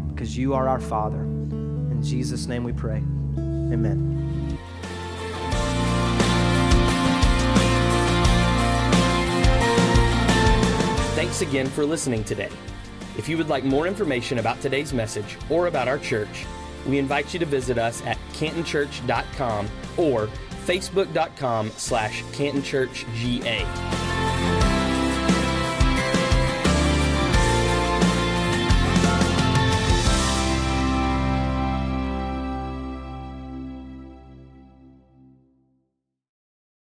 because 0.09 0.37
you 0.37 0.53
are 0.53 0.69
our 0.69 0.81
Father. 0.81 1.21
In 1.21 2.03
Jesus' 2.03 2.47
name 2.47 2.65
we 2.65 2.73
pray. 2.73 2.99
Amen. 3.39 4.16
Thanks 11.27 11.43
again 11.43 11.67
for 11.67 11.85
listening 11.85 12.23
today. 12.23 12.51
If 13.19 13.29
you 13.29 13.37
would 13.37 13.49
like 13.49 13.65
more 13.65 13.89
information 13.89 14.39
about 14.39 14.61
today's 14.61 14.93
message 14.93 15.37
or 15.51 15.67
about 15.67 15.89
our 15.89 15.99
church, 15.99 16.47
we 16.87 17.01
invite 17.01 17.33
you 17.35 17.41
to 17.41 17.47
visit 17.47 17.79
us 17.79 18.01
at 18.07 18.17
cantonchurch.com 18.35 19.69
or 19.97 20.29
facebook.com 20.67 21.71
slash 21.71 22.23
cantonchurchga. 22.27 23.96